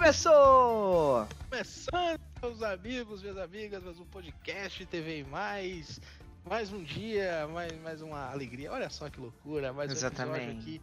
Começou! 0.00 1.28
Começando, 1.50 2.20
meus 2.40 2.62
amigos, 2.62 3.20
minhas 3.20 3.36
amigas, 3.36 3.84
mais 3.84 4.00
um 4.00 4.06
podcast 4.06 4.86
TV 4.86 5.26
Mais. 5.30 6.00
Mais 6.42 6.72
um 6.72 6.82
dia, 6.82 7.46
mais, 7.52 7.78
mais 7.82 8.00
uma 8.00 8.30
alegria. 8.30 8.72
Olha 8.72 8.88
só 8.88 9.10
que 9.10 9.20
loucura, 9.20 9.74
mais 9.74 9.90
um 9.90 9.92
Exatamente. 9.92 10.52
episódio 10.52 10.58
aqui 10.62 10.80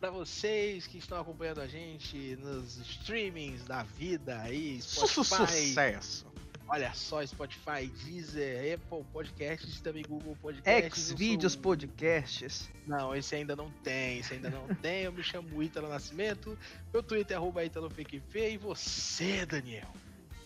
para 0.00 0.10
vocês 0.10 0.86
que 0.86 0.96
estão 0.96 1.20
acompanhando 1.20 1.60
a 1.60 1.66
gente 1.66 2.36
nos 2.36 2.78
streamings 2.78 3.62
da 3.64 3.82
vida 3.82 4.40
aí, 4.40 4.80
Spotify. 4.80 5.46
Sucesso! 5.46 6.33
Olha 6.66 6.92
só, 6.94 7.24
Spotify, 7.24 7.86
Deezer, 8.04 8.74
Apple 8.74 9.04
Podcasts, 9.12 9.80
também 9.80 10.02
Google 10.08 10.36
Podcasts. 10.40 11.08
Xvideos 11.08 11.52
sou... 11.52 11.62
Podcasts. 11.62 12.70
Não, 12.86 13.14
esse 13.14 13.34
ainda 13.34 13.54
não 13.54 13.70
tem, 13.82 14.18
esse 14.18 14.34
ainda 14.34 14.48
não 14.48 14.66
tem. 14.82 15.02
Eu 15.02 15.12
me 15.12 15.22
chamo 15.22 15.62
Ítalo 15.62 15.88
Nascimento, 15.88 16.58
meu 16.92 17.02
Twitter 17.02 17.34
é 17.34 17.38
arroba 17.38 17.64
ItaloPQP 17.64 18.52
e 18.52 18.56
você, 18.56 19.44
Daniel? 19.44 19.92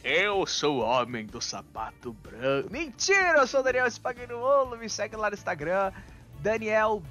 Eu 0.03 0.47
sou 0.47 0.79
o 0.79 0.81
homem 0.81 1.27
do 1.27 1.41
sapato 1.41 2.13
branco. 2.13 2.71
Mentira, 2.71 3.39
eu 3.39 3.47
sou 3.47 3.61
o 3.61 3.63
Daniel 3.63 3.87
Spagnuolo, 3.87 4.77
me 4.77 4.89
segue 4.89 5.17
lá 5.17 5.29
no 5.29 5.35
Instagram, 5.35 5.93
Daniel 6.41 7.03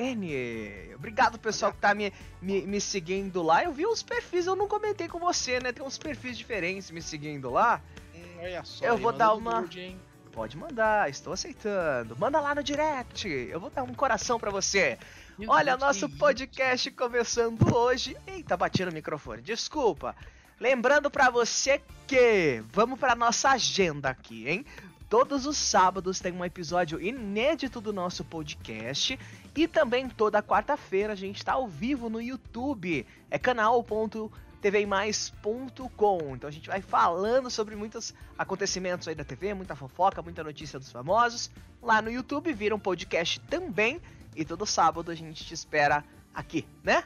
BSN. 0.00 0.94
Obrigado, 0.94 1.38
pessoal, 1.38 1.72
que 1.72 1.78
tá 1.78 1.94
me, 1.94 2.12
me, 2.40 2.62
me 2.62 2.80
seguindo 2.80 3.42
lá. 3.42 3.64
Eu 3.64 3.72
vi 3.72 3.86
os 3.86 4.02
perfis, 4.02 4.46
eu 4.46 4.56
não 4.56 4.66
comentei 4.66 5.08
com 5.08 5.18
você, 5.18 5.60
né? 5.60 5.72
Tem 5.72 5.84
uns 5.84 5.98
perfis 5.98 6.36
diferentes 6.36 6.90
me 6.90 7.02
seguindo 7.02 7.50
lá. 7.50 7.80
Hum, 8.14 8.20
olha 8.40 8.64
só, 8.64 8.84
Eu 8.84 8.96
vou 8.96 9.12
dar 9.12 9.34
uma- 9.34 9.60
nude? 9.62 9.96
Pode 10.32 10.56
mandar, 10.56 11.10
estou 11.10 11.32
aceitando. 11.32 12.16
Manda 12.16 12.40
lá 12.40 12.54
no 12.54 12.62
direct. 12.62 13.28
Eu 13.28 13.58
vou 13.58 13.68
dar 13.68 13.82
um 13.82 13.92
coração 13.92 14.38
pra 14.38 14.50
você. 14.50 14.96
Meu 15.36 15.50
Olha, 15.50 15.72
Deus, 15.76 15.80
nosso 15.80 16.08
que 16.08 16.16
podcast 16.16 16.90
começando 16.92 17.74
hoje. 17.74 18.16
Eita, 18.26 18.56
bati 18.56 18.84
no 18.84 18.92
microfone, 18.92 19.42
desculpa. 19.42 20.14
Lembrando 20.60 21.10
pra 21.10 21.30
você 21.30 21.82
que 22.06 22.62
vamos 22.70 22.98
pra 22.98 23.16
nossa 23.16 23.50
agenda 23.50 24.08
aqui, 24.10 24.48
hein? 24.48 24.64
Todos 25.08 25.46
os 25.46 25.56
sábados 25.56 26.20
tem 26.20 26.30
um 26.32 26.44
episódio 26.44 27.00
inédito 27.00 27.80
do 27.80 27.92
nosso 27.92 28.22
podcast 28.24 29.18
e 29.56 29.66
também 29.68 30.08
toda 30.08 30.42
quarta-feira 30.42 31.12
a 31.12 31.16
gente 31.16 31.44
tá 31.44 31.52
ao 31.54 31.66
vivo 31.68 32.08
no 32.08 32.20
YouTube. 32.20 33.06
É 33.30 33.38
canal.tvmais.com. 33.38 36.36
Então 36.36 36.48
a 36.48 36.52
gente 36.52 36.68
vai 36.68 36.80
falando 36.80 37.50
sobre 37.50 37.74
muitos 37.76 38.14
acontecimentos 38.38 39.06
aí 39.08 39.14
da 39.14 39.24
TV, 39.24 39.52
muita 39.54 39.74
fofoca, 39.76 40.22
muita 40.22 40.42
notícia 40.44 40.78
dos 40.78 40.90
famosos. 40.90 41.50
Lá 41.82 42.00
no 42.02 42.10
YouTube 42.10 42.52
vira 42.52 42.74
um 42.74 42.78
podcast 42.78 43.40
também 43.40 44.00
e 44.36 44.44
todo 44.44 44.64
sábado 44.66 45.10
a 45.10 45.14
gente 45.14 45.44
te 45.44 45.54
espera 45.54 46.04
aqui, 46.34 46.66
né? 46.84 47.02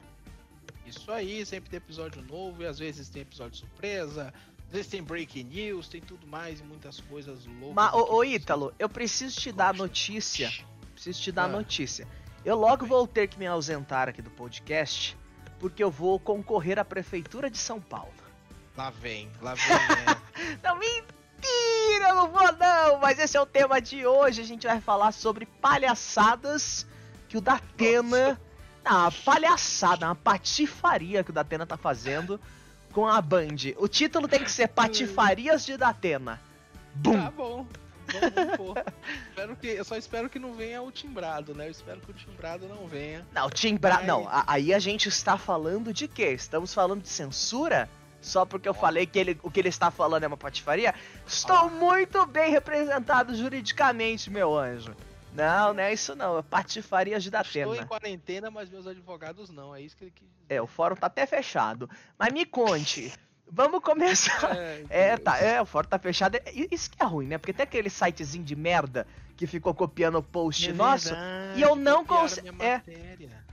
Isso 0.87 1.11
aí, 1.11 1.45
sempre 1.47 1.71
tem 1.71 1.79
episódio 1.79 2.21
novo 2.23 2.63
e 2.63 2.67
às 2.67 2.79
vezes 2.79 3.09
tem 3.09 3.23
episódio 3.23 3.57
surpresa, 3.59 4.35
às 4.67 4.73
vezes 4.73 4.87
tem 4.89 5.03
breaking 5.03 5.45
news, 5.45 5.89
tem 5.89 6.01
tudo 6.03 6.27
mais 6.27 6.61
e 6.61 6.63
muitas 6.63 7.01
coisas 7.01 7.47
loucas. 7.47 7.75
Mas, 7.75 7.95
ô, 7.95 8.17
ô 8.17 8.25
Ítalo, 8.25 8.75
eu 8.79 8.87
preciso 8.89 9.41
te 9.41 9.51
dar 9.51 9.73
notícia. 9.73 10.53
Preciso 10.93 11.23
te 11.23 11.33
dar 11.33 11.45
Ah. 11.45 11.49
notícia. 11.49 12.07
Eu 12.45 12.57
logo 12.57 12.85
vou 12.85 13.07
ter 13.07 13.27
que 13.27 13.39
me 13.39 13.47
ausentar 13.47 14.09
aqui 14.09 14.21
do 14.21 14.31
podcast, 14.31 15.17
porque 15.59 15.83
eu 15.83 15.91
vou 15.91 16.21
concorrer 16.21 16.79
à 16.79 16.85
Prefeitura 16.85 17.49
de 17.49 17.57
São 17.57 17.81
Paulo. 17.81 18.13
Lá 18.77 18.91
vem, 18.91 19.31
lá 19.41 19.55
vem, 19.55 19.67
né? 19.67 20.59
Não, 20.63 20.77
mentira, 20.77 22.09
eu 22.09 22.15
não 22.17 22.29
vou 22.29 22.53
não, 22.57 22.99
mas 22.99 23.19
esse 23.19 23.37
é 23.37 23.41
o 23.41 23.47
tema 23.47 23.81
de 23.81 24.07
hoje. 24.07 24.43
A 24.43 24.45
gente 24.45 24.67
vai 24.67 24.81
falar 24.81 25.13
sobre 25.13 25.47
palhaçadas 25.47 26.87
que 27.29 27.39
o 27.39 27.41
Datena. 27.41 28.41
Uma 28.85 29.11
palhaçada, 29.11 30.07
uma 30.07 30.15
patifaria 30.15 31.25
que 31.25 31.31
o 31.31 31.33
Datena 31.33 31.65
tá 31.65 31.77
fazendo 31.77 32.39
com 32.93 33.07
a 33.07 33.21
Band. 33.23 33.73
O 33.79 33.89
título 33.89 34.29
tem 34.29 34.45
que 34.45 34.51
ser 34.51 34.69
Patifarias 34.69 35.65
de 35.65 35.77
Datena. 35.77 36.41
Bum! 36.95 37.23
Tá 37.23 37.31
bom. 37.31 37.67
Vamos 38.07 38.57
pôr. 38.57 38.85
Espero 39.55 39.75
que, 39.75 39.79
eu 39.81 39.85
só 39.85 39.97
espero 39.97 40.29
que 40.29 40.39
não 40.39 40.53
venha 40.53 40.83
o 40.83 40.91
timbrado, 40.91 41.55
né? 41.55 41.67
Eu 41.67 41.71
espero 41.71 42.01
que 42.01 42.11
o 42.11 42.15
timbrado 42.15 42.67
não 42.69 42.87
venha. 42.87 43.27
Não, 43.33 43.49
Timbra... 43.51 43.95
Mas- 43.97 44.07
Não, 44.07 44.29
a- 44.29 44.45
aí 44.47 44.75
a 44.75 44.79
gente 44.79 45.09
está 45.09 45.39
falando 45.39 45.93
de 45.93 46.07
quê? 46.09 46.31
Estamos 46.33 46.73
falando 46.75 47.03
de 47.03 47.09
censura? 47.09 47.89
Só 48.21 48.45
porque 48.47 48.67
eu 48.69 48.73
Ó. 48.73 48.75
falei 48.75 49.07
que 49.07 49.19
ele, 49.19 49.39
o 49.43 49.51
que 49.51 49.61
ele 49.61 49.69
está 49.69 49.91
falando 49.91 50.25
é 50.25 50.27
uma 50.27 50.37
patifaria? 50.37 50.95
Estou 51.27 51.71
muito 51.71 52.25
bem 52.27 52.51
representado 52.51 53.35
juridicamente, 53.35 54.31
meu 54.31 54.57
anjo. 54.57 54.95
Não, 55.35 55.75
não 55.75 55.83
é 55.83 55.93
isso 55.93 56.15
não, 56.15 56.39
é 56.39 56.43
patifaria 56.43 57.19
de 57.21 57.29
Estou 57.29 57.41
em 57.51 57.67
Datena. 57.67 57.87
quarentena, 57.87 58.51
mas 58.51 58.71
meus 58.71 58.87
advogados 58.87 59.51
não. 59.51 59.75
É 59.75 59.81
isso 59.83 59.97
que 59.97 60.05
ele 60.05 60.13
quis 60.15 60.27
dizer. 60.29 60.55
É, 60.55 60.63
o 60.63 60.67
fórum 60.67 60.95
tá 60.97 61.07
até 61.09 61.27
fechado. 61.27 61.91
Mas 62.19 62.33
me 62.33 62.47
conte, 62.47 63.13
vamos 63.51 63.81
começar... 63.83 64.57
É, 64.57 64.85
É, 64.89 65.09
Deus. 65.17 65.21
tá, 65.25 65.39
é, 65.39 65.61
o 65.61 65.67
fórum 65.67 65.89
tá 65.89 65.99
fechado. 65.99 66.39
Isso 66.71 66.89
que 66.91 67.03
é 67.03 67.05
ruim, 67.05 67.27
né? 67.27 67.37
Porque 67.37 67.53
tem 67.53 67.65
aquele 67.65 67.91
sitezinho 67.91 68.45
de 68.45 68.55
merda 68.57 69.07
que 69.37 69.47
ficou 69.47 69.75
copiando 69.75 70.19
o 70.19 70.23
post 70.23 70.71
É 70.71 70.73
nosso. 70.73 71.09
verdade, 71.11 71.59
e 71.59 71.63
eu 71.63 71.75
não 71.77 72.05
minha 72.05 72.55
é. 72.59 72.83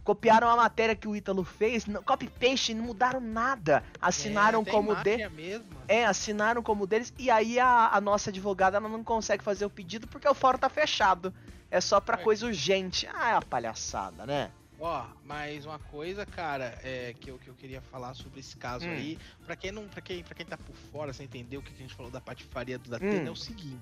copiaram 0.03 0.49
a 0.49 0.55
matéria 0.55 0.95
que 0.95 1.07
o 1.07 1.15
Ítalo 1.15 1.43
fez, 1.43 1.85
não- 1.85 2.01
copy-paste, 2.03 2.73
não 2.73 2.85
mudaram 2.85 3.19
nada. 3.19 3.83
Assinaram 4.01 4.61
É, 4.61 4.65
como 4.71 4.95
de... 4.95 5.29
mesmo. 5.29 5.67
É, 5.87 6.05
assinaram 6.05 6.61
como 6.63 6.87
deles, 6.87 7.13
e 7.17 7.29
aí 7.29 7.59
a, 7.59 7.89
a 7.93 8.01
nossa 8.01 8.29
advogada 8.29 8.77
ela 8.77 8.87
não 8.89 9.03
consegue 9.03 9.43
fazer 9.43 9.65
o 9.65 9.69
pedido 9.69 10.07
porque 10.07 10.27
o 10.27 10.33
fórum 10.33 10.57
tá 10.57 10.69
fechado. 10.69 11.33
É 11.69 11.79
só 11.79 11.99
pra 12.01 12.19
É. 12.19 12.23
coisa 12.23 12.45
urgente. 12.45 13.07
Ah, 13.13 13.29
é 13.29 13.33
uma 13.35 13.41
palhaçada, 13.41 14.25
né? 14.25 14.51
Ó, 14.79 15.05
mais 15.23 15.63
uma 15.65 15.77
coisa, 15.77 16.25
cara, 16.25 16.77
é, 16.83 17.13
que, 17.19 17.29
eu, 17.29 17.37
que 17.37 17.47
eu 17.47 17.53
queria 17.53 17.81
falar 17.81 18.15
sobre 18.15 18.39
esse 18.39 18.57
caso 18.57 18.85
Hum. 18.87 18.91
aí. 18.91 19.17
Pra 19.45 19.55
quem 19.55 19.71
não, 19.71 19.87
para 19.87 20.01
quem, 20.01 20.23
pra 20.23 20.33
quem 20.33 20.43
tá 20.45 20.57
por 20.57 20.75
fora, 20.91 21.13
sem 21.13 21.25
entender 21.25 21.55
o 21.57 21.61
que 21.61 21.71
a 21.71 21.77
gente 21.77 21.93
falou 21.93 22.11
da 22.11 22.19
patifaria 22.19 22.79
do 22.79 22.89
Datena, 22.89 23.25
Hum. 23.25 23.27
é 23.27 23.31
o 23.31 23.35
seguinte. 23.35 23.79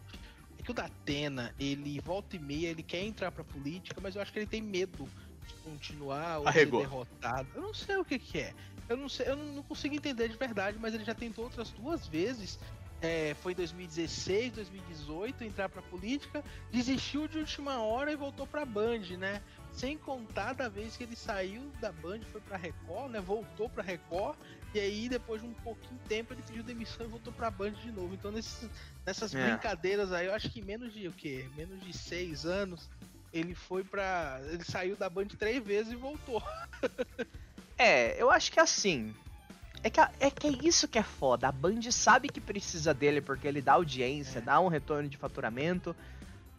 Que 0.70 0.72
o 0.72 0.76
Datena, 0.76 1.52
ele 1.60 2.00
volta 2.00 2.36
e 2.36 2.40
meia, 2.40 2.68
ele 2.68 2.84
quer 2.84 3.02
entrar 3.02 3.32
pra 3.32 3.44
política, 3.44 4.00
mas 4.00 4.16
eu 4.16 4.22
acho 4.22 4.32
que 4.32 4.38
ele 4.38 4.46
tem 4.46 4.62
medo 4.62 5.10
de 5.48 5.54
continuar 5.64 6.42
ou 6.42 6.48
Arregou. 6.48 6.82
ser 6.82 6.88
derrotado. 6.88 7.50
Eu 7.56 7.62
não 7.64 7.74
sei 7.74 7.98
o 7.98 8.06
que 8.06 8.20
que 8.20 8.38
é. 8.38 8.54
Eu 8.88 8.96
não 8.96 9.10
sei, 9.10 9.30
eu 9.30 9.36
não, 9.36 9.46
não 9.46 9.64
consigo 9.64 9.96
entender 9.96 10.30
de 10.30 10.38
verdade, 10.38 10.78
mas 10.80 10.94
ele 10.94 11.04
já 11.04 11.16
tentou 11.16 11.46
outras 11.46 11.72
duas 11.72 12.06
vezes. 12.06 12.60
É, 13.02 13.34
foi 13.42 13.54
em 13.54 13.56
2016, 13.56 14.54
2018, 14.54 15.44
entrar 15.44 15.70
pra 15.70 15.82
política, 15.82 16.44
desistiu 16.72 17.28
de 17.28 17.40
última 17.40 17.82
hora 17.82 18.12
e 18.12 18.16
voltou 18.16 18.46
pra 18.46 18.64
Band, 18.64 19.18
né? 19.18 19.42
Sem 19.72 19.98
contar 19.98 20.54
da 20.54 20.70
vez 20.70 20.96
que 20.96 21.04
ele 21.04 21.16
saiu 21.16 21.64
da 21.82 21.92
Band, 21.92 22.20
foi 22.32 22.42
pra 22.42 22.58
Record, 22.58 23.10
né? 23.10 23.20
Voltou 23.20 23.70
pra 23.70 23.82
Record. 23.82 24.38
E 24.74 24.80
aí, 24.80 25.10
depois 25.10 25.42
de 25.42 25.48
um 25.48 25.54
pouquinho 25.54 26.00
de 26.00 26.08
tempo, 26.08 26.34
ele 26.34 26.44
pediu 26.44 26.64
demissão 26.64 27.06
e 27.06 27.10
voltou 27.10 27.34
pra 27.34 27.50
Band 27.50 27.72
de 27.72 27.92
novo. 27.92 28.14
Então, 28.14 28.32
nesses, 28.32 28.70
nessas 29.06 29.34
É. 29.34 29.50
brincadeiras 29.50 30.12
aí, 30.12 30.28
eu 30.28 30.34
acho 30.34 30.50
que 30.50 30.60
em 30.60 30.64
menos 30.64 30.94
de 30.94 31.08
o 31.08 31.12
quê? 31.12 31.50
Menos 31.56 31.82
de 31.82 31.92
seis 31.98 32.46
anos, 32.46 32.88
ele 33.34 33.56
foi 33.56 33.84
pra. 33.84 34.40
Ele 34.46 34.64
saiu 34.64 34.96
da 34.96 35.10
Band 35.10 35.28
três 35.40 35.64
vezes 35.64 35.92
e 35.94 35.96
voltou. 35.96 36.42
É, 37.82 38.22
eu 38.22 38.30
acho 38.30 38.52
que 38.52 38.60
assim. 38.60 39.16
É 39.82 39.90
que, 39.90 40.02
é 40.20 40.30
que 40.30 40.48
é 40.48 40.52
isso 40.64 40.86
que 40.86 41.00
é 41.00 41.04
foda. 41.04 41.48
A 41.48 41.52
Band 41.54 41.80
sabe 41.92 42.28
que 42.28 42.42
precisa 42.42 42.94
dele 42.94 43.22
porque 43.22 43.48
ele 43.48 43.62
dá 43.62 43.74
audiência, 43.74 44.40
É. 44.40 44.42
dá 44.42 44.60
um 44.60 44.68
retorno 44.68 45.08
de 45.08 45.16
faturamento. 45.16 45.96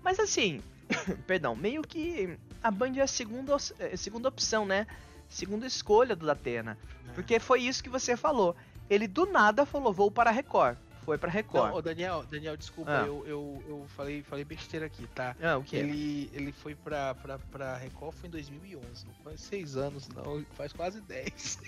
Mas 0.03 0.19
assim, 0.19 0.63
perdão, 1.27 1.55
meio 1.55 1.83
que 1.83 2.39
a 2.63 2.71
Band 2.71 2.95
é 2.97 3.03
a 3.03 3.07
segunda, 3.07 3.55
é 3.79 3.93
a 3.93 3.97
segunda 3.99 4.31
opção, 4.31 4.65
né? 4.65 4.87
Segunda 5.31 5.67
escolha 5.67 6.15
do 6.15 6.27
Datena. 6.27 6.77
Porque 7.15 7.39
foi 7.39 7.63
isso 7.63 7.83
que 7.83 7.89
você 7.89 8.17
falou. 8.17 8.55
Ele 8.91 9.07
do 9.07 9.25
nada 9.27 9.65
falou, 9.65 9.93
vou 9.93 10.11
para 10.11 10.29
a 10.31 10.33
Record. 10.33 10.77
Foi 11.05 11.17
pra 11.17 11.31
Record. 11.31 11.71
Não, 11.71 11.77
ô, 11.77 11.83
Daniel, 11.83 12.25
Daniel, 12.31 12.57
desculpa, 12.57 12.91
Ah. 12.91 13.07
eu, 13.07 13.25
eu, 13.27 13.65
eu 13.67 13.87
falei, 13.97 14.23
falei 14.23 14.45
besteira 14.45 14.87
aqui, 14.87 15.07
tá? 15.09 15.35
Ah, 15.43 15.57
o 15.57 15.63
que? 15.65 15.77
Ele, 15.77 16.31
ele 16.35 16.53
foi 16.53 16.75
pra, 16.75 17.15
pra, 17.15 17.39
pra 17.39 17.77
Record 17.77 18.15
foi 18.15 18.29
em 18.29 18.33
2011, 18.33 19.07
não 19.07 19.15
faz 19.25 19.41
seis 19.41 19.77
anos 19.77 20.09
não, 20.09 20.45
faz 20.57 20.73
quase 20.73 21.01
10. 21.01 21.59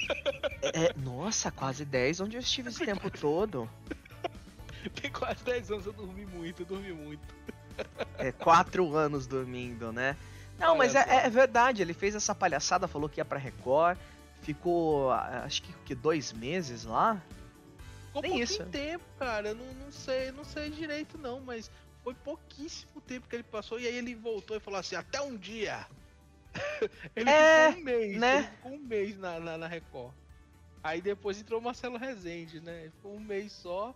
É, 0.74 0.92
nossa, 0.98 1.50
quase 1.50 1.84
10. 1.84 2.20
Onde 2.20 2.36
eu 2.36 2.40
estive 2.40 2.68
esse 2.68 2.84
tempo 2.84 3.10
todo? 3.10 3.68
Tem 5.00 5.10
quase 5.10 5.42
10 5.44 5.70
anos, 5.70 5.86
eu 5.86 5.92
dormi 5.92 6.26
muito, 6.26 6.62
eu 6.62 6.66
dormi 6.66 6.92
muito. 6.92 7.22
É, 8.18 8.30
quatro 8.32 8.94
anos 8.96 9.26
dormindo, 9.26 9.92
né? 9.92 10.16
Não, 10.62 10.76
mas 10.76 10.94
é, 10.94 11.26
é 11.26 11.30
verdade, 11.30 11.82
ele 11.82 11.92
fez 11.92 12.14
essa 12.14 12.34
palhaçada, 12.34 12.86
falou 12.88 13.08
que 13.08 13.20
ia 13.20 13.24
pra 13.24 13.38
Record, 13.38 13.98
ficou 14.42 15.10
ah, 15.10 15.42
acho 15.44 15.62
que, 15.62 15.72
que 15.84 15.94
dois 15.94 16.32
meses 16.32 16.84
lá. 16.84 17.20
Ficou 18.06 18.22
Nem 18.22 18.30
pouquinho 18.32 18.44
isso. 18.44 18.64
tempo, 18.66 19.04
cara, 19.18 19.52
não, 19.54 19.66
não 19.74 19.90
sei, 19.92 20.30
não 20.32 20.44
sei 20.44 20.70
direito 20.70 21.16
não, 21.18 21.40
mas 21.40 21.70
foi 22.04 22.14
pouquíssimo 22.14 23.00
tempo 23.00 23.28
que 23.28 23.36
ele 23.36 23.42
passou 23.42 23.78
e 23.80 23.86
aí 23.86 23.96
ele 23.96 24.14
voltou 24.14 24.56
e 24.56 24.60
falou 24.60 24.78
assim, 24.80 24.94
até 24.96 25.20
um 25.20 25.36
dia. 25.36 25.86
ele 27.16 27.28
É, 27.30 27.68
ficou 27.68 27.80
um 27.80 27.84
mês, 27.84 28.16
né? 28.18 28.36
ele 28.38 28.46
ficou 28.48 28.72
um 28.72 28.78
mês 28.78 29.18
na, 29.18 29.40
na, 29.40 29.56
na 29.58 29.66
Record. 29.66 30.12
Aí 30.82 31.00
depois 31.00 31.38
entrou 31.40 31.60
o 31.60 31.62
Marcelo 31.62 31.96
Rezende, 31.96 32.60
né? 32.60 32.90
Ficou 32.96 33.14
um 33.14 33.20
mês 33.20 33.52
só 33.52 33.94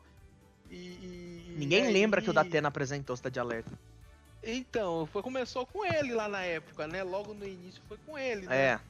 e... 0.71 0.77
e- 0.77 1.45
e 1.51 1.55
Ninguém 1.59 1.85
aí- 1.87 1.93
lembra 1.93 2.23
que 2.23 2.31
o 2.31 2.33
Datena 2.33 2.69
apresentou 2.69 3.17
Cidade 3.17 3.39
Alerta. 3.41 3.73
Então, 4.47 5.07
foi, 5.07 5.23
começou 5.23 5.67
com 5.67 5.85
ele 5.85 6.15
lá 6.15 6.29
na 6.29 6.43
época, 6.45 6.87
né? 6.87 7.03
Logo 7.03 7.35
no 7.35 7.45
início 7.47 7.83
foi 7.87 7.99
com 7.99 8.17
ele, 8.19 8.47
né? 8.47 8.71
É. 8.75 8.81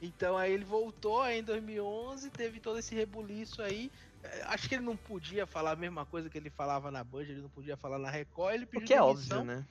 Então 0.00 0.36
aí 0.38 0.52
ele 0.52 0.64
voltou 0.64 1.20
aí 1.22 1.40
em 1.40 1.44
2011, 1.44 2.30
teve 2.30 2.60
todo 2.60 2.78
esse 2.78 2.94
rebuliço 2.94 3.62
aí. 3.62 3.90
É, 4.22 4.42
Acho 4.44 4.68
que 4.68 4.76
ele 4.76 4.84
não 4.84 4.96
podia 4.96 5.46
falar 5.46 5.72
a 5.72 5.76
mesma 5.76 6.06
coisa 6.06 6.30
que 6.30 6.38
ele 6.38 6.50
falava 6.50 6.90
na 6.90 7.02
Band, 7.02 7.22
ele 7.22 7.42
não 7.42 7.50
podia 7.50 7.76
falar 7.76 7.98
na 7.98 8.10
Record, 8.10 8.54
ele 8.54 8.66
O 8.66 8.68
pediu 8.70 8.86
que 8.86 8.94
é 8.94 9.02
óbvio, 9.02 9.44
né? 9.44 9.66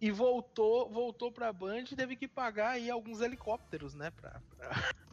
e 0.00 0.10
voltou, 0.10 0.90
voltou 0.92 1.32
pra 1.32 1.52
Band 1.52 1.84
e 1.92 1.96
teve 1.96 2.16
que 2.16 2.28
pagar 2.28 2.70
aí 2.72 2.90
alguns 2.90 3.20
helicópteros, 3.20 3.94
né, 3.94 4.10
pra, 4.10 4.42
pra- 4.48 4.70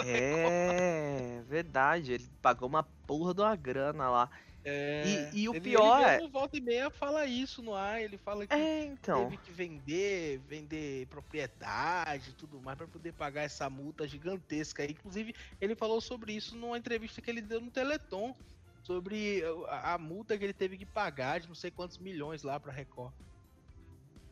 É, 0.00 1.42
verdade. 1.44 2.12
Ele 2.12 2.30
pagou 2.40 2.68
uma 2.68 2.82
porra 3.06 3.34
de 3.34 3.40
uma 3.42 3.56
grana 3.56 4.08
lá. 4.10 4.30
É, 4.70 5.30
E- 5.32 5.40
e 5.42 5.48
o 5.48 5.54
ele- 5.54 5.60
pior 5.60 5.98
ele 6.00 6.04
é- 6.08 6.16
mesmo 6.18 6.30
volta 6.30 6.56
e 6.56 6.60
meia 6.60 6.90
fala 6.90 7.24
isso 7.24 7.62
no 7.62 7.74
ar, 7.74 8.02
ele 8.02 8.18
fala 8.18 8.46
que 8.46 8.52
É, 8.54 8.84
então. 8.84 9.24
teve 9.24 9.38
que 9.38 9.50
vender, 9.50 10.38
vender 10.40 11.06
propriedade 11.06 12.30
e 12.30 12.34
tudo 12.34 12.60
mais 12.60 12.76
pra 12.76 12.86
poder 12.86 13.12
pagar 13.12 13.42
essa 13.42 13.70
multa 13.70 14.06
gigantesca. 14.06 14.82
aí. 14.82 14.90
Inclusive, 14.90 15.34
ele 15.60 15.74
falou 15.74 16.00
sobre 16.00 16.32
isso 16.34 16.56
numa 16.56 16.76
entrevista 16.76 17.22
que 17.22 17.30
ele 17.30 17.40
deu 17.40 17.60
no 17.60 17.70
Teleton, 17.70 18.34
sobre 18.82 19.42
a, 19.68 19.94
a 19.94 19.98
multa 19.98 20.36
que 20.36 20.44
ele 20.44 20.52
teve 20.54 20.76
que 20.76 20.86
pagar 20.86 21.40
de 21.40 21.48
não 21.48 21.54
sei 21.54 21.70
quantos 21.70 21.98
milhões 21.98 22.42
lá 22.42 22.58
pra 22.60 22.72
Record. 22.72 23.14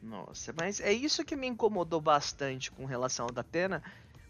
Nossa, 0.02 0.52
mas 0.52 0.80
é 0.80 0.92
isso 0.92 1.24
que 1.24 1.34
me 1.34 1.46
incomodou 1.46 2.00
bastante 2.00 2.70
com 2.70 2.84
relação 2.84 3.26
ao 3.26 3.32
Datena, 3.32 3.82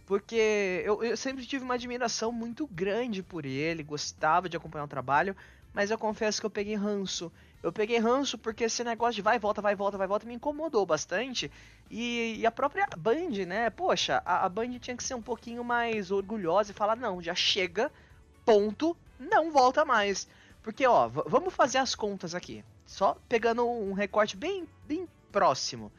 porque 0.07 0.83
eu, 0.85 1.03
eu 1.03 1.17
sempre 1.17 1.45
tive 1.45 1.65
uma 1.65 1.75
admiração 1.75 2.31
muito 2.31 2.67
grande 2.69 3.23
por 3.23 3.45
ele, 3.45 3.83
gostava 3.83 4.49
de 4.49 4.57
acompanhar 4.57 4.85
o 4.85 4.89
trabalho, 4.89 5.37
mas 5.77 5.91
eu 5.91 5.99
confesso 5.99 6.41
que 6.41 6.47
eu 6.47 6.51
peguei 6.51 6.75
ranço. 6.75 7.31
Eu 7.63 7.71
peguei 7.71 7.99
ranço 7.99 8.39
porque 8.39 8.65
esse 8.65 8.83
negócio 8.83 9.17
de 9.17 9.21
vai 9.21 9.39
volta, 9.39 9.61
vai 9.61 9.75
volta, 9.75 9.99
vai 9.99 10.07
volta 10.07 10.27
me 10.27 10.33
incomodou 10.33 10.87
bastante. 10.87 11.53
E, 11.91 12.37
e 12.39 12.47
a 12.47 12.51
própria 12.51 12.89
Band, 12.97 13.45
né? 13.47 13.69
Poxa, 13.69 14.23
a, 14.25 14.47
a 14.47 14.49
Band 14.49 14.79
tinha 14.79 14.97
que 14.97 15.05
ser 15.05 15.13
um 15.13 15.21
pouquinho 15.21 15.63
mais 15.63 16.11
orgulhosa 16.11 16.71
e 16.71 16.75
falar: 16.75 16.97
não, 16.97 17.21
já 17.21 17.35
chega, 17.35 17.93
ponto, 18.43 18.97
não 19.21 19.51
volta 19.51 19.85
mais. 19.85 20.27
Porque, 20.63 20.87
ó, 20.87 21.09
vamos 21.09 21.53
fazer 21.53 21.77
as 21.77 21.95
contas 21.95 22.35
aqui. 22.35 22.65
Só 22.87 23.19
pegando 23.29 23.69
um 23.69 23.93
recorte 23.93 24.35
bem, 24.35 24.67
bem 24.87 25.07
próximo. 25.31 25.93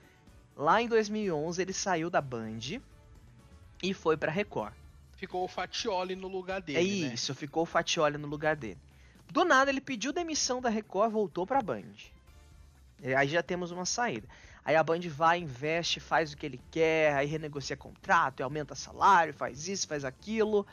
Lá 0.55 0.81
em 0.81 0.87
2011 0.87 1.61
ele 1.61 1.73
saiu 1.73 2.09
da 2.09 2.19
Band 2.19 2.81
e 3.83 3.93
foi 3.93 4.17
pra 4.17 4.31
Record. 4.31 4.73
Ficou 5.17 5.43
o 5.43 5.47
Fatioli 5.47 6.15
no 6.15 6.27
lugar 6.27 6.63
dele, 6.63 6.79
é 6.79 7.07
né? 7.07 7.13
isso, 7.13 7.35
ficou 7.35 7.61
o 7.61 7.65
Fatioli 7.67 8.17
no 8.17 8.27
lugar 8.27 8.55
dele. 8.55 8.79
Do 9.31 9.43
nada 9.45 9.69
ele 9.69 9.81
pediu 9.81 10.11
demissão 10.13 10.61
da 10.61 10.69
Record, 10.69 11.11
voltou 11.11 11.45
pra 11.45 11.61
Band. 11.61 11.93
E 13.01 13.13
Aí 13.13 13.27
já 13.27 13.43
temos 13.43 13.71
uma 13.71 13.85
saída. 13.85 14.27
Aí 14.63 14.75
a 14.75 14.83
Band 14.83 15.01
vai, 15.07 15.39
investe, 15.39 15.99
faz 15.99 16.33
o 16.33 16.37
que 16.37 16.45
ele 16.45 16.61
quer, 16.71 17.13
aí 17.13 17.27
renegocia 17.27 17.77
contrato, 17.77 18.41
aumenta 18.41 18.75
salário, 18.75 19.33
faz 19.33 19.67
isso, 19.67 19.87
faz 19.87 20.03
aquilo. 20.03 20.65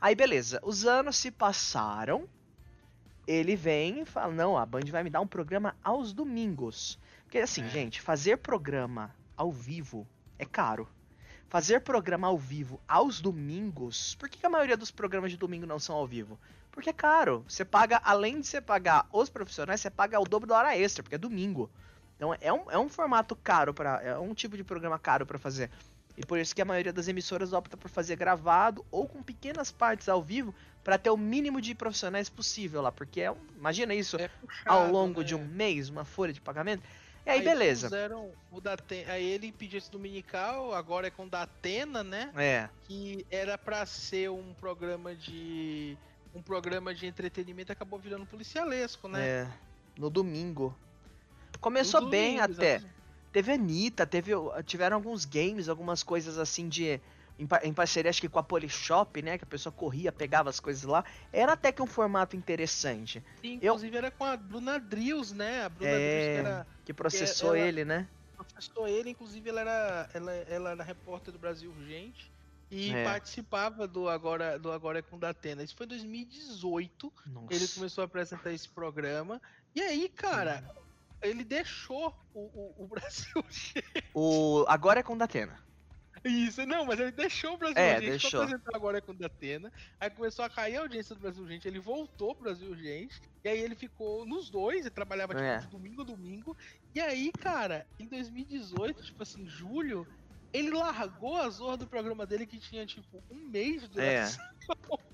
Aí 0.00 0.14
beleza, 0.14 0.60
os 0.62 0.84
anos 0.84 1.16
se 1.16 1.30
passaram. 1.30 2.28
Ele 3.26 3.56
vem 3.56 4.02
e 4.02 4.04
fala: 4.04 4.32
Não, 4.32 4.56
a 4.56 4.64
Band 4.64 4.84
vai 4.90 5.02
me 5.02 5.10
dar 5.10 5.20
um 5.20 5.26
programa 5.26 5.76
aos 5.82 6.12
domingos. 6.12 6.98
Porque 7.24 7.38
assim, 7.38 7.62
É. 7.64 7.68
gente, 7.68 8.00
fazer 8.00 8.38
programa 8.38 9.14
ao 9.36 9.50
vivo 9.50 10.06
é 10.38 10.44
caro. 10.44 10.88
Fazer 11.48 11.80
programa 11.80 12.26
ao 12.28 12.38
vivo 12.38 12.80
aos 12.88 13.20
domingos. 13.20 14.14
Por 14.16 14.28
que, 14.28 14.38
que 14.38 14.46
a 14.46 14.50
maioria 14.50 14.76
dos 14.76 14.90
programas 14.90 15.30
de 15.30 15.36
domingo 15.36 15.66
não 15.66 15.78
são 15.78 15.94
ao 15.94 16.06
vivo? 16.06 16.38
Porque 16.76 16.90
é 16.90 16.92
caro. 16.92 17.42
Você 17.48 17.64
paga, 17.64 17.98
além 18.04 18.38
de 18.38 18.46
você 18.46 18.60
pagar 18.60 19.08
os 19.10 19.30
profissionais, 19.30 19.80
você 19.80 19.88
paga 19.90 20.20
o 20.20 20.24
dobro 20.24 20.46
da 20.46 20.58
hora 20.58 20.76
extra, 20.76 21.02
porque 21.02 21.14
é 21.14 21.18
domingo. 21.18 21.70
Então 22.16 22.36
é 22.38 22.52
um, 22.52 22.70
é 22.70 22.78
um 22.78 22.86
formato 22.88 23.34
caro 23.34 23.72
para 23.72 24.02
É 24.02 24.18
um 24.18 24.34
tipo 24.34 24.58
de 24.58 24.62
programa 24.62 24.98
caro 24.98 25.24
pra 25.24 25.38
fazer. 25.38 25.70
E 26.18 26.24
por 26.24 26.38
isso 26.38 26.54
que 26.54 26.60
a 26.60 26.66
maioria 26.66 26.92
das 26.92 27.08
emissoras 27.08 27.54
opta 27.54 27.78
por 27.78 27.88
fazer 27.88 28.14
gravado 28.16 28.84
ou 28.90 29.08
com 29.08 29.22
pequenas 29.22 29.72
partes 29.72 30.06
ao 30.06 30.22
vivo 30.22 30.54
para 30.84 30.98
ter 30.98 31.08
o 31.08 31.16
mínimo 31.16 31.62
de 31.62 31.74
profissionais 31.74 32.28
possível 32.28 32.82
lá. 32.82 32.92
Porque 32.92 33.22
é 33.22 33.32
um- 33.32 33.36
imagina 33.56 33.94
isso 33.94 34.18
É 34.18 34.28
puxado, 34.28 34.68
ao 34.70 34.90
longo 34.90 35.20
né? 35.20 35.26
de 35.26 35.34
um 35.34 35.44
mês, 35.46 35.88
uma 35.88 36.04
folha 36.04 36.32
de 36.32 36.42
pagamento. 36.42 36.82
E 37.24 37.30
aí, 37.30 37.42
beleza. 37.42 37.86
Fizeram 37.88 38.30
o 38.52 38.60
da 38.60 38.74
Atena, 38.74 39.12
aí 39.12 39.24
ele 39.24 39.50
pediu 39.50 39.78
esse 39.78 39.90
dominical, 39.90 40.72
agora 40.74 41.06
é 41.08 41.10
com 41.10 41.24
o 41.24 41.28
da 41.28 41.42
Atena, 41.42 42.04
né? 42.04 42.30
É. 42.36 42.68
Que 42.86 43.26
era 43.30 43.56
pra 43.56 43.84
ser 43.86 44.30
um 44.30 44.52
programa 44.60 45.14
de. 45.14 45.96
Um 46.36 46.42
programa 46.42 46.94
de 46.94 47.06
entretenimento 47.06 47.72
acabou 47.72 47.98
virando 47.98 48.26
policialesco, 48.26 49.08
né? 49.08 49.26
É, 49.26 49.48
no 49.98 50.10
domingo. 50.10 50.76
Começou 51.62 52.02
No 52.02 52.10
bem 52.10 52.36
domingo, 52.36 52.52
até. 52.60 52.74
exatamente. 52.74 52.96
Teve 53.32 53.52
Anitta, 53.52 54.06
teve, 54.06 54.32
tiveram 54.66 54.96
alguns 54.96 55.24
games, 55.24 55.66
algumas 55.70 56.02
coisas 56.02 56.36
assim 56.36 56.68
de. 56.68 57.00
Em, 57.38 57.46
em 57.64 57.72
parceria, 57.72 58.10
acho 58.10 58.20
que 58.20 58.28
com 58.28 58.38
a 58.38 58.42
Polishop, 58.42 59.22
né? 59.22 59.38
Que 59.38 59.44
a 59.44 59.46
pessoa 59.46 59.72
corria, 59.72 60.12
pegava 60.12 60.50
as 60.50 60.60
coisas 60.60 60.82
lá. 60.84 61.02
Era 61.32 61.52
até 61.54 61.72
que 61.72 61.80
um 61.82 61.86
formato 61.86 62.36
interessante. 62.36 63.24
Sim, 63.40 63.54
Eu- 63.62 63.72
inclusive 63.74 63.96
era 63.96 64.10
com 64.10 64.24
a 64.24 64.36
Bruna 64.36 64.78
Drills, 64.78 65.34
né? 65.34 65.64
A 65.64 65.68
Bruna 65.70 65.90
É. 65.90 65.96
Drills 65.96 66.26
que 66.42 66.46
era. 66.48 66.66
Que 66.84 66.92
processou 66.92 67.54
ela- 67.56 67.66
ele, 67.66 67.84
né? 67.86 68.06
Processou 68.36 68.86
ele, 68.86 69.08
inclusive 69.08 69.48
ela 69.48 69.60
era, 69.62 70.10
ela, 70.12 70.32
ela 70.32 70.70
era 70.72 70.84
repórter 70.84 71.32
do 71.32 71.38
Brasil 71.38 71.70
Urgente 71.70 72.30
e 72.70 72.92
É. 72.92 73.04
participava 73.04 73.86
do 73.86 74.08
Agora, 74.08 74.58
do 74.58 74.72
Agora 74.72 74.98
é 74.98 75.02
com 75.02 75.18
Datena. 75.18 75.62
Isso 75.62 75.76
foi 75.76 75.86
em 75.86 75.90
2018. 75.90 77.12
Nossa. 77.26 77.54
Ele 77.54 77.68
começou 77.68 78.02
a 78.02 78.04
apresentar 78.06 78.52
esse 78.52 78.68
programa. 78.68 79.40
E 79.74 79.80
aí, 79.82 80.08
cara, 80.08 80.64
Uhum. 80.76 80.82
ele 81.22 81.44
deixou 81.44 82.14
o, 82.34 82.40
o, 82.40 82.84
o 82.84 82.86
Brasil 82.88 83.44
O... 84.14 84.64
Agora 84.68 85.00
é 85.00 85.02
com 85.02 85.14
o 85.14 85.18
Datena. 85.18 85.64
Isso, 86.24 86.66
não, 86.66 86.84
mas 86.84 86.98
ele 86.98 87.12
deixou 87.12 87.54
o 87.54 87.56
Brasil 87.56 87.78
É, 87.78 87.94
Urgente 87.96 88.10
deixou. 88.10 88.42
apresentar 88.42 88.74
agora 88.74 89.00
com 89.00 89.12
o 89.12 89.14
Datena. 89.14 89.72
Aí 90.00 90.10
começou 90.10 90.44
a 90.44 90.50
cair 90.50 90.76
a 90.76 90.80
audiência 90.80 91.14
do 91.14 91.20
Brasil 91.20 91.44
Urgente, 91.44 91.68
ele 91.68 91.78
voltou 91.78 92.34
pro 92.34 92.44
Brasil 92.44 92.68
Urgente. 92.68 93.20
E 93.44 93.48
aí 93.48 93.60
ele 93.60 93.76
ficou 93.76 94.26
nos 94.26 94.50
dois, 94.50 94.80
ele 94.80 94.90
trabalhava 94.90 95.34
tipo, 95.34 95.44
É. 95.44 95.58
de 95.58 95.68
domingo 95.68 96.02
a 96.02 96.04
domingo. 96.04 96.56
E 96.92 97.00
aí, 97.00 97.30
cara, 97.30 97.86
em 98.00 98.06
2018, 98.08 99.04
tipo 99.04 99.22
assim, 99.22 99.46
julho, 99.46 100.04
ele 100.52 100.70
largou 100.70 101.36
a 101.36 101.48
zorra 101.48 101.76
do 101.76 101.86
programa 101.86 102.24
dele 102.26 102.46
que 102.46 102.58
tinha 102.58 102.84
tipo 102.86 103.22
um 103.30 103.36
mês 103.36 103.88
de 103.88 104.00
É. 104.00 104.26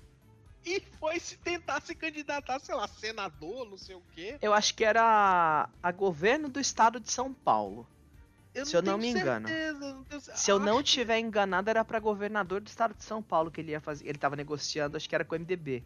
E 0.65 0.79
foi 0.97 1.19
se 1.19 1.37
tentar 1.37 1.81
se 1.81 1.93
candidatar, 1.93 2.57
sei 2.59 2.73
lá, 2.73 2.87
senador, 2.87 3.69
não 3.69 3.75
sei 3.77 3.95
o 3.95 4.01
quê. 4.15 4.37
Eu 4.41 4.53
acho 4.53 4.73
que 4.73 4.85
era 4.85 5.67
a 5.83 5.91
governo 5.91 6.47
do 6.47 6.57
estado 6.57 7.01
de 7.01 7.11
São 7.11 7.33
Paulo. 7.33 7.85
Se 8.63 8.77
eu 8.77 8.81
não 8.81 8.97
me 8.97 9.07
engano. 9.09 9.45
certeza, 9.45 9.93
não 9.93 10.03
tenho 10.05 10.21
Se 10.21 10.49
eu 10.51 10.59
não 10.59 10.75
acho- 10.77 10.83
tiver 10.83 11.19
enganado, 11.19 11.69
era 11.69 11.83
pra 11.83 11.99
governador 11.99 12.61
do 12.61 12.67
estado 12.67 12.93
de 12.93 13.03
São 13.03 13.21
Paulo 13.21 13.51
que 13.51 13.59
ele 13.59 13.71
ia 13.71 13.81
fazer. 13.81 14.07
Ele 14.07 14.17
tava 14.17 14.37
negociando, 14.37 14.95
acho 14.95 15.09
que 15.09 15.15
era 15.15 15.25
com 15.25 15.35
o 15.35 15.39
MDB. 15.39 15.83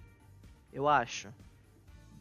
Eu 0.72 0.88
acho. 0.88 1.30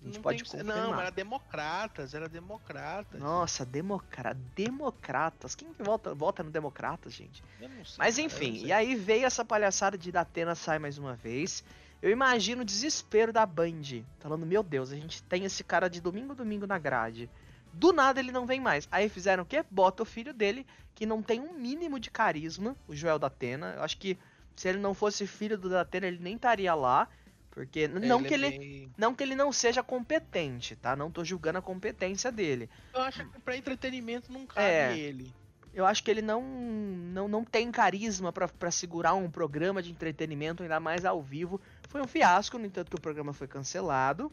Gente 0.07 0.17
não 0.17 0.23
pode 0.23 0.45
confirmar. 0.45 0.77
Não, 0.77 1.01
era 1.01 1.11
democratas, 1.11 2.15
era 2.15 2.29
democratas. 2.29 3.21
Nossa, 3.21 3.65
democra... 3.65 4.35
democratas. 4.55 5.55
Quem 5.55 5.73
que 5.73 5.83
vota, 5.83 6.15
vota 6.15 6.43
no 6.43 6.51
democratas, 6.51 7.13
gente? 7.13 7.43
Eu 7.61 7.69
não 7.69 7.85
sei, 7.85 7.97
Mas 7.99 8.19
enfim, 8.19 8.65
e 8.65 8.73
aí 8.73 8.95
veio 8.95 9.27
essa 9.27 9.45
palhaçada 9.45 9.99
de 9.99 10.13
Datena 10.13 10.55
sai 10.55 10.79
mais 10.79 10.97
uma 10.97 11.15
vez. 11.15 11.65
Eu 12.01 12.11
imagino 12.11 12.63
o 12.63 12.65
desespero 12.65 13.33
da 13.33 13.45
Band, 13.45 14.05
falando, 14.21 14.47
meu 14.47 14.63
Deus, 14.63 14.93
a 14.93 14.97
gente 14.97 15.23
tem 15.25 15.45
esse 15.45 15.65
cara 15.65 15.89
de 15.89 16.01
domingo 16.01 16.33
a 16.33 16.37
domingo 16.37 16.67
na 16.67 16.79
grade. 16.79 17.29
Do 17.73 17.93
nada 17.93 18.21
ele 18.21 18.33
não 18.33 18.47
vem 18.47 18.61
mais. 18.61 18.89
Aí 18.91 19.09
fizeram 19.09 19.43
o 19.43 19.47
quê? 19.47 19.65
Bota 19.71 20.03
o 20.03 20.07
filho 20.07 20.33
dele, 20.33 20.67
que 20.95 21.05
não 21.05 21.23
tem 21.23 21.41
um 21.41 21.53
mínimo 21.55 21.99
de 21.99 22.11
carisma, 22.11 22.77
o 22.87 22.95
Joel 22.95 23.19
Datena. 23.19 23.75
Eu 23.77 23.83
acho 23.83 23.99
que 23.99 24.17
se 24.55 24.69
ele 24.69 24.79
não 24.79 24.95
fosse 24.95 25.27
filho 25.27 25.59
do 25.59 25.69
Datena, 25.69 26.07
ele 26.07 26.19
nem 26.19 26.37
estaria 26.37 26.75
lá. 26.75 27.09
Porque, 27.57 27.89
não 27.89 28.23
que 28.23 28.35
é 28.35 28.37
ele... 28.37 28.51
bem- 28.59 28.93
Não 28.99 29.15
que 29.15 29.23
ele 29.23 29.35
não 29.35 29.51
seja 29.51 29.83
competente, 29.83 30.77
tá? 30.77 30.95
Não 30.95 31.11
tô 31.11 31.25
julgando 31.25 31.59
a 31.59 31.63
competência 31.63 32.31
dele. 32.31 32.69
Eu 32.93 33.01
acho 33.01 33.25
que 33.27 33.41
pra 33.41 33.57
entretenimento 33.57 34.31
não 34.31 34.45
cabe 34.45 34.61
É. 34.61 34.95
ele. 34.95 35.33
Eu 35.73 35.87
acho 35.87 36.05
que 36.05 36.11
ele 36.11 36.21
não 36.21 36.43
não, 36.43 37.27
não 37.27 37.43
tem 37.47 37.73
carisma 37.73 38.31
pra- 38.31 38.47
pra 38.47 38.71
segurar 38.71 39.15
um 39.15 39.31
programa 39.31 39.83
de 39.83 39.91
entretenimento, 39.91 40.63
ainda 40.63 40.79
mais 40.79 41.07
ao 41.07 41.23
vivo. 41.23 41.59
Foi 41.89 42.03
um 42.03 42.07
fiasco, 42.07 42.59
no 42.59 42.67
entanto 42.67 42.91
que 42.91 42.97
o 42.97 43.01
programa 43.01 43.33
foi 43.33 43.49
cancelado. 43.49 44.31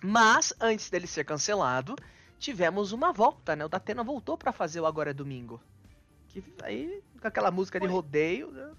Mas, 0.00 0.52
antes 0.60 0.88
dele 0.90 1.08
ser 1.08 1.24
cancelado, 1.24 1.96
tivemos 2.38 2.92
uma 2.92 3.12
volta, 3.12 3.56
né? 3.56 3.64
O 3.64 3.68
Datena 3.68 4.04
voltou 4.04 4.38
pra 4.38 4.52
fazer 4.52 4.78
o 4.80 4.86
Agora 4.86 5.10
é 5.10 5.12
Domingo. 5.14 5.60
Que 6.28 6.44
aí, 6.62 7.02
com 7.20 7.26
aquela 7.26 7.50
música 7.50 7.80
de 7.80 7.86
Foi. 7.86 7.92
rodeio... 7.94 8.52
né? 8.52 8.70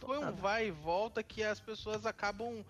Foi 0.00 0.16
um 0.18 0.32
vai 0.32 0.68
e 0.68 0.70
volta 0.70 1.22
que 1.22 1.42
as 1.42 1.60
pessoas 1.60 2.06
acabam 2.06 2.64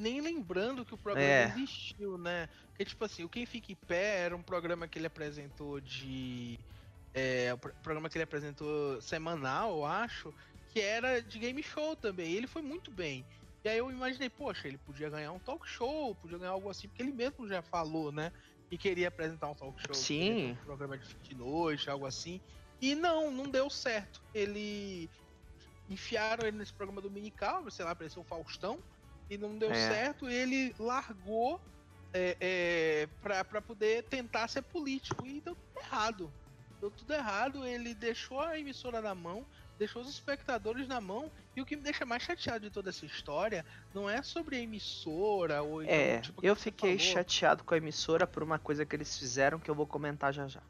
nem 0.00 0.20
lembrando 0.20 0.84
que 0.84 0.94
o 0.94 0.98
programa 0.98 1.28
É. 1.28 1.48
existiu, 1.48 2.16
né? 2.18 2.48
Porque, 2.68 2.84
tipo 2.84 3.04
assim, 3.04 3.22
o 3.24 3.28
Quem 3.28 3.46
Fica 3.46 3.70
em 3.70 3.76
Pé 3.86 4.20
era 4.20 4.36
um 4.36 4.42
programa 4.42 4.88
que 4.88 4.98
ele 4.98 5.06
apresentou 5.06 5.80
de. 5.80 6.58
É, 7.12 7.52
o 7.52 7.58
pro- 7.58 7.74
programa 7.82 8.08
que 8.08 8.16
ele 8.16 8.24
apresentou 8.24 9.00
semanal, 9.00 9.78
eu 9.78 9.84
acho, 9.84 10.32
que 10.72 10.80
era 10.80 11.20
de 11.20 11.38
game 11.38 11.62
show 11.62 11.94
também. 11.96 12.30
E 12.30 12.36
ele 12.36 12.46
foi 12.46 12.62
muito 12.62 12.90
bem. 12.90 13.24
E 13.64 13.68
aí 13.68 13.78
eu 13.78 13.90
imaginei, 13.90 14.30
poxa, 14.30 14.66
ele 14.66 14.78
podia 14.78 15.10
ganhar 15.10 15.32
um 15.32 15.38
talk 15.38 15.68
show, 15.68 16.14
podia 16.14 16.38
ganhar 16.38 16.52
algo 16.52 16.70
assim, 16.70 16.88
porque 16.88 17.02
ele 17.02 17.12
mesmo 17.12 17.46
já 17.46 17.60
falou, 17.60 18.10
né? 18.10 18.32
Que 18.70 18.78
queria 18.78 19.08
apresentar 19.08 19.50
um 19.50 19.54
talk 19.54 19.78
show. 19.82 19.94
Sim. 19.94 20.52
Um 20.52 20.64
programa 20.64 20.96
de 20.96 21.04
fim 21.04 21.18
de 21.20 21.34
noite, 21.34 21.90
algo 21.90 22.06
assim. 22.06 22.40
E 22.80 22.94
não, 22.94 23.30
não 23.30 23.50
deu 23.50 23.68
certo. 23.68 24.22
Ele 24.32 25.10
enfiaram 25.88 26.46
ele 26.46 26.56
nesse 26.56 26.72
programa 26.72 27.02
dominical, 27.02 27.68
sei 27.70 27.84
lá, 27.84 27.90
apareceu 27.90 28.22
o 28.22 28.24
Faustão, 28.24 28.78
e 29.30 29.38
não 29.38 29.56
deu 29.56 29.70
É. 29.70 29.74
certo, 29.74 30.28
ele 30.28 30.74
largou 30.78 31.60
é, 32.12 32.36
é, 32.40 33.08
pra, 33.22 33.44
pra 33.44 33.62
poder 33.62 34.02
tentar 34.04 34.48
ser 34.48 34.62
político. 34.62 35.24
E 35.24 35.40
deu 35.40 35.54
tudo 35.54 35.78
errado. 35.84 36.32
Deu 36.80 36.90
tudo 36.90 37.12
errado, 37.14 37.64
ele 37.64 37.94
deixou 37.94 38.40
a 38.40 38.58
emissora 38.58 39.00
na 39.00 39.14
mão, 39.14 39.46
deixou 39.78 40.02
os 40.02 40.08
espectadores 40.08 40.88
na 40.88 41.00
mão, 41.00 41.30
e 41.54 41.60
o 41.60 41.66
que 41.66 41.76
me 41.76 41.82
deixa 41.82 42.04
mais 42.06 42.22
chateado 42.22 42.60
de 42.60 42.70
toda 42.70 42.88
essa 42.90 43.04
história 43.06 43.64
não 43.94 44.08
é 44.10 44.22
sobre 44.22 44.56
a 44.56 44.60
emissora 44.60 45.62
ou 45.62 45.82
então, 45.82 45.94
É, 45.94 46.20
tipo, 46.20 46.44
eu 46.44 46.56
fiquei 46.56 46.98
falou. 46.98 47.12
chateado 47.12 47.62
com 47.64 47.74
a 47.74 47.76
emissora 47.76 48.26
por 48.26 48.42
uma 48.42 48.58
coisa 48.58 48.84
que 48.84 48.96
eles 48.96 49.16
fizeram 49.18 49.58
que 49.58 49.70
eu 49.70 49.74
vou 49.74 49.86
comentar 49.86 50.32
já 50.32 50.48
já. 50.48 50.62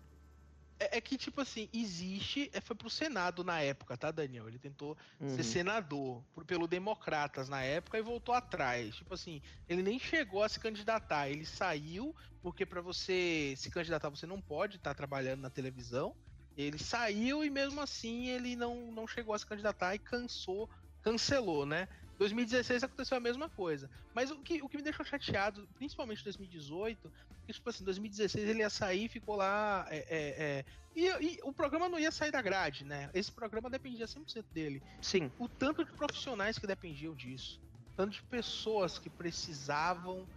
É, 0.80 0.96
é 0.96 1.00
que, 1.00 1.18
tipo 1.18 1.40
assim, 1.42 1.68
existe. 1.72 2.50
é, 2.54 2.60
Foi 2.60 2.75
pro 2.75 2.88
Senado 2.88 3.44
na 3.44 3.60
época, 3.60 3.96
tá, 3.96 4.10
Daniel? 4.10 4.49
Ele 4.49 4.58
tentou 4.58 4.96
Uhum. 5.20 5.28
ser 5.28 5.44
senador 5.44 6.25
por- 6.32 6.44
pelo 6.44 6.66
Democratas 6.66 7.49
na 7.49 7.62
época 7.62 7.99
e 7.99 8.02
voltou 8.02 8.34
atrás. 8.34 8.96
Tipo 8.96 9.14
assim, 9.14 9.42
ele 9.68 9.82
nem 9.82 9.99
chegou 9.99 10.42
a 10.42 10.49
se 10.49 10.58
candidatar. 10.58 11.28
Ele 11.28 11.44
saiu, 11.44 12.14
porque 12.40 12.64
pra 12.64 12.80
você 12.80 13.54
se 13.56 13.70
candidatar 13.70 14.08
você 14.08 14.26
não 14.26 14.40
pode 14.40 14.76
estar 14.76 14.94
trabalhando 14.94 15.42
na 15.42 15.50
televisão. 15.50 16.16
Ele 16.56 16.78
saiu 16.78 17.44
e 17.44 17.50
mesmo 17.50 17.80
assim 17.80 18.28
ele 18.28 18.56
não, 18.56 18.90
não 18.90 19.06
chegou 19.06 19.34
a 19.34 19.38
se 19.38 19.46
candidatar 19.46 19.94
e 19.94 19.99
cansou, 19.99 20.68
cancelou, 21.02 21.64
né? 21.66 21.87
2016 22.20 22.84
aconteceu 22.84 23.16
a 23.16 23.20
mesma 23.20 23.48
coisa. 23.48 23.90
Mas 24.14 24.30
o 24.30 24.42
que, 24.42 24.62
o 24.62 24.68
que 24.68 24.76
me 24.76 24.82
deixou 24.82 25.06
chateado, 25.06 25.66
principalmente 25.74 26.20
em 26.20 26.24
2018, 26.24 27.10
que, 27.46 27.52
tipo 27.54 27.70
assim, 27.70 27.82
2016 27.82 28.46
ele 28.46 28.60
ia 28.60 28.68
sair 28.68 29.06
e 29.06 29.08
ficou 29.08 29.36
lá. 29.36 29.86
É, 29.88 29.98
é, 29.98 30.58
é, 30.58 30.64
e, 30.94 31.06
e 31.06 31.38
o 31.42 31.52
programa 31.52 31.88
não 31.88 31.98
ia 31.98 32.12
sair 32.12 32.30
da 32.30 32.42
grade, 32.42 32.84
né? 32.84 33.10
Esse 33.14 33.32
programa 33.32 33.70
dependia 33.70 34.06
100% 34.06 34.44
dele. 34.52 34.82
Sim, 35.00 35.32
O 35.38 35.48
tanto 35.48 35.82
de 35.82 35.92
profissionais 35.94 36.58
que 36.58 36.66
dependiam 36.66 37.14
disso. 37.16 37.58
Tanto 37.96 38.12
de 38.12 38.22
pessoas 38.24 38.98
que 38.98 39.08
precisavam 39.08 40.28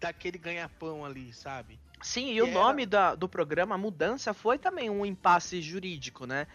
daquele 0.00 0.36
ganha-pão 0.38 1.04
ali, 1.04 1.32
sabe? 1.32 1.80
sim, 2.02 2.32
e 2.32 2.42
o 2.42 2.46
era- 2.46 2.54
nome 2.54 2.86
da- 2.86 3.14
do 3.14 3.28
programa, 3.28 3.76
a 3.76 3.78
mudança, 3.78 4.34
foi 4.34 4.58
também 4.58 4.90
um 4.90 5.06
impasse 5.06 5.62
jurídico, 5.62 6.26
né? 6.26 6.46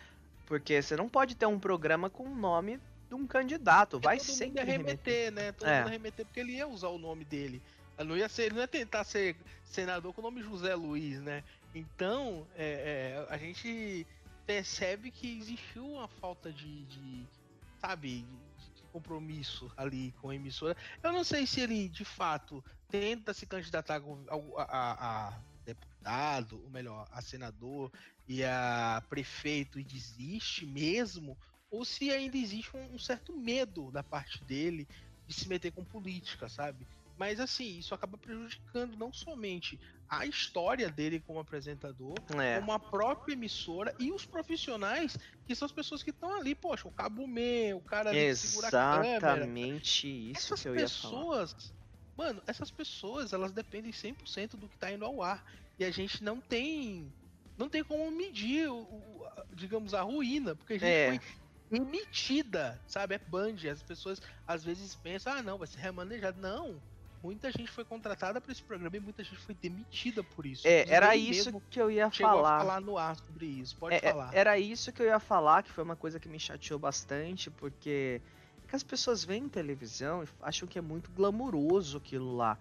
Porque 0.45 0.81
você 0.81 0.95
não 0.97 1.07
pode 1.07 1.35
ter 1.35 1.45
um 1.45 1.59
programa 1.59 2.09
com 2.09 2.23
o 2.29 2.35
nome 2.35 2.79
de 3.09 3.15
um 3.15 3.25
candidato, 3.27 3.99
vai 3.99 4.17
todo 4.17 4.27
mundo 4.27 4.37
sempre 4.37 4.59
ia 4.59 4.65
remeter. 4.65 4.97
remeter, 4.97 5.31
né? 5.31 5.51
Todo 5.51 5.67
É. 5.67 5.77
mundo 5.79 5.87
ia 5.87 5.91
remeter 5.93 6.25
porque 6.25 6.39
ele 6.39 6.53
ia 6.53 6.67
usar 6.67 6.89
o 6.89 6.97
nome 6.99 7.25
dele. 7.25 7.61
Ele 7.97 8.07
Não 8.07 8.15
ia 8.15 8.29
ser, 8.29 8.43
ele 8.43 8.55
não 8.55 8.61
ia 8.61 8.67
tentar 8.67 9.03
ser 9.03 9.35
senador 9.65 10.13
com 10.13 10.21
o 10.21 10.23
nome 10.23 10.41
José 10.41 10.73
Luiz, 10.75 11.19
né? 11.19 11.43
Então, 11.75 12.47
é, 12.55 13.25
é, 13.27 13.33
a 13.33 13.37
gente 13.37 14.05
percebe 14.45 15.11
que 15.11 15.37
existiu 15.37 15.85
uma 15.85 16.07
falta 16.07 16.51
de, 16.51 16.85
de, 16.85 17.27
sabe, 17.81 18.21
de 18.75 18.83
compromisso 18.91 19.71
ali 19.77 20.11
com 20.21 20.29
a 20.29 20.35
emissora. 20.35 20.75
Eu 21.03 21.11
não 21.11 21.23
sei 21.23 21.45
se 21.45 21.61
ele, 21.61 21.89
de 21.89 22.05
fato, 22.05 22.63
tenta 22.89 23.33
se 23.33 23.45
candidatar 23.45 24.01
a, 24.01 24.63
a- 24.63 25.27
a 25.27 25.39
deputado, 25.65 26.61
ou 26.63 26.69
melhor, 26.71 27.07
a 27.11 27.21
senador 27.21 27.91
e 28.27 28.43
a 28.43 29.03
prefeito 29.09 29.79
e 29.79 29.83
desiste 29.83 30.65
mesmo, 30.65 31.37
ou 31.69 31.85
se 31.85 32.11
ainda 32.11 32.38
existe 32.38 32.75
um, 32.75 32.95
um 32.95 32.99
certo 32.99 33.38
medo 33.38 33.91
da 33.91 34.03
parte 34.03 34.43
dele 34.45 34.88
de 35.25 35.33
se 35.33 35.47
meter 35.47 35.71
com 35.71 35.85
política, 35.85 36.49
sabe? 36.49 36.88
Mas 37.15 37.39
assim, 37.39 37.77
isso 37.79 37.93
acaba 37.93 38.17
prejudicando 38.17 38.97
não 38.97 39.11
somente 39.11 39.77
a 40.09 40.25
história 40.25 40.89
dele 40.89 41.21
como 41.21 41.39
apresentador, 41.39 42.23
É, 42.31 42.51
como 42.51 42.71
a 42.71 42.79
própria 42.79 43.33
emissora 43.33 43.93
e 43.99 44.11
os 44.11 44.25
profissionais, 44.25 45.17
que 45.45 45.55
são 45.55 45.65
as 45.65 45.71
pessoas 45.71 46.01
que 46.01 46.11
estão 46.11 46.33
ali, 46.39 46.55
poxa, 46.55 46.88
o 46.88 46.91
Cabo 46.91 47.27
Me, 47.27 47.73
o 47.73 47.81
cara 47.83 48.09
ali 48.11 48.25
que 48.25 48.35
segura 48.35 48.69
a 48.69 48.73
câmera. 48.73 49.51
exatamente 49.51 50.07
isso 50.07 50.33
Essas 50.33 50.57
que 50.57 50.67
eu 50.67 50.75
ia 50.77 50.89
falar. 50.89 51.27
pessoas, 51.27 51.53
mano, 52.17 52.41
essas 52.47 52.71
pessoas, 52.71 53.33
elas 53.33 53.51
dependem 53.51 53.91
100% 53.91 54.57
do 54.57 54.69
que 54.69 54.77
tá 54.77 54.91
indo 54.91 55.05
ao 55.05 55.21
ar. 55.21 55.43
E 55.77 55.83
a 55.85 55.91
gente 55.91 56.23
não 56.23 56.41
tem 56.41 57.15
não 57.57 57.69
tem 57.69 57.83
como 57.83 58.09
medir, 58.11 58.69
o, 58.69 58.77
o- 58.77 59.27
digamos, 59.53 59.93
a 59.93 60.01
ruína, 60.01 60.55
porque 60.55 60.73
a 60.73 60.79
gente 60.79 60.97
É. 60.97 61.01
foi 61.01 61.19
emitida, 61.71 62.79
sabe? 62.88 63.15
É 63.15 63.19
Band. 63.19 63.55
As 63.71 63.81
pessoas 63.81 64.21
às 64.47 64.63
vezes 64.63 64.95
pensam, 64.95 65.33
ah, 65.33 65.43
não, 65.43 65.57
vai 65.57 65.67
ser 65.67 65.79
remanejado. 65.79 66.39
Não. 66.41 66.81
Muita 67.21 67.51
gente 67.51 67.69
foi 67.69 67.83
contratada 67.83 68.39
para 68.39 68.51
esse 68.51 68.63
programa 68.63 68.95
e 68.95 68.99
muita 68.99 69.23
gente 69.23 69.38
foi 69.39 69.53
demitida 69.53 70.23
por 70.23 70.45
isso. 70.45 70.65
É, 70.65 70.85
era 70.88 71.15
isso 71.17 71.61
que 71.69 71.79
eu 71.81 71.91
ia 71.91 72.09
falar. 72.09 72.55
a 72.55 72.59
falar 72.59 72.81
no 72.81 72.97
ar 72.97 73.15
sobre 73.17 73.45
isso. 73.45 73.75
Pode 73.75 73.95
É, 73.95 73.97
é, 73.97 74.11
falar. 74.11 74.33
Era 74.33 74.57
isso 74.57 74.91
que 74.93 75.01
eu 75.01 75.05
ia 75.05 75.19
falar, 75.19 75.63
que 75.63 75.71
foi 75.71 75.83
uma 75.83 75.97
coisa 75.97 76.19
que 76.19 76.29
me 76.29 76.39
chateou 76.39 76.79
bastante, 76.79 77.51
porque 77.51 78.21
é 78.63 78.67
que 78.69 78.75
as 78.75 78.83
pessoas 78.83 79.25
veem 79.25 79.49
televisão 79.49 80.23
e 80.23 80.27
acham 80.41 80.65
que 80.67 80.77
é 80.77 80.81
muito 80.81 81.11
glamuroso 81.11 81.97
aquilo 81.97 82.38
lá. 82.38 82.57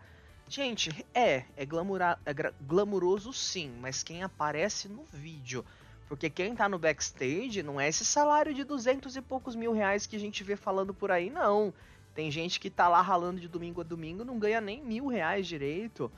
Gente, 0.48 0.90
é, 1.14 1.44
é, 1.56 1.66
glamura, 1.66 2.18
é 2.24 2.32
glamuroso 2.62 3.32
sim, 3.32 3.70
mas 3.80 4.02
quem 4.02 4.22
aparece 4.22 4.88
no 4.88 5.04
vídeo. 5.04 5.64
Porque 6.08 6.30
quem 6.30 6.54
tá 6.54 6.68
no 6.68 6.78
backstage 6.78 7.62
não 7.62 7.78
é 7.78 7.88
esse 7.88 8.04
salário 8.04 8.54
de 8.54 8.64
duzentos 8.64 9.14
e 9.14 9.20
poucos 9.20 9.54
mil 9.54 9.72
reais 9.72 10.06
que 10.06 10.16
a 10.16 10.20
gente 10.20 10.42
vê 10.42 10.56
falando 10.56 10.94
por 10.94 11.10
aí, 11.10 11.28
não. 11.28 11.72
Tem 12.14 12.30
gente 12.30 12.58
que 12.58 12.70
tá 12.70 12.88
lá 12.88 13.02
ralando 13.02 13.40
de 13.40 13.46
domingo 13.46 13.82
a 13.82 13.84
domingo 13.84 14.24
não 14.24 14.38
ganha 14.38 14.60
nem 14.60 14.82
mil 14.82 15.06
reais 15.06 15.46
direito. 15.46 16.10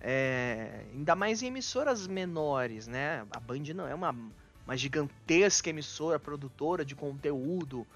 É, 0.00 0.84
ainda 0.92 1.14
mais 1.14 1.42
em 1.42 1.46
emissoras 1.46 2.06
menores, 2.06 2.86
né? 2.86 3.24
A 3.30 3.40
Band 3.40 3.62
não 3.74 3.86
é 3.86 3.94
uma, 3.94 4.14
uma 4.66 4.76
gigantesca 4.76 5.70
emissora 5.70 6.18
produtora 6.18 6.84
de 6.84 6.94
conteúdo 6.94 7.86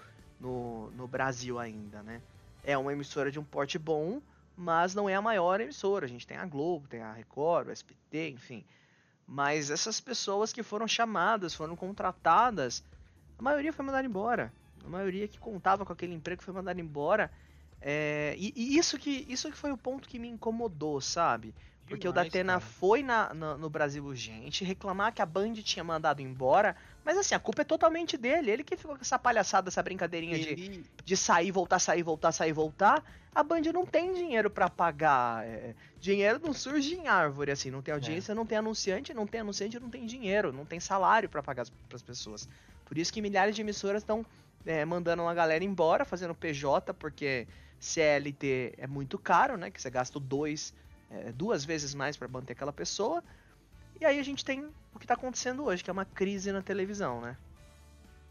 no, 0.41 0.91
no 0.93 1.07
Brasil 1.07 1.59
ainda, 1.59 2.03
né? 2.03 2.23
É 2.65 2.79
uma 2.79 2.93
emissora 2.93 3.31
de 3.31 3.39
um 3.39 3.45
porte 3.45 3.79
bom, 3.79 4.23
mas 4.57 4.95
não 4.95 5.09
é 5.09 5.15
a 5.15 5.23
maior 5.23 5.61
emissora. 5.61 6.07
A 6.07 6.09
gente 6.09 6.27
tem 6.27 6.37
a 6.37 6.47
Globo, 6.47 6.89
tem 6.89 7.03
a 7.03 7.13
Record, 7.13 7.69
o 7.69 7.71
SBT, 7.71 8.31
enfim. 8.31 8.65
Mas 9.33 9.71
essas 9.71 10.01
pessoas 10.01 10.53
que 10.53 10.61
foram 10.61 10.89
chamadas, 10.89 11.55
foram 11.55 11.77
contratadas, 11.77 12.83
a 13.39 13.43
maioria 13.43 13.73
foi 13.73 13.85
mandada 13.85 14.05
embora. 14.05 14.53
A 14.85 14.89
maioria 14.89 15.29
que 15.29 15.39
contava 15.39 15.87
com 15.87 15.93
aquele 15.93 16.13
emprego 16.13 16.43
foi 16.43 16.53
mandada 16.53 16.81
embora. 16.81 17.31
É, 17.81 18.35
e, 18.37 18.53
e 18.57 18.77
isso, 18.77 18.99
que, 18.99 19.25
isso 19.29 19.49
que 19.49 19.57
foi 19.57 19.71
o 19.71 19.77
ponto 19.77 20.09
que 20.09 20.19
me 20.19 20.27
incomodou, 20.27 21.01
sabe? 21.01 21.55
Porque 21.91 22.07
o 22.09 22.13
Demais, 22.13 22.29
Datena 22.29 22.53
cara. 22.53 22.61
foi 22.61 23.03
na, 23.03 23.35
na- 23.35 23.57
no 23.57 23.69
Brasil 23.69 24.05
Urgente 24.05 24.65
reclamar 24.65 25.13
que 25.13 25.21
a 25.21 25.27
Band 25.27 25.55
tinha 25.55 25.83
mandado 25.83 26.23
embora. 26.23 26.77
Mas 27.05 27.19
assim, 27.19 27.35
a 27.35 27.39
culpa 27.41 27.63
é 27.63 27.65
totalmente 27.65 28.17
dele. 28.17 28.49
Ele 28.53 28.63
que 28.63 28.77
ficou 28.77 28.95
com 28.95 29.03
essa 29.03 29.19
palhaçada, 29.19 29.69
essa 29.69 29.83
brincadeirinha 29.83 30.39
de, 30.39 30.49
Ele, 30.49 30.85
de 31.05 31.17
sair, 31.17 31.51
voltar, 31.51 31.81
sair, 31.81 32.05
voltar, 32.05 32.31
sair, 32.31 32.53
voltar. 32.53 33.03
A 33.35 33.43
Band 33.43 33.63
não 33.75 33.85
tem 33.85 34.15
dinheiro 34.15 34.49
pra 34.49 34.71
pagar. 34.71 35.45
é, 35.45 35.75
dinheiro 36.01 36.41
não 36.41 36.53
surge 36.53 36.95
em 36.95 37.09
árvore, 37.09 37.51
assim. 37.51 37.71
Não 37.73 37.83
tem 37.83 37.93
audiência, 37.93 38.35
não 38.37 38.47
tem 38.47 38.59
anunciante, 38.59 39.13
não 39.13 39.27
tem 39.27 39.41
anunciante, 39.41 39.81
não 39.81 39.91
tem 39.91 40.07
dinheiro, 40.07 40.53
não 40.53 40.65
tem 40.65 40.79
salário 40.79 41.29
pra 41.29 41.43
pagar 41.43 41.67
para 41.89 41.97
as 41.97 42.03
pessoas. 42.03 42.49
Por 42.85 42.97
isso 42.99 43.13
que 43.13 43.21
milhares 43.21 43.57
de 43.57 43.63
emissoras 43.63 44.03
estão 44.03 44.25
mandando 44.87 45.23
uma 45.23 45.35
galera 45.35 45.65
embora, 45.65 46.05
fazendo 46.05 46.35
PJ, 46.37 46.95
porque 46.95 47.49
CLT 47.81 48.75
é 48.79 48.87
muito 48.87 49.19
caro, 49.19 49.57
né? 49.57 49.71
Que 49.71 49.81
você 49.83 49.91
gasta 49.91 50.21
dois, 50.21 50.73
é, 51.11 51.33
duas 51.33 51.65
vezes 51.65 51.95
mais 51.95 52.17
pra 52.17 52.29
manter 52.29 52.53
aquela 52.53 52.73
pessoa. 52.73 53.23
E 54.01 54.05
aí 54.05 54.19
a 54.19 54.23
gente 54.23 54.45
tem 54.45 54.65
o 54.95 54.99
que 54.99 55.07
tá 55.07 55.15
acontecendo 55.15 55.65
hoje, 55.65 55.85
que 55.85 55.91
é 55.91 55.93
uma 55.93 56.05
crise 56.05 56.53
na 56.53 56.63
televisão, 56.63 57.21
né? 57.21 57.37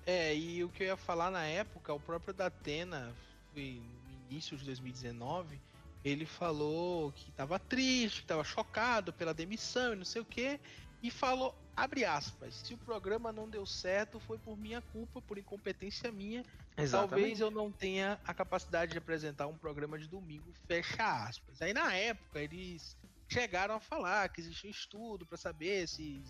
É, 0.06 0.36
e 0.36 0.64
o 0.64 0.70
que 0.70 0.84
eu 0.84 0.88
ia 0.88 0.98
falar 0.98 1.30
na 1.30 1.44
época, 1.44 1.94
o 1.94 2.00
próprio 2.00 2.34
Datena, 2.34 3.16
no 3.54 3.62
início 4.32 4.58
de 4.58 4.66
2019, 4.66 5.60
ele 6.04 6.26
falou 6.26 7.12
que 7.12 7.32
tava 7.32 7.60
triste, 7.60 8.22
que 8.22 8.28
tava 8.28 8.44
chocado 8.44 9.14
pela 9.14 9.34
demissão 9.34 9.94
e 9.94 9.98
não 9.98 10.06
sei 10.06 10.22
o 10.22 10.26
que, 10.26 10.60
e 11.04 11.12
falou, 11.12 11.56
abre 11.76 12.06
aspas, 12.06 12.56
se 12.56 12.74
o 12.74 12.78
programa 12.78 13.32
não 13.32 13.48
deu 13.48 13.66
certo 13.66 14.20
foi 14.20 14.38
por 14.38 14.58
minha 14.58 14.82
culpa, 14.82 15.22
por 15.22 15.38
incompetência 15.38 16.12
minha, 16.12 16.44
talvez 16.88 17.40
eu 17.40 17.52
não 17.52 17.72
tenha 17.72 18.20
a 18.24 18.34
capacidade 18.34 18.92
de 18.92 18.98
apresentar 18.98 19.48
um 19.48 19.58
programa 19.58 19.98
de 19.98 20.08
domingo, 20.08 20.54
fecha 20.68 21.26
aspas. 21.26 21.62
Aí 21.62 21.74
na 21.74 21.94
época 21.94 22.40
eles 22.40 22.98
chegaram 23.28 23.76
a 23.76 23.80
falar 23.80 24.30
que 24.30 24.42
existia 24.42 24.70
um 24.70 24.72
estudo 24.72 25.26
para 25.26 25.38
saber 25.38 25.88
se 25.88 26.24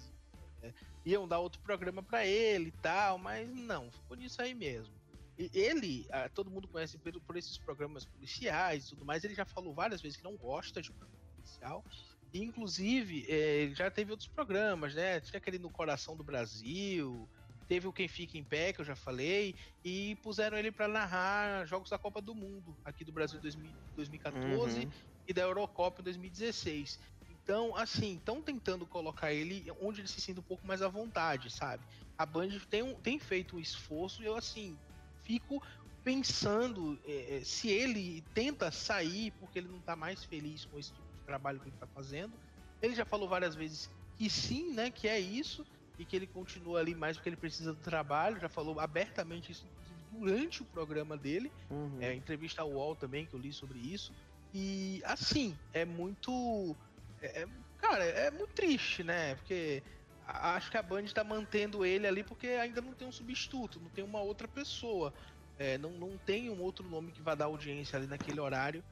é, 0.62 0.74
iam 1.06 1.28
dar 1.28 1.40
outro 1.40 1.62
programa 1.62 2.04
para 2.04 2.26
ele 2.26 2.70
e 2.70 2.82
tal, 2.82 3.18
mas 3.18 3.50
não, 3.50 3.92
ficou 3.92 4.18
nisso 4.18 4.42
aí 4.42 4.54
mesmo. 4.54 4.94
E 5.38 5.50
ele, 5.54 6.06
ah, 6.12 6.28
todo 6.28 6.52
mundo 6.52 6.68
conhece 6.68 6.98
por, 6.98 7.18
por 7.22 7.38
esses 7.38 7.58
programas 7.58 8.06
policiais 8.06 8.86
e 8.86 8.90
tudo 8.90 9.06
mais, 9.06 9.24
ele 9.24 9.34
já 9.34 9.46
falou 9.46 9.74
várias 9.74 10.02
vezes 10.02 10.18
que 10.18 10.24
não 10.24 10.36
gosta 10.36 10.82
de 10.82 10.92
programa 10.92 11.24
policial. 11.34 11.86
E, 12.34 12.44
inclusive, 12.44 13.26
ele 13.28 13.74
já 13.74 13.90
teve 13.90 14.12
outros 14.12 14.28
programas, 14.28 14.94
né? 14.94 15.20
Tinha 15.22 15.38
aquele 15.38 15.58
No 15.58 15.72
Coração 15.72 16.16
do 16.16 16.24
Brasil, 16.24 17.28
teve 17.70 17.88
o 17.88 17.94
Quem 17.94 18.10
Fica 18.10 18.38
em 18.38 18.44
Pé, 18.44 18.74
que 18.74 18.82
eu 18.82 18.86
já 18.86 18.96
falei, 18.96 19.56
e 19.86 20.18
puseram 20.24 20.58
ele 20.58 20.72
para 20.74 20.90
narrar 20.90 21.66
jogos 21.68 21.90
da 21.92 22.00
Copa 22.00 22.22
do 22.22 22.36
Mundo, 22.36 22.80
aqui 22.84 23.06
do 23.06 23.14
Brasil 23.14 23.40
2000, 23.40 23.76
2014 23.96 24.88
Uhum. 24.88 24.94
e 25.28 25.34
da 25.34 25.44
Eurocopa 25.44 26.02
em 26.02 26.06
2016. 26.06 26.98
Então, 27.30 27.76
assim, 27.76 28.18
estão 28.18 28.44
tentando 28.44 28.88
colocar 28.88 29.32
ele 29.32 29.68
onde 29.80 30.02
ele 30.02 30.08
se 30.08 30.20
sinta 30.20 30.42
um 30.42 30.44
pouco 30.44 30.66
mais 30.68 30.82
à 30.82 30.90
vontade, 30.90 31.52
sabe? 31.52 31.86
A 32.18 32.26
Band 32.26 32.50
tem, 32.70 32.82
um- 32.84 33.00
tem 33.02 33.20
feito 33.20 33.56
um 33.56 33.60
esforço 33.60 34.24
e 34.24 34.26
eu, 34.26 34.36
assim, 34.36 34.82
fico 35.24 35.62
pensando 36.04 37.00
é, 37.06 37.38
é, 37.38 37.44
se 37.44 37.70
ele 37.70 38.28
tenta 38.34 38.72
sair 38.72 39.32
porque 39.40 39.60
ele 39.60 39.68
não 39.68 39.82
tá 39.82 39.96
mais 39.96 40.24
feliz 40.24 40.66
com 40.66 40.80
esse 40.80 40.92
tipo 40.94 41.14
de 41.14 41.22
trabalho 41.24 41.62
que 41.62 41.70
ele 41.70 41.78
tá 41.78 41.88
fazendo. 41.88 42.40
Ele 42.82 42.96
já 42.96 43.06
falou 43.06 43.30
várias 43.30 43.56
vezes 43.56 43.90
que 44.18 44.30
sim, 44.30 44.74
né, 44.74 44.92
que 44.92 45.08
é 45.08 45.20
isso, 45.20 45.66
e 46.00 46.06
que 46.06 46.16
ele 46.16 46.26
continua 46.26 46.80
ali 46.80 46.96
mais 46.96 47.18
porque 47.18 47.30
ele 47.30 47.36
precisa 47.36 47.74
do 47.74 47.80
trabalho, 47.80 48.40
já 48.40 48.48
falou 48.50 48.80
abertamente 48.80 49.52
isso 49.52 49.68
durante 50.12 50.62
o 50.62 50.66
programa 50.66 51.18
dele, 51.18 51.52
uhum. 51.70 51.98
é, 52.02 52.14
entrevista 52.14 52.62
ao 52.62 52.72
UOL 52.72 52.96
também, 52.96 53.26
que 53.26 53.34
eu 53.34 53.40
li 53.40 53.54
sobre 53.54 53.78
isso. 53.78 54.12
E 54.54 55.02
assim, 55.06 55.56
é 55.74 55.86
muito. 55.86 56.76
É, 57.22 57.44
é 57.44 57.48
cara, 57.78 58.04
é 58.04 58.32
muito 58.32 58.54
triste, 58.54 59.04
né? 59.04 59.36
Porque 59.36 59.84
acho 60.26 60.72
que 60.72 60.78
a 60.78 60.82
Band 60.84 61.04
está 61.04 61.24
mantendo 61.24 61.86
ele 61.86 62.08
ali 62.08 62.24
porque 62.24 62.48
ainda 62.48 62.82
não 62.82 62.94
tem 62.94 63.08
um 63.08 63.12
substituto, 63.12 63.80
não 63.80 63.90
tem 63.90 64.04
uma 64.04 64.22
outra 64.22 64.48
pessoa. 64.48 65.14
É, 65.58 65.78
não, 65.78 65.92
não 65.92 66.18
tem 66.18 66.50
um 66.50 66.62
outro 66.62 66.88
nome 66.88 67.12
que 67.12 67.22
vá 67.22 67.36
dar 67.36 67.46
audiência 67.46 67.98
ali 67.98 68.08
naquele 68.08 68.40
horário. 68.40 68.84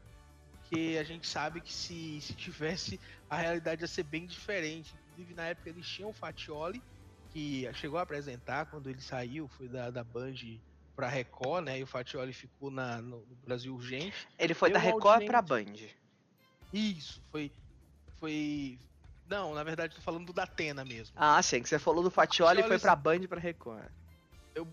Que 0.70 0.98
a 0.98 1.04
gente 1.04 1.26
sabe 1.26 1.62
que 1.62 1.72
se, 1.72 2.20
se 2.20 2.34
tivesse, 2.34 3.00
a 3.30 3.38
realidade 3.38 3.84
ia 3.84 3.88
ser 3.88 4.04
bem 4.04 4.26
diferente. 4.26 4.94
Inclusive, 5.12 5.34
na 5.34 5.46
época 5.46 5.70
eles 5.70 5.88
tinham 5.88 6.10
o 6.10 6.14
Fatioli, 6.14 6.84
que 7.38 7.72
chegou 7.76 8.00
a 8.00 8.02
apresentar 8.02 8.66
quando 8.66 8.90
ele 8.90 9.00
saiu, 9.00 9.48
foi 9.48 9.68
da, 9.68 9.92
da 9.92 10.04
Band 10.04 10.34
pra 10.96 11.08
Record, 11.08 11.66
né? 11.66 11.78
E 11.78 11.84
o 11.84 11.88
Fatioli 11.88 12.34
ficou 12.34 12.72
na, 12.72 13.00
no, 13.00 13.20
no 13.20 13.36
Brasil 13.46 13.76
Urgente. 13.76 14.28
Ele 14.40 14.56
foi 14.56 14.72
da 14.72 14.80
Record 14.80 15.24
pra 15.24 15.40
Band. 15.40 15.76
Isso, 16.74 17.22
foi. 17.32 17.52
Foi. 18.20 18.80
Não, 19.30 19.54
na 19.54 19.64
verdade 19.64 19.94
tô 19.94 20.02
falando 20.02 20.26
do 20.26 20.34
Datena 20.34 20.84
mesmo. 20.84 21.14
Ah, 21.16 21.40
sim, 21.44 21.62
que 21.62 21.70
você 21.70 21.78
falou 21.78 22.02
do 22.02 22.10
Fatioli, 22.10 22.62
e 22.62 22.64
foi 22.64 22.80
pra 22.80 22.96
Band 22.96 23.28
pra 23.28 23.40
Record. 23.40 23.86
Eu 24.56 24.68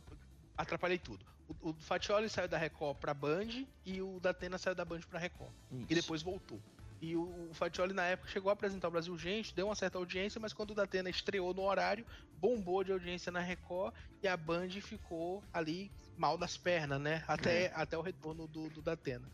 atrapalhei 0.57 0.97
tudo. 0.97 1.27
O, 1.61 1.71
o 1.71 1.75
Fatioli 1.75 2.31
saiu 2.31 2.49
da 2.49 2.57
Record 2.57 2.97
pra 2.97 3.13
Band 3.13 3.67
e 3.85 4.01
o 4.01 4.19
Datena 4.21 4.57
saiu 4.57 4.75
da 4.75 4.87
Band 4.87 5.01
pra 5.01 5.19
Record. 5.19 5.53
Isso. 5.71 5.87
E 5.91 5.95
depois 5.95 6.23
voltou. 6.23 6.59
E 7.01 7.17
o, 7.17 7.49
o 7.51 7.55
Fatioli 7.55 7.93
na 7.93 8.05
época 8.05 8.31
chegou 8.31 8.51
a 8.51 8.53
apresentar 8.53 8.89
o 8.89 8.91
Brasil 8.91 9.13
Urgente, 9.13 9.55
deu 9.55 9.67
uma 9.67 9.75
certa 9.75 9.99
audiência, 9.99 10.41
mas 10.41 10.53
quando 10.53 10.71
o 10.71 10.75
Datena 10.75 11.11
estreou 11.11 11.53
no 11.53 11.63
horário, 11.63 12.07
bombou 12.39 12.83
de 12.83 12.93
audiência 12.93 13.31
na 13.31 13.41
Record 13.41 13.95
e 14.23 14.29
a 14.29 14.37
Band 14.37 14.71
ficou 14.81 15.43
ali 15.53 15.91
mal 16.17 16.39
das 16.39 16.57
pernas, 16.57 17.01
né? 17.01 17.25
Até, 17.27 17.65
é. 17.65 17.73
até 17.75 17.99
o 17.99 18.03
retorno 18.03 18.47
do, 18.47 18.69
do 18.71 18.81
Datena. 18.81 19.29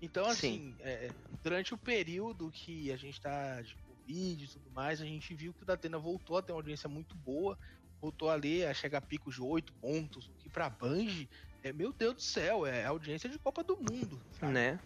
Então, 0.00 0.24
assim, 0.24 0.74
é, 0.80 1.10
durante 1.42 1.74
o 1.74 1.78
período 1.78 2.50
que 2.50 2.90
a 2.90 2.96
gente 2.96 3.20
tá 3.20 3.60
de 3.60 3.74
Covid 3.76 4.44
e 4.44 4.48
tudo 4.48 4.70
mais, 4.70 5.00
a 5.00 5.04
gente 5.04 5.34
viu 5.34 5.52
que 5.52 5.62
o 5.62 5.66
Datena 5.66 5.98
voltou 5.98 6.38
a 6.38 6.42
ter 6.42 6.52
uma 6.52 6.58
audiência 6.58 6.88
muito 6.88 7.14
boa, 7.16 7.58
voltou 8.00 8.30
ali 8.30 8.64
a 8.64 8.72
chegar 8.72 8.98
a 8.98 9.02
picos 9.02 9.34
de 9.34 9.42
8 9.42 9.72
pontos, 9.74 10.26
o 10.26 10.32
que 10.38 10.48
pra 10.48 10.70
Band, 10.70 11.26
é, 11.62 11.72
meu 11.72 11.92
Deus 11.92 12.14
do 12.14 12.22
céu, 12.22 12.66
é 12.66 12.86
audiência 12.86 13.28
de 13.28 13.38
Copa 13.38 13.62
do 13.62 13.76
Mundo. 13.76 14.20
Sabe? 14.32 14.52
Né? 14.54 14.80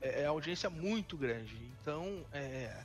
É, 0.00 0.22
é 0.22 0.26
audiência 0.26 0.70
muito 0.70 1.16
grande. 1.16 1.56
Então, 1.80 2.24
é, 2.32 2.84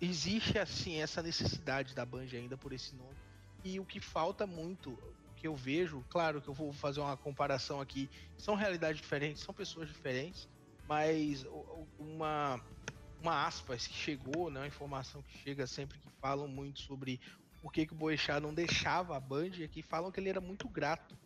existe, 0.00 0.58
assim, 0.58 1.00
essa 1.00 1.22
necessidade 1.22 1.94
da 1.94 2.04
Band 2.04 2.26
ainda 2.32 2.56
por 2.56 2.72
esse 2.72 2.94
nome. 2.94 3.16
E 3.64 3.78
o 3.78 3.84
que 3.84 4.00
falta 4.00 4.46
muito, 4.46 4.98
que 5.36 5.46
eu 5.46 5.54
vejo, 5.54 6.04
claro 6.10 6.40
que 6.40 6.48
eu 6.48 6.54
vou 6.54 6.72
fazer 6.72 7.00
uma 7.00 7.16
comparação 7.16 7.80
aqui, 7.80 8.10
são 8.36 8.54
realidades 8.54 9.00
diferentes, 9.00 9.42
são 9.42 9.54
pessoas 9.54 9.88
diferentes, 9.88 10.48
mas 10.88 11.46
uma, 11.98 12.60
uma 13.20 13.46
aspas 13.46 13.86
que 13.86 13.94
chegou, 13.94 14.50
né, 14.50 14.60
uma 14.60 14.66
informação 14.66 15.22
que 15.22 15.38
chega 15.38 15.66
sempre 15.66 15.98
que 15.98 16.10
falam 16.20 16.48
muito 16.48 16.80
sobre 16.80 17.20
por 17.60 17.72
que, 17.72 17.86
que 17.86 17.92
o 17.92 17.96
Boechat 17.96 18.40
não 18.40 18.52
deixava 18.52 19.16
a 19.16 19.20
Band, 19.20 19.50
e 19.58 19.64
aqui 19.64 19.82
falam 19.82 20.10
que 20.10 20.18
ele 20.18 20.28
era 20.28 20.40
muito 20.40 20.68
grato 20.68 21.16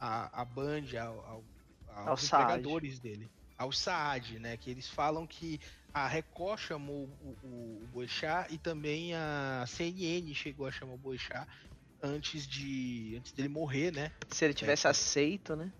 à, 0.00 0.40
à 0.40 0.44
Band, 0.44 0.86
ao, 0.98 1.20
ao, 1.26 2.08
aos 2.08 2.24
empregadores 2.24 2.98
dele, 2.98 3.30
ao 3.62 3.72
Saad, 3.72 4.38
né, 4.38 4.56
que 4.56 4.70
eles 4.70 4.88
falam 4.88 5.26
que 5.26 5.60
a 5.94 6.08
Record 6.08 6.58
chamou 6.58 7.04
o, 7.20 7.36
o, 7.42 7.82
o 7.84 7.86
Boechat 7.88 8.52
e 8.52 8.58
também 8.58 9.14
a 9.14 9.64
CNN 9.66 10.34
chegou 10.34 10.66
a 10.66 10.72
chamar 10.72 10.94
o 10.94 10.98
Boechat 10.98 11.46
antes 12.02 12.46
de 12.46 13.14
antes 13.18 13.32
dele 13.32 13.48
morrer, 13.48 13.92
né? 13.92 14.10
Se 14.28 14.44
ele 14.44 14.54
tivesse 14.54 14.86
é, 14.86 14.90
aceito, 14.90 15.54
né? 15.54 15.72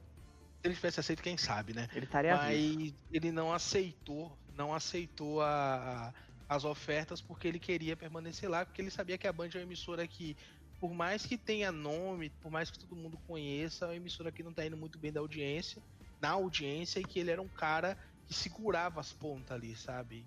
Se 0.61 0.69
ele 0.69 0.75
tivesse 0.75 1.01
aceito, 1.01 1.23
quem 1.23 1.37
sabe, 1.37 1.73
né? 1.73 1.89
Ele 1.95 2.05
estaria 2.05 2.37
Mas 2.37 2.57
vivo. 2.57 2.97
ele 3.11 3.33
não 3.33 3.53
aceitou, 3.53 4.39
não 4.53 4.73
aceitou 4.73 5.41
a, 5.41 6.13
a, 6.49 6.55
as 6.55 6.65
ofertas 6.65 7.21
porque 7.21 7.49
ele 7.49 7.59
queria 7.59 7.97
permanecer 7.97 8.49
lá, 8.49 8.65
porque 8.65 8.81
ele 8.81 8.91
sabia 8.91 9.19
que 9.19 9.27
a 9.27 9.33
Band 9.33 9.49
é 9.55 9.59
uma 9.59 9.63
emissora 9.63 10.07
que 10.07 10.37
por 10.79 10.93
mais 10.93 11.25
que 11.25 11.39
tenha 11.39 11.73
nome, 11.73 12.29
por 12.29 12.51
mais 12.51 12.71
que 12.71 12.79
todo 12.79 12.97
mundo 12.97 13.17
conheça, 13.27 13.87
a 13.89 13.97
emissora 13.97 14.33
que 14.33 14.43
não 14.43 14.53
tá 14.53 14.67
indo 14.67 14.77
muito 14.77 14.99
bem 14.99 15.13
da 15.13 15.21
audiência, 15.21 15.83
na 16.23 16.31
audiência 16.31 17.01
e 17.01 17.05
que 17.05 17.19
ele 17.19 17.33
era 17.33 17.43
um 17.43 17.49
cara 17.49 17.99
que 18.25 18.33
segurava 18.33 19.01
as 19.01 19.13
pontas 19.13 19.57
ali, 19.57 19.77
sabe? 19.77 20.25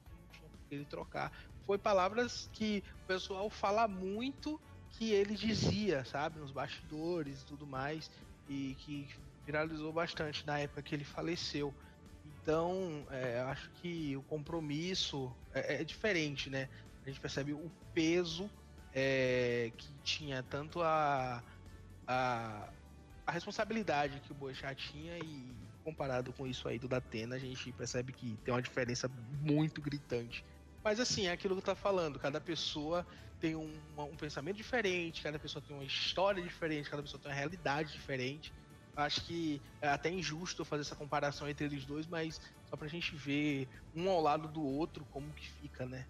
Ele 0.70 0.86
trocar. 0.86 1.32
Foi 1.66 1.80
palavras 1.80 2.50
que 2.52 2.84
o 3.04 3.08
pessoal 3.08 3.50
fala 3.50 3.88
muito 3.88 4.62
que 4.90 5.12
ele 5.12 5.36
dizia, 5.36 6.04
sabe, 6.06 6.40
nos 6.40 6.52
bastidores 6.52 7.42
e 7.42 7.46
tudo 7.46 7.66
mais, 7.66 8.10
e 8.48 8.76
que 8.76 9.08
viralizou 9.46 9.92
bastante 9.94 10.46
na 10.46 10.60
época 10.60 10.84
que 10.84 10.94
ele 10.94 11.06
faleceu. 11.06 11.74
Então, 12.24 13.06
é, 13.10 13.40
acho 13.42 13.72
que 13.74 14.18
o 14.18 14.24
compromisso 14.24 15.36
é, 15.54 15.76
é, 15.82 15.84
diferente, 15.84 16.50
né? 16.50 16.70
A 17.06 17.10
gente 17.10 17.22
percebe 17.22 17.54
o 17.54 17.72
peso 17.94 18.50
é, 18.92 19.72
que 19.78 19.94
tinha 20.02 20.42
tanto 20.44 20.82
a, 20.82 21.44
a, 22.08 22.74
a 23.26 23.32
responsabilidade 23.32 24.22
que 24.22 24.32
o 24.32 24.36
Boechat 24.36 24.92
tinha 24.92 25.18
e 25.20 25.65
comparado 25.86 26.34
com 26.34 26.48
isso 26.48 26.68
aí 26.68 26.80
do 26.80 26.88
Datena, 26.88 27.36
a 27.36 27.40
gente 27.40 27.72
percebe 27.72 28.12
que 28.12 28.38
tem 28.44 28.52
uma 28.52 28.62
diferença 28.62 29.08
muito 29.08 29.80
gritante. 29.80 30.44
Mas 30.84 31.00
assim, 31.00 31.28
é 31.28 31.32
aquilo 31.32 31.56
que 31.56 31.62
tá 31.62 31.76
falando, 31.76 32.20
cada 32.20 32.42
pessoa 32.42 33.06
tem 33.40 33.56
um, 33.56 33.80
um, 34.00 34.18
pensamento 34.18 34.58
diferente, 34.58 35.22
cada 35.22 35.38
pessoa 35.38 35.62
tem 35.62 35.76
uma 35.76 35.86
história 35.86 36.42
diferente, 36.42 36.90
cada 36.90 37.04
pessoa 37.04 37.22
tem 37.22 37.32
uma 37.32 37.38
realidade 37.38 37.92
diferente. 37.92 38.52
Acho 38.96 39.24
que 39.26 39.62
é 39.80 39.90
até 39.90 40.10
injusto 40.10 40.66
fazer 40.66 40.82
essa 40.82 40.96
comparação 40.96 41.48
entre 41.48 41.66
eles 41.66 41.86
dois, 41.86 42.08
mas 42.08 42.40
só 42.66 42.76
pra 42.76 42.88
gente 42.88 43.16
ver 43.16 43.70
um 43.94 44.10
ao 44.10 44.22
lado 44.22 44.48
do 44.48 44.64
outro 44.64 45.06
como 45.12 45.34
que 45.34 45.48
fica, 45.48 45.86
né? 45.86 46.08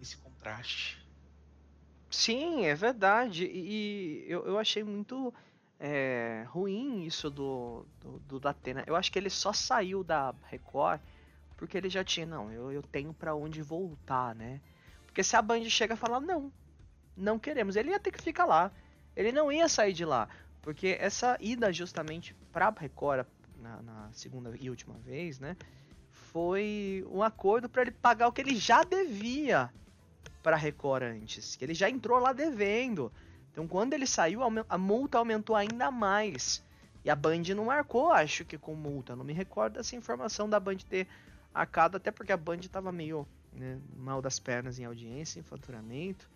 Esse 0.00 0.16
contraste. 0.18 0.96
Sim, 2.10 2.64
é 2.64 2.74
verdade. 2.74 3.44
E 3.44 4.24
eu, 4.28 4.46
eu 4.46 4.58
achei 4.58 4.84
muito 4.84 5.34
é, 5.78 6.44
ruim 6.48 7.04
isso 7.04 7.30
do, 7.30 7.86
do, 8.00 8.18
do 8.20 8.40
Datena. 8.40 8.84
Eu 8.86 8.96
acho 8.96 9.10
que 9.12 9.18
ele 9.18 9.30
só 9.30 9.52
saiu 9.52 10.02
da 10.02 10.34
Record 10.48 11.00
porque 11.56 11.76
ele 11.76 11.88
já 11.88 12.04
tinha, 12.04 12.26
não, 12.26 12.52
eu, 12.52 12.70
eu 12.70 12.82
tenho 12.82 13.14
para 13.14 13.34
onde 13.34 13.62
voltar, 13.62 14.34
né? 14.34 14.60
Porque 15.06 15.22
se 15.22 15.34
a 15.34 15.42
Band 15.42 15.64
chega 15.70 15.94
e 15.94 15.96
falar, 15.96 16.20
não, 16.20 16.52
não 17.16 17.38
queremos, 17.38 17.76
ele 17.76 17.90
ia 17.90 18.00
ter 18.00 18.10
que 18.10 18.22
ficar 18.22 18.44
lá. 18.44 18.70
Ele 19.14 19.32
não 19.32 19.50
ia 19.50 19.68
sair 19.68 19.94
de 19.94 20.04
lá. 20.04 20.28
Porque 20.60 20.98
essa 21.00 21.38
ida 21.40 21.72
justamente 21.72 22.34
pra 22.52 22.70
Record, 22.70 23.26
na, 23.58 23.80
na 23.82 24.12
segunda 24.12 24.54
e 24.60 24.68
última 24.68 24.94
vez, 24.98 25.40
né? 25.40 25.56
Foi 26.10 27.06
um 27.10 27.22
acordo 27.22 27.68
para 27.68 27.82
ele 27.82 27.92
pagar 27.92 28.28
o 28.28 28.32
que 28.32 28.42
ele 28.42 28.56
já 28.56 28.82
devia 28.82 29.72
para 30.42 30.56
Record 30.56 31.04
antes. 31.04 31.56
Que 31.56 31.64
ele 31.64 31.72
já 31.72 31.88
entrou 31.88 32.18
lá 32.18 32.34
devendo. 32.34 33.10
Então 33.56 33.66
quando 33.66 33.94
ele 33.94 34.06
saiu, 34.06 34.42
a 34.68 34.76
multa 34.76 35.16
aumentou 35.16 35.56
ainda 35.56 35.90
mais. 35.90 36.62
E 37.02 37.08
a 37.08 37.16
Band 37.16 37.42
não 37.56 37.64
marcou, 37.64 38.12
acho 38.12 38.44
que 38.44 38.58
com 38.58 38.74
multa. 38.74 39.16
Não 39.16 39.24
me 39.24 39.32
recordo 39.32 39.74
dessa 39.74 39.96
informação 39.96 40.46
da 40.46 40.60
Band 40.60 40.76
ter 40.76 41.08
arcado, 41.54 41.96
até 41.96 42.10
porque 42.10 42.32
a 42.32 42.36
Band 42.36 42.58
tava 42.70 42.92
meio 42.92 43.26
né, 43.54 43.78
mal 43.96 44.20
das 44.20 44.38
pernas 44.38 44.78
em 44.78 44.84
audiência, 44.84 45.40
em 45.40 45.42
faturamento. 45.42 46.28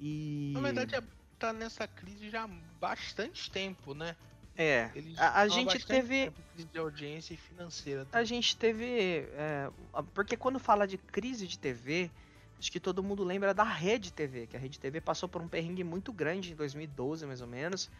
E. 0.00 0.52
Na 0.54 0.60
verdade, 0.62 0.94
é, 0.94 1.02
tá 1.38 1.52
nessa 1.52 1.86
crise 1.86 2.30
já 2.30 2.44
há 2.44 2.48
bastante 2.80 3.50
tempo, 3.50 3.92
né? 3.92 4.16
É, 4.56 4.90
Eles 4.94 5.18
a, 5.18 5.40
a 5.40 5.48
gente 5.48 5.84
teve. 5.84 6.32
crise 6.54 6.68
de 6.72 6.78
audiência 6.78 7.34
e 7.34 7.36
financeira. 7.36 8.06
Também. 8.06 8.22
A 8.22 8.24
gente 8.24 8.56
teve. 8.56 9.28
É, 9.34 9.70
porque 10.14 10.34
quando 10.34 10.58
fala 10.58 10.86
de 10.86 10.96
crise 10.96 11.46
de 11.46 11.58
TV, 11.58 12.10
acho 12.58 12.72
que 12.72 12.80
todo 12.80 13.02
mundo 13.02 13.24
lembra 13.24 13.52
da 13.52 13.64
Rede 13.64 14.12
TV, 14.12 14.46
que 14.46 14.56
a 14.56 14.60
Rede 14.60 14.78
TV 14.78 15.00
passou 15.00 15.28
por 15.28 15.42
um 15.42 15.48
perrengue 15.48 15.84
muito 15.84 16.12
grande 16.12 16.52
em 16.52 16.54
2012, 16.54 17.26
mais 17.26 17.40
ou 17.40 17.46
menos, 17.46 17.90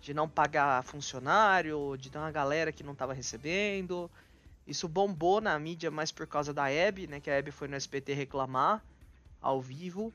de 0.00 0.14
não 0.14 0.28
pagar 0.28 0.82
funcionário, 0.82 1.96
de 1.98 2.10
ter 2.10 2.18
uma 2.18 2.30
galera 2.30 2.72
que 2.72 2.82
não 2.82 2.92
estava 2.92 3.12
recebendo. 3.12 4.10
Isso 4.66 4.86
bombou 4.86 5.40
na 5.40 5.58
mídia 5.58 5.90
mais 5.90 6.12
por 6.12 6.26
causa 6.26 6.52
da 6.52 6.70
Hebe, 6.70 7.06
né? 7.06 7.20
Que 7.20 7.30
a 7.30 7.34
Hebe 7.34 7.50
foi 7.50 7.68
no 7.68 7.74
SBT 7.74 8.12
reclamar 8.12 8.84
ao 9.40 9.60
vivo. 9.60 10.12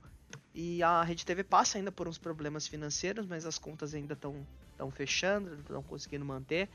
E 0.53 0.83
a 0.83 1.03
Rede 1.03 1.25
TV 1.25 1.43
passa 1.43 1.77
ainda 1.77 1.91
por 1.91 2.07
uns 2.07 2.17
problemas 2.17 2.67
financeiros, 2.67 3.25
mas 3.25 3.45
as 3.45 3.57
contas 3.57 3.93
ainda 3.93 4.13
estão 4.13 4.45
fechando, 4.91 5.55
estão 5.55 5.81
conseguindo 5.83 6.25
manter. 6.25 6.69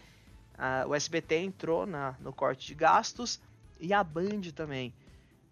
Uh, 0.54 0.88
o 0.88 0.94
SBT 0.94 1.36
entrou 1.36 1.86
na, 1.86 2.16
no 2.20 2.32
corte 2.32 2.66
de 2.66 2.74
gastos 2.74 3.40
e 3.78 3.92
a 3.92 4.02
Band 4.02 4.40
também. 4.54 4.92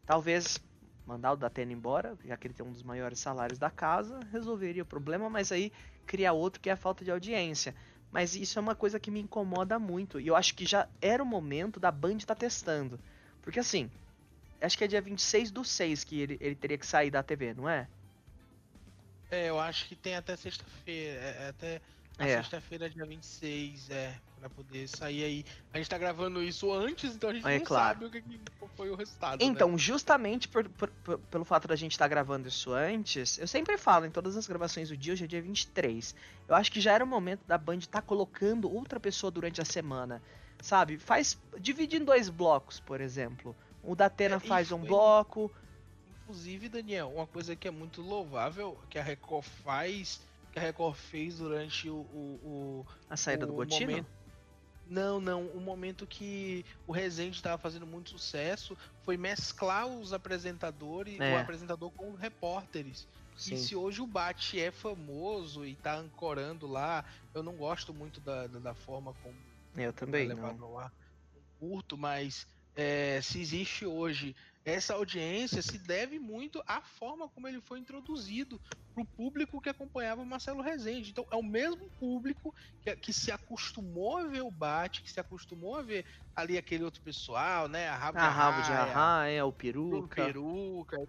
Talvez 0.04 0.58
mandar 1.06 1.32
o 1.32 1.36
Datena 1.36 1.72
embora, 1.72 2.16
já 2.24 2.36
que 2.36 2.48
ele 2.48 2.54
tem 2.54 2.66
um 2.66 2.72
dos 2.72 2.82
maiores 2.82 3.20
salários 3.20 3.58
da 3.58 3.70
casa, 3.70 4.20
resolveria 4.32 4.82
o 4.82 4.86
problema, 4.86 5.30
mas 5.30 5.52
aí 5.52 5.72
cria 6.04 6.32
outro 6.32 6.60
que 6.60 6.68
é 6.68 6.72
a 6.72 6.76
falta 6.76 7.04
de 7.04 7.10
audiência. 7.10 7.74
Mas 8.10 8.34
isso 8.34 8.58
é 8.58 8.62
uma 8.62 8.74
coisa 8.74 8.98
que 8.98 9.10
me 9.10 9.20
incomoda 9.20 9.78
muito. 9.78 10.20
E 10.20 10.26
eu 10.26 10.36
acho 10.36 10.54
que 10.54 10.64
já 10.64 10.88
era 11.00 11.22
o 11.22 11.26
momento 11.26 11.78
da 11.78 11.90
Band 11.90 12.16
estar 12.16 12.34
tá 12.34 12.40
testando. 12.40 12.98
Porque 13.42 13.60
assim, 13.60 13.90
acho 14.60 14.76
que 14.76 14.84
é 14.84 14.88
dia 14.88 15.00
26 15.00 15.50
do 15.50 15.64
6 15.64 16.04
que 16.04 16.20
ele, 16.20 16.36
ele 16.40 16.54
teria 16.54 16.78
que 16.78 16.86
sair 16.86 17.10
da 17.10 17.22
TV, 17.22 17.54
não 17.54 17.68
é? 17.68 17.88
É, 19.30 19.50
eu 19.50 19.58
acho 19.60 19.86
que 19.86 19.96
tem 19.96 20.14
até 20.14 20.36
sexta-feira. 20.36 21.20
É, 21.20 21.36
é 21.44 21.48
até 21.48 21.80
é. 22.18 22.36
sexta-feira, 22.36 22.88
dia 22.88 23.04
26, 23.04 23.90
é, 23.90 24.18
pra 24.38 24.48
poder 24.48 24.88
sair 24.88 25.24
aí. 25.24 25.44
A 25.72 25.78
gente 25.78 25.88
tá 25.88 25.98
gravando 25.98 26.42
isso 26.42 26.72
antes, 26.72 27.14
então 27.14 27.30
a 27.30 27.34
gente 27.34 27.46
é, 27.46 27.58
não 27.58 27.64
claro. 27.64 27.94
sabe 27.94 28.04
o 28.06 28.10
que, 28.10 28.20
que, 28.20 28.40
foi 28.76 28.90
o 28.90 28.94
resultado. 28.94 29.40
Né? 29.40 29.46
Então, 29.46 29.72
né? 29.72 29.78
justamente 29.78 30.48
por, 30.48 30.68
por, 30.68 30.88
por, 30.88 31.18
pelo 31.18 31.44
fato 31.44 31.66
da 31.66 31.76
gente 31.76 31.92
estar 31.92 32.04
tá 32.04 32.08
gravando 32.08 32.48
isso 32.48 32.72
antes, 32.72 33.38
eu 33.38 33.46
sempre 33.46 33.76
falo 33.78 34.06
em 34.06 34.10
todas 34.10 34.36
as 34.36 34.46
gravações 34.46 34.88
do 34.88 34.96
dia, 34.96 35.12
hoje 35.12 35.24
é 35.24 35.26
dia 35.26 35.42
23. 35.42 36.14
Eu 36.48 36.54
acho 36.54 36.70
que 36.70 36.80
já 36.80 36.92
era 36.92 37.04
o 37.04 37.06
momento 37.06 37.40
da 37.46 37.58
Band 37.58 37.78
estar 37.78 38.00
tá 38.00 38.06
colocando 38.06 38.72
outra 38.72 39.00
pessoa 39.00 39.30
durante 39.30 39.60
a 39.60 39.64
semana. 39.64 40.22
Sabe? 40.60 40.98
Faz. 40.98 41.38
Divide 41.58 41.96
em 41.96 42.04
dois 42.04 42.28
blocos, 42.28 42.80
por 42.80 43.00
exemplo. 43.00 43.54
O 43.82 43.94
da 43.94 44.06
Atena 44.06 44.36
é, 44.36 44.40
faz 44.40 44.72
um 44.72 44.78
bloco. 44.78 45.50
Inclusive, 46.22 46.68
Daniel, 46.68 47.12
uma 47.14 47.26
coisa 47.26 47.54
que 47.54 47.68
é 47.68 47.70
muito 47.70 48.00
louvável 48.00 48.76
que 48.88 48.98
a 48.98 49.02
Record 49.02 49.44
faz 49.44 50.20
que 50.56 50.60
a 50.60 50.62
Record 50.62 50.96
fez 50.96 51.36
durante 51.36 51.90
o. 51.90 51.96
o, 51.96 52.40
o 52.42 52.86
a 53.10 53.16
saída 53.16 53.44
o 53.44 53.48
do 53.48 53.52
Gotino? 53.52 53.90
Momento... 53.90 54.15
Não, 54.88 55.20
não. 55.20 55.46
O 55.48 55.60
momento 55.60 56.06
que 56.06 56.64
o 56.86 56.92
Resende 56.92 57.36
estava 57.36 57.58
fazendo 57.58 57.86
muito 57.86 58.10
sucesso 58.10 58.76
foi 59.02 59.16
mesclar 59.16 59.86
os 59.86 60.12
apresentadores, 60.12 61.18
é. 61.20 61.34
o 61.36 61.40
apresentador 61.40 61.90
com 61.90 62.12
os 62.12 62.20
repórteres. 62.20 63.06
Sim. 63.36 63.54
E 63.54 63.58
se 63.58 63.76
hoje 63.76 64.00
o 64.00 64.06
Bate 64.06 64.58
é 64.58 64.70
famoso 64.70 65.66
e 65.66 65.74
tá 65.74 65.96
ancorando 65.96 66.66
lá, 66.66 67.04
eu 67.34 67.42
não 67.42 67.54
gosto 67.54 67.92
muito 67.92 68.20
da, 68.20 68.46
da, 68.46 68.58
da 68.58 68.74
forma 68.74 69.14
como. 69.22 69.36
Eu 69.76 69.92
também. 69.92 70.28
Não. 70.28 70.78
Ar, 70.78 70.92
curto, 71.58 71.98
mas 71.98 72.46
é, 72.74 73.20
se 73.22 73.40
existe 73.40 73.84
hoje 73.84 74.34
essa 74.66 74.94
audiência 74.94 75.62
se 75.62 75.78
deve 75.78 76.18
muito 76.18 76.60
à 76.66 76.80
forma 76.80 77.28
como 77.28 77.46
ele 77.46 77.60
foi 77.60 77.78
introduzido 77.78 78.60
para 78.92 79.00
o 79.00 79.06
público 79.06 79.60
que 79.60 79.68
acompanhava 79.68 80.20
o 80.20 80.26
Marcelo 80.26 80.60
Rezende. 80.60 81.10
Então 81.10 81.24
é 81.30 81.36
o 81.36 81.42
mesmo 81.42 81.88
público 82.00 82.52
que, 82.82 82.96
que, 82.96 83.12
se 83.12 83.30
acostumou 83.30 84.18
a 84.18 84.24
ver 84.24 84.42
o 84.42 84.50
Bate, 84.50 85.02
que 85.02 85.10
se 85.10 85.20
acostumou 85.20 85.76
a 85.76 85.82
ver 85.82 86.04
ali 86.34 86.58
aquele 86.58 86.82
outro 86.82 87.00
pessoal, 87.00 87.68
né? 87.68 87.88
A 87.88 87.96
Rabo 87.96 88.18
de 88.18 88.24
a 88.24 88.28
Rabo 88.28 88.62
de 88.62 88.72
Arraia, 88.72 89.46
o 89.46 89.52
Peruca. 89.52 90.22
O 90.22 90.26
Peruca. 90.26 91.08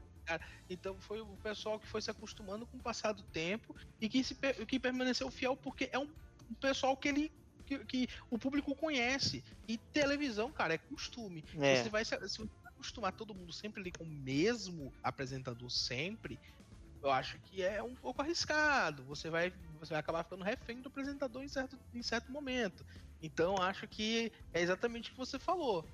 Então 0.70 0.96
foi 1.00 1.20
o 1.20 1.26
pessoal 1.42 1.80
que 1.80 1.88
foi 1.88 2.02
se 2.02 2.12
acostumando 2.12 2.68
com 2.68 2.78
o 2.78 2.82
passar 2.82 3.12
do 3.12 3.24
tempo 3.24 3.76
e 4.00 4.08
que, 4.08 4.24
se, 4.24 4.36
que 4.68 4.80
permaneceu 4.80 5.32
fiel 5.32 5.58
porque 5.58 5.90
é 5.92 5.98
um, 5.98 6.10
um 6.52 6.54
pessoal 6.62 6.96
que 6.96 7.08
ele 7.08 7.32
que, 7.68 7.80
que, 7.80 8.10
o 8.32 8.40
público 8.40 8.74
conhece. 8.74 9.44
E 9.68 9.78
televisão, 9.78 10.52
cara, 10.52 10.74
é 10.74 10.78
costume. 10.78 11.44
É. 11.60 11.84
Você 11.84 11.90
vai 11.90 12.06
se, 12.06 12.30
se 12.30 12.50
acostumar 12.78 13.12
todo 13.12 13.34
mundo 13.34 13.52
sempre 13.52 13.82
ali 13.82 13.92
com 13.92 14.04
o 14.04 14.08
mesmo 14.08 14.94
apresentador 15.04 15.70
sempre, 15.70 16.40
eu 17.02 17.12
acho 17.12 17.38
que 17.40 17.64
é 17.64 17.82
um 17.82 17.96
pouco 17.96 18.22
arriscado. 18.22 19.04
Você 19.04 19.30
vai, 19.30 19.52
você 19.80 19.92
vai 19.94 20.00
acabar 20.00 20.24
ficando 20.24 20.44
refém 20.44 20.82
do 20.82 20.90
apresentador 20.90 21.44
em 21.44 21.48
certo, 21.48 21.78
em 21.94 22.02
certo 22.02 22.32
momento. 22.32 22.86
Então 23.22 23.56
acho 23.62 23.88
que 23.88 24.32
é 24.54 24.62
exatamente 24.62 25.10
o 25.10 25.14
que 25.14 25.18
você 25.18 25.40
falou. 25.40 25.86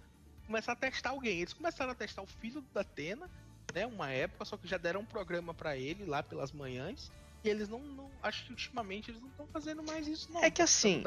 Começar 0.46 0.74
a 0.74 0.76
testar 0.76 1.12
alguém. 1.12 1.39
Eles 1.39 1.54
começaram 1.54 1.91
a 1.91 1.96
testar 1.96 2.22
o 2.22 2.28
filho 2.28 2.62
da 2.74 2.82
Atena, 2.82 3.30
né? 3.74 3.86
Uma 3.86 4.12
época, 4.12 4.46
só 4.46 4.58
que 4.58 4.67
já 4.67 4.78
deram 4.78 5.02
um 5.02 5.06
programa 5.06 5.54
para 5.54 5.78
ele 5.78 6.06
lá 6.06 6.22
pelas 6.22 6.52
manhãs. 6.52 7.12
E 7.43 7.49
eles 7.49 7.67
não, 7.67 7.79
não, 7.79 8.10
Acho 8.21 8.45
que 8.45 8.51
ultimamente 8.51 9.12
eles 9.12 9.21
não 9.21 9.27
estão 9.27 9.45
fazendo 9.47 9.84
mais 9.84 10.08
isso, 10.08 10.32
não. 10.32 10.41
É 10.41 10.49
que 10.49 10.62
assim. 10.62 11.03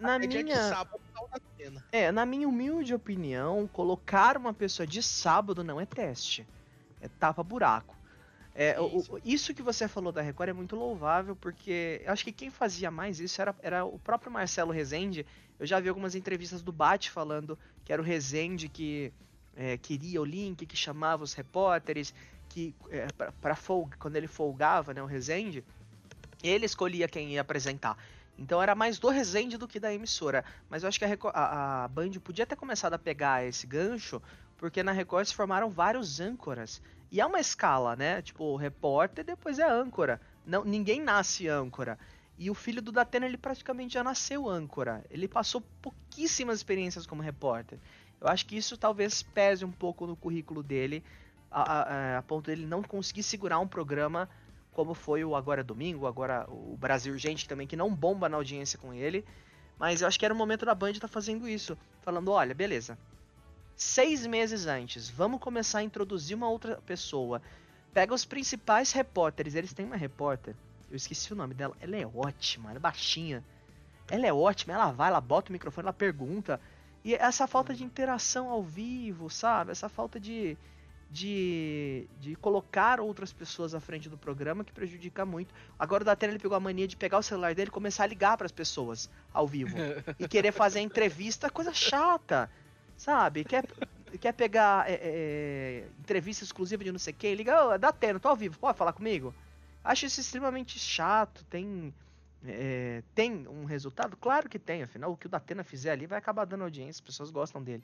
Na 0.00 0.16
é 0.16 0.18
minha. 0.18 0.68
Sábado, 0.68 1.00
é, 1.92 2.10
na 2.10 2.26
minha 2.26 2.48
humilde 2.48 2.92
opinião, 2.92 3.68
colocar 3.72 4.36
uma 4.36 4.52
pessoa 4.52 4.86
de 4.86 5.00
sábado 5.02 5.62
não 5.62 5.80
é 5.80 5.86
teste. 5.86 6.46
É 7.00 7.06
tapa-buraco. 7.06 7.96
É, 8.56 8.76
isso. 8.96 9.14
O, 9.14 9.20
isso 9.24 9.54
que 9.54 9.62
você 9.62 9.86
falou 9.86 10.10
da 10.10 10.20
Record 10.20 10.48
é 10.48 10.52
muito 10.52 10.74
louvável, 10.74 11.36
porque 11.36 12.02
eu 12.04 12.12
acho 12.12 12.24
que 12.24 12.32
quem 12.32 12.50
fazia 12.50 12.90
mais 12.90 13.20
isso 13.20 13.40
era, 13.40 13.54
era 13.62 13.84
o 13.84 14.00
próprio 14.00 14.32
Marcelo 14.32 14.72
Rezende. 14.72 15.24
Eu 15.60 15.66
já 15.66 15.78
vi 15.78 15.88
algumas 15.88 16.16
entrevistas 16.16 16.60
do 16.60 16.72
Bate 16.72 17.08
falando 17.08 17.56
que 17.84 17.92
era 17.92 18.02
o 18.02 18.04
Rezende 18.04 18.68
que 18.68 19.12
é, 19.56 19.76
queria 19.76 20.20
o 20.20 20.24
link, 20.24 20.66
que 20.66 20.76
chamava 20.76 21.22
os 21.22 21.34
repórteres, 21.34 22.12
que 22.48 22.74
é, 22.90 23.06
para 23.40 23.56
quando 23.98 24.16
ele 24.16 24.26
folgava, 24.26 24.94
né, 24.94 25.02
o 25.02 25.06
Rezende, 25.06 25.64
ele 26.42 26.66
escolhia 26.66 27.08
quem 27.08 27.32
ia 27.32 27.40
apresentar. 27.40 27.96
Então 28.38 28.62
era 28.62 28.74
mais 28.74 28.98
do 28.98 29.08
Rezende 29.08 29.58
do 29.58 29.66
que 29.66 29.80
da 29.80 29.92
emissora. 29.92 30.44
Mas 30.70 30.82
eu 30.82 30.88
acho 30.88 30.98
que 30.98 31.04
a, 31.04 31.18
a, 31.32 31.84
a 31.84 31.88
Band 31.88 32.12
podia 32.22 32.46
ter 32.46 32.56
começado 32.56 32.94
a 32.94 32.98
pegar 32.98 33.44
esse 33.44 33.66
gancho, 33.66 34.22
porque 34.56 34.82
na 34.82 34.92
Record 34.92 35.26
se 35.26 35.34
formaram 35.34 35.68
vários 35.70 36.20
âncoras. 36.20 36.80
E 37.10 37.20
é 37.20 37.26
uma 37.26 37.40
escala, 37.40 37.96
né? 37.96 38.22
Tipo, 38.22 38.44
o 38.44 38.56
repórter 38.56 39.24
depois 39.24 39.58
é 39.58 39.68
âncora. 39.68 40.20
Não, 40.46 40.64
ninguém 40.64 41.00
nasce 41.00 41.48
âncora. 41.48 41.98
E 42.38 42.50
o 42.50 42.54
filho 42.54 42.80
do 42.80 42.92
Datena, 42.92 43.26
ele 43.26 43.36
praticamente 43.36 43.94
já 43.94 44.04
nasceu 44.04 44.48
âncora. 44.48 45.04
Ele 45.10 45.26
passou 45.26 45.60
pouquíssimas 45.82 46.58
experiências 46.58 47.06
como 47.06 47.22
repórter. 47.22 47.78
Eu 48.20 48.28
acho 48.28 48.46
que 48.46 48.56
isso 48.56 48.76
talvez 48.76 49.22
pese 49.22 49.64
um 49.64 49.72
pouco 49.72 50.06
no 50.06 50.14
currículo 50.16 50.62
dele, 50.62 51.02
a, 51.50 51.62
a, 51.62 52.18
a 52.18 52.22
ponto 52.22 52.46
dele 52.46 52.66
não 52.66 52.82
conseguir 52.82 53.22
segurar 53.22 53.58
um 53.58 53.68
programa 53.68 54.28
como 54.78 54.94
foi 54.94 55.24
o 55.24 55.34
Agora 55.34 55.60
é 55.60 55.64
Domingo, 55.64 56.06
agora 56.06 56.46
o 56.48 56.76
Brasil 56.76 57.12
Urgente 57.12 57.48
também, 57.48 57.66
que 57.66 57.74
não 57.74 57.92
bomba 57.92 58.28
na 58.28 58.36
audiência 58.36 58.78
com 58.78 58.94
ele. 58.94 59.24
Mas 59.76 60.02
eu 60.02 60.08
acho 60.08 60.16
que 60.16 60.24
era 60.24 60.32
o 60.32 60.36
momento 60.36 60.64
da 60.64 60.72
Band 60.72 60.90
estar 60.90 61.08
tá 61.08 61.12
fazendo 61.12 61.48
isso. 61.48 61.76
Falando, 62.02 62.30
olha, 62.30 62.54
beleza. 62.54 62.96
Seis 63.74 64.24
meses 64.24 64.66
antes, 64.66 65.10
vamos 65.10 65.40
começar 65.40 65.78
a 65.78 65.82
introduzir 65.82 66.36
uma 66.36 66.48
outra 66.48 66.76
pessoa. 66.86 67.42
Pega 67.92 68.14
os 68.14 68.24
principais 68.24 68.92
repórteres. 68.92 69.56
Eles 69.56 69.72
têm 69.72 69.84
uma 69.84 69.96
repórter. 69.96 70.54
Eu 70.88 70.96
esqueci 70.96 71.32
o 71.32 71.36
nome 71.36 71.54
dela. 71.54 71.76
Ela 71.80 71.96
é 71.96 72.06
ótima, 72.06 72.70
ela 72.70 72.78
é 72.78 72.80
baixinha. 72.80 73.42
Ela 74.08 74.26
é 74.28 74.32
ótima, 74.32 74.74
ela 74.74 74.92
vai, 74.92 75.08
ela 75.08 75.20
bota 75.20 75.50
o 75.50 75.52
microfone, 75.52 75.86
ela 75.86 75.92
pergunta. 75.92 76.60
E 77.04 77.14
essa 77.14 77.48
falta 77.48 77.74
de 77.74 77.82
interação 77.82 78.48
ao 78.48 78.62
vivo, 78.62 79.28
sabe? 79.28 79.72
Essa 79.72 79.88
falta 79.88 80.18
de, 80.18 80.56
de, 81.10 82.06
de 82.20 82.34
colocar 82.36 83.00
outras 83.00 83.32
pessoas 83.32 83.74
à 83.74 83.80
frente 83.80 84.08
do 84.08 84.18
programa 84.18 84.62
que 84.62 84.72
prejudica 84.72 85.24
muito. 85.24 85.54
Agora 85.78 86.02
o 86.02 86.04
Datena 86.04 86.32
ele 86.32 86.38
pegou 86.38 86.56
a 86.56 86.60
mania 86.60 86.86
de 86.86 86.96
pegar 86.96 87.18
o 87.18 87.22
celular 87.22 87.54
dele 87.54 87.68
e 87.68 87.72
começar 87.72 88.04
a 88.04 88.06
ligar 88.06 88.36
para 88.36 88.46
as 88.46 88.52
pessoas 88.52 89.08
ao 89.32 89.46
vivo 89.46 89.76
e 90.18 90.28
querer 90.28 90.52
fazer 90.52 90.80
entrevista, 90.80 91.48
coisa 91.48 91.72
chata, 91.72 92.50
sabe? 92.96 93.44
Quer, 93.44 93.64
quer 94.20 94.32
pegar 94.32 94.88
é, 94.88 94.94
é, 94.94 94.98
é 95.02 95.88
entrevista 95.98 96.44
exclusiva 96.44 96.84
de 96.84 96.92
não 96.92 96.98
sei 96.98 97.12
quem, 97.12 97.34
liga, 97.34 97.68
oh, 97.68 97.78
Datena, 97.78 98.20
tô 98.20 98.28
ao 98.28 98.36
vivo, 98.36 98.58
pode 98.58 98.76
falar 98.76 98.92
comigo? 98.92 99.34
Acho 99.82 100.04
isso 100.04 100.20
extremamente 100.20 100.78
chato, 100.78 101.42
tem 101.44 101.94
é, 102.44 103.02
tem 103.14 103.48
um 103.48 103.64
resultado? 103.64 104.16
Claro 104.16 104.48
que 104.48 104.58
tem, 104.58 104.82
afinal 104.82 105.10
o 105.10 105.16
que 105.16 105.26
o 105.26 105.28
Datena 105.28 105.64
fizer 105.64 105.90
ali 105.90 106.06
vai 106.06 106.18
acabar 106.18 106.44
dando 106.44 106.64
audiência, 106.64 107.00
as 107.00 107.00
pessoas 107.00 107.30
gostam 107.30 107.62
dele. 107.62 107.82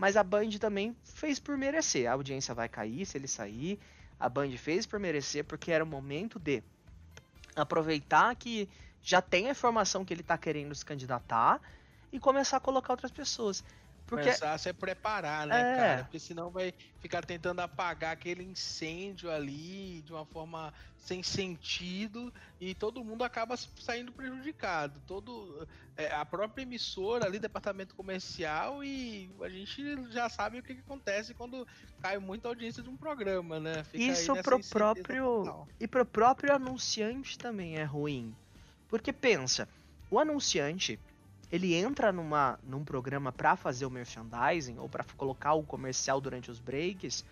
Mas 0.00 0.16
a 0.16 0.24
Band 0.24 0.48
também 0.58 0.96
fez 1.04 1.38
por 1.38 1.58
merecer. 1.58 2.08
A 2.08 2.14
audiência 2.14 2.54
vai 2.54 2.70
cair 2.70 3.04
se 3.04 3.18
ele 3.18 3.28
sair. 3.28 3.78
A 4.18 4.30
Band 4.30 4.50
fez 4.56 4.86
por 4.86 4.98
merecer 4.98 5.44
porque 5.44 5.70
era 5.70 5.84
o 5.84 5.86
momento 5.86 6.38
de 6.38 6.62
aproveitar 7.54 8.34
que 8.34 8.66
já 9.02 9.20
tem 9.20 9.48
a 9.48 9.50
informação 9.50 10.02
que 10.02 10.14
ele 10.14 10.22
está 10.22 10.38
querendo 10.38 10.74
se 10.74 10.86
candidatar 10.86 11.60
e 12.10 12.18
começar 12.18 12.56
a 12.56 12.60
colocar 12.60 12.94
outras 12.94 13.12
pessoas. 13.12 13.62
Porque... 14.10 14.24
Começar 14.24 14.52
a 14.52 14.58
se 14.58 14.72
preparar, 14.72 15.46
né, 15.46 15.60
é... 15.60 15.76
cara? 15.76 16.02
Porque 16.02 16.18
senão 16.18 16.50
vai 16.50 16.74
ficar 16.98 17.24
tentando 17.24 17.60
apagar 17.60 18.12
aquele 18.12 18.42
incêndio 18.42 19.30
ali 19.30 20.02
de 20.04 20.12
uma 20.12 20.26
forma 20.26 20.74
sem 20.98 21.22
sentido 21.22 22.32
e 22.60 22.74
todo 22.74 23.04
mundo 23.04 23.22
acaba 23.22 23.56
saindo 23.56 24.10
prejudicado. 24.10 25.00
Todo 25.06 25.66
é, 25.96 26.12
a 26.12 26.24
própria 26.24 26.64
emissora 26.64 27.24
ali, 27.24 27.38
departamento 27.38 27.94
comercial 27.94 28.82
e 28.82 29.30
a 29.40 29.48
gente 29.48 30.10
já 30.10 30.28
sabe 30.28 30.58
o 30.58 30.62
que, 30.62 30.74
que 30.74 30.80
acontece 30.80 31.32
quando 31.32 31.64
cai 32.02 32.18
muita 32.18 32.48
audiência 32.48 32.82
de 32.82 32.88
um 32.88 32.96
programa, 32.96 33.60
né? 33.60 33.84
Fica 33.84 34.02
Isso 34.02 34.34
pro 34.42 34.58
próprio 34.58 35.44
total. 35.44 35.68
e 35.78 35.86
pro 35.86 36.04
próprio 36.04 36.52
anunciante 36.52 37.38
também 37.38 37.76
é 37.76 37.84
ruim. 37.84 38.34
Porque 38.88 39.12
pensa, 39.12 39.68
o 40.10 40.18
anunciante 40.18 40.98
ele 41.50 41.74
entra 41.74 42.12
numa, 42.12 42.58
num 42.62 42.84
programa 42.84 43.32
para 43.32 43.56
fazer 43.56 43.84
o 43.84 43.90
merchandising 43.90 44.78
ou 44.78 44.88
para 44.88 45.04
colocar 45.16 45.54
o 45.54 45.62
comercial 45.62 46.20
durante 46.20 46.50
os 46.50 46.60
breaks 46.60 47.24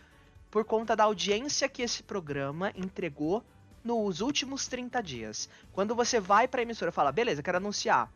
por 0.51 0.65
conta 0.65 0.97
da 0.97 1.05
audiência 1.05 1.69
que 1.69 1.83
esse 1.83 2.03
programa 2.03 2.73
entregou 2.75 3.45
nos 3.85 4.21
últimos 4.21 4.67
30 4.67 5.01
dias. 5.03 5.49
Quando 5.73 5.95
você 5.95 6.19
vai 6.19 6.49
para 6.49 6.61
a 6.61 6.63
emissora 6.63 6.91
e 6.91 6.95
fala, 6.95 7.13
beleza, 7.13 7.43
quero 7.43 7.59
anunciar, 7.59 8.13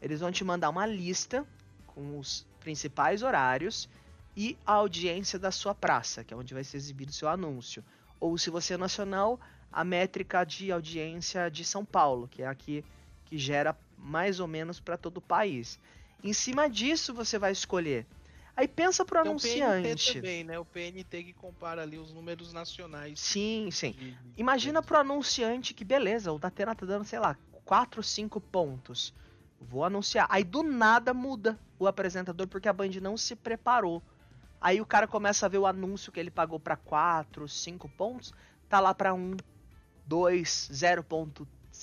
eles 0.00 0.20
vão 0.20 0.32
te 0.32 0.42
mandar 0.44 0.70
uma 0.70 0.86
lista 0.86 1.46
com 1.86 2.18
os 2.18 2.46
principais 2.58 3.22
horários 3.22 3.88
e 4.36 4.58
a 4.66 4.72
audiência 4.72 5.38
da 5.38 5.52
sua 5.52 5.74
praça, 5.74 6.24
que 6.24 6.34
é 6.34 6.36
onde 6.36 6.52
vai 6.52 6.64
ser 6.64 6.76
exibido 6.76 7.10
o 7.10 7.14
seu 7.14 7.28
anúncio. 7.28 7.84
Ou 8.18 8.36
se 8.36 8.50
você 8.50 8.74
é 8.74 8.76
nacional, 8.76 9.38
a 9.70 9.84
métrica 9.84 10.44
de 10.44 10.72
audiência 10.72 11.48
de 11.48 11.64
São 11.64 11.84
Paulo, 11.84 12.26
que 12.26 12.42
é 12.42 12.46
aqui 12.46 12.84
que 13.24 13.38
gera 13.38 13.76
mais 14.04 14.38
ou 14.38 14.46
menos 14.46 14.78
para 14.78 14.98
todo 14.98 15.16
o 15.16 15.22
país. 15.22 15.80
Em 16.22 16.32
cima 16.34 16.68
disso 16.68 17.14
você 17.14 17.38
vai 17.38 17.52
escolher. 17.52 18.06
Aí 18.56 18.68
pensa 18.68 19.04
pro 19.04 19.20
Tem 19.22 19.32
o 19.32 19.36
PNT 19.36 19.62
anunciante. 19.62 20.14
também, 20.14 20.44
né? 20.44 20.58
O 20.58 20.64
PNT 20.64 21.24
que 21.24 21.32
compara 21.32 21.82
ali 21.82 21.98
os 21.98 22.12
números 22.12 22.52
nacionais. 22.52 23.18
Sim, 23.18 23.68
sim. 23.72 23.92
de- 23.92 24.16
Imagina 24.36 24.80
pro 24.82 24.98
anunciante 24.98 25.74
que 25.74 25.84
beleza, 25.84 26.30
o 26.30 26.38
Datena 26.38 26.74
tá 26.74 26.86
dando, 26.86 27.04
sei 27.04 27.18
lá, 27.18 27.36
4, 27.64 28.02
5 28.02 28.40
pontos. 28.40 29.12
Vou 29.60 29.82
anunciar. 29.84 30.26
Aí 30.30 30.44
do 30.44 30.62
nada 30.62 31.12
muda 31.14 31.58
o 31.78 31.86
apresentador 31.86 32.46
porque 32.46 32.68
a 32.68 32.72
Band 32.72 32.90
não 33.02 33.16
se 33.16 33.34
preparou. 33.34 34.02
Aí 34.60 34.80
o 34.80 34.86
cara 34.86 35.06
começa 35.08 35.46
a 35.46 35.48
ver 35.48 35.58
o 35.58 35.66
anúncio 35.66 36.12
que 36.12 36.20
ele 36.20 36.30
pagou 36.30 36.60
pra 36.60 36.76
4, 36.76 37.48
5 37.48 37.88
pontos, 37.88 38.32
tá 38.68 38.78
lá 38.80 38.94
pra 38.94 39.12
1, 39.14 39.36
2, 40.06 40.68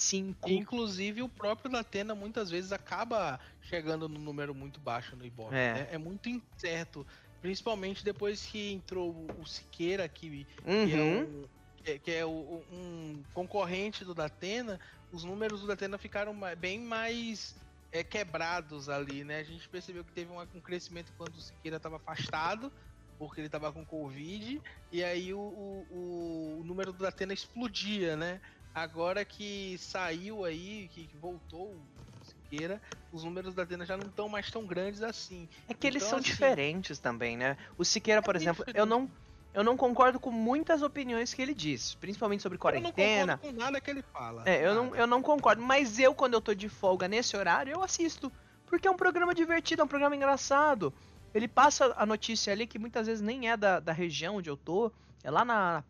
0.5. 0.02 0.50
Inclusive, 0.50 1.22
o 1.22 1.30
próprio 1.30 1.72
Datena 1.72 2.16
muitas 2.16 2.50
vezes 2.50 2.72
acaba 2.72 3.40
chegando 3.62 4.10
no 4.10 4.20
número 4.20 4.54
muito 4.56 4.80
baixo 4.80 5.16
no 5.16 5.26
Ibope. 5.26 5.56
É. 5.56 5.74
né? 5.74 5.88
É 5.92 5.98
muito 5.98 6.28
incerto. 6.30 7.06
Principalmente 7.42 8.04
depois 8.04 8.46
que 8.46 8.72
entrou 8.72 9.12
o 9.40 9.46
Siqueira, 9.46 10.08
que, 10.10 10.46
que 10.64 10.94
é, 10.94 11.02
Uhum. 11.02 11.22
um, 11.22 11.46
que 11.84 12.00
que 12.00 12.12
é 12.12 12.26
o- 12.26 12.64
um 12.72 13.24
concorrente 13.34 14.06
do 14.06 14.14
Datena, 14.14 14.80
os 15.12 15.24
números 15.24 15.62
do 15.62 15.68
Datena 15.68 15.98
ficaram 15.98 16.36
bem 16.58 16.80
mais 16.80 17.56
é, 17.94 18.04
quebrados 18.06 18.88
ali, 18.88 19.24
né? 19.26 19.40
A 19.40 19.44
gente 19.44 19.68
percebeu 19.68 20.04
que 20.06 20.14
teve 20.14 20.32
uma- 20.32 20.48
um 20.56 20.62
crescimento 20.62 21.12
quando 21.18 21.36
o 21.36 21.42
Siqueira 21.42 21.76
estava 21.78 21.98
afastado, 21.98 22.72
porque 23.20 23.42
ele 23.42 23.48
estava 23.48 23.72
com 23.74 23.86
Covid, 23.86 24.62
e 24.92 25.04
aí 25.04 25.34
o, 25.34 25.40
o- 25.40 25.88
o- 25.92 26.60
o 26.62 26.64
número 26.64 26.94
do 26.94 27.00
Datena 27.04 27.34
explodia, 27.34 28.16
né? 28.16 28.40
Agora 28.74 29.26
que 29.26 29.78
saiu 29.78 30.46
aí, 30.46 30.90
que, 30.94 31.06
que 31.08 31.18
voltou 31.18 31.74
o 31.74 31.82
Siqueira, 32.24 32.82
os 33.12 33.24
números 33.24 33.54
da 33.54 33.64
Atena 33.64 33.86
já 33.86 33.98
não 33.98 34.08
estão 34.08 34.30
mais 34.30 34.50
tão 34.50 34.66
grandes 34.66 35.02
assim. 35.02 35.50
É 35.68 35.74
que 35.74 35.88
eles 35.88 36.02
Então, 36.04 36.10
são 36.12 36.20
assim, 36.20 36.30
diferentes 36.30 37.00
também, 37.00 37.36
né? 37.36 37.58
O 37.78 37.84
Siqueira, 37.84 38.22
por 38.22 38.36
É 38.36 38.40
exemplo, 38.40 38.60
diferente. 38.64 38.80
eu 38.80 38.86
não, 38.86 39.10
eu 39.54 39.64
não 39.64 39.76
concordo 39.76 40.20
com 40.20 40.32
muitas 40.32 40.82
opiniões 40.82 41.34
que 41.34 41.42
ele 41.42 41.54
diz, 41.54 41.96
principalmente 41.96 42.42
sobre 42.42 42.56
Eu 42.56 42.60
não 42.60 42.62
quarentena. 42.62 43.38
concordo 43.38 43.54
com 43.56 43.62
nada 43.62 43.82
que 43.82 43.92
ele 43.92 44.02
fala. 44.02 44.44
É, 44.46 44.66
eu 44.66 44.74
não, 44.74 44.96
eu 44.96 45.08
não 45.08 45.22
concordo, 45.22 45.62
mas 45.62 46.00
eu, 46.00 46.16
quando 46.16 46.36
eu 46.36 46.42
tô 46.42 46.54
de 46.54 46.70
folga 46.70 47.08
nesse 47.08 47.36
horário, 47.36 47.74
eu 47.74 47.84
assisto. 47.84 48.32
Porque 48.68 48.88
é 48.88 48.92
um 48.92 48.96
programa 48.96 49.36
divertido, 49.36 49.82
é 49.82 49.86
um 49.86 49.88
programa 49.90 50.16
engraçado. 50.16 50.94
Ele 51.34 51.48
passa 51.48 51.94
a 51.98 52.06
notícia 52.06 52.54
ali 52.54 52.66
que 52.66 52.80
muitas 52.80 53.08
vezes 53.08 53.22
nem 53.22 53.50
é 53.50 53.58
da, 53.58 53.82
da 53.82 53.92
região 53.92 54.38
onde 54.38 54.50
eu 54.50 54.56
tô, 54.56 54.90
é 55.24 55.30
lá 55.30 55.44
na 55.44 55.84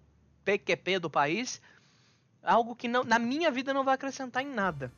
PQP 0.44 0.98
do 0.98 1.10
país. 1.10 1.62
Algo 2.44 2.76
que 2.76 2.88
não, 2.88 3.04
na 3.04 3.20
minha 3.20 3.52
vida 3.52 3.74
não 3.74 3.84
vai 3.84 3.96
acrescentar 3.96 4.44
em 4.44 4.48
nada. 4.54 4.92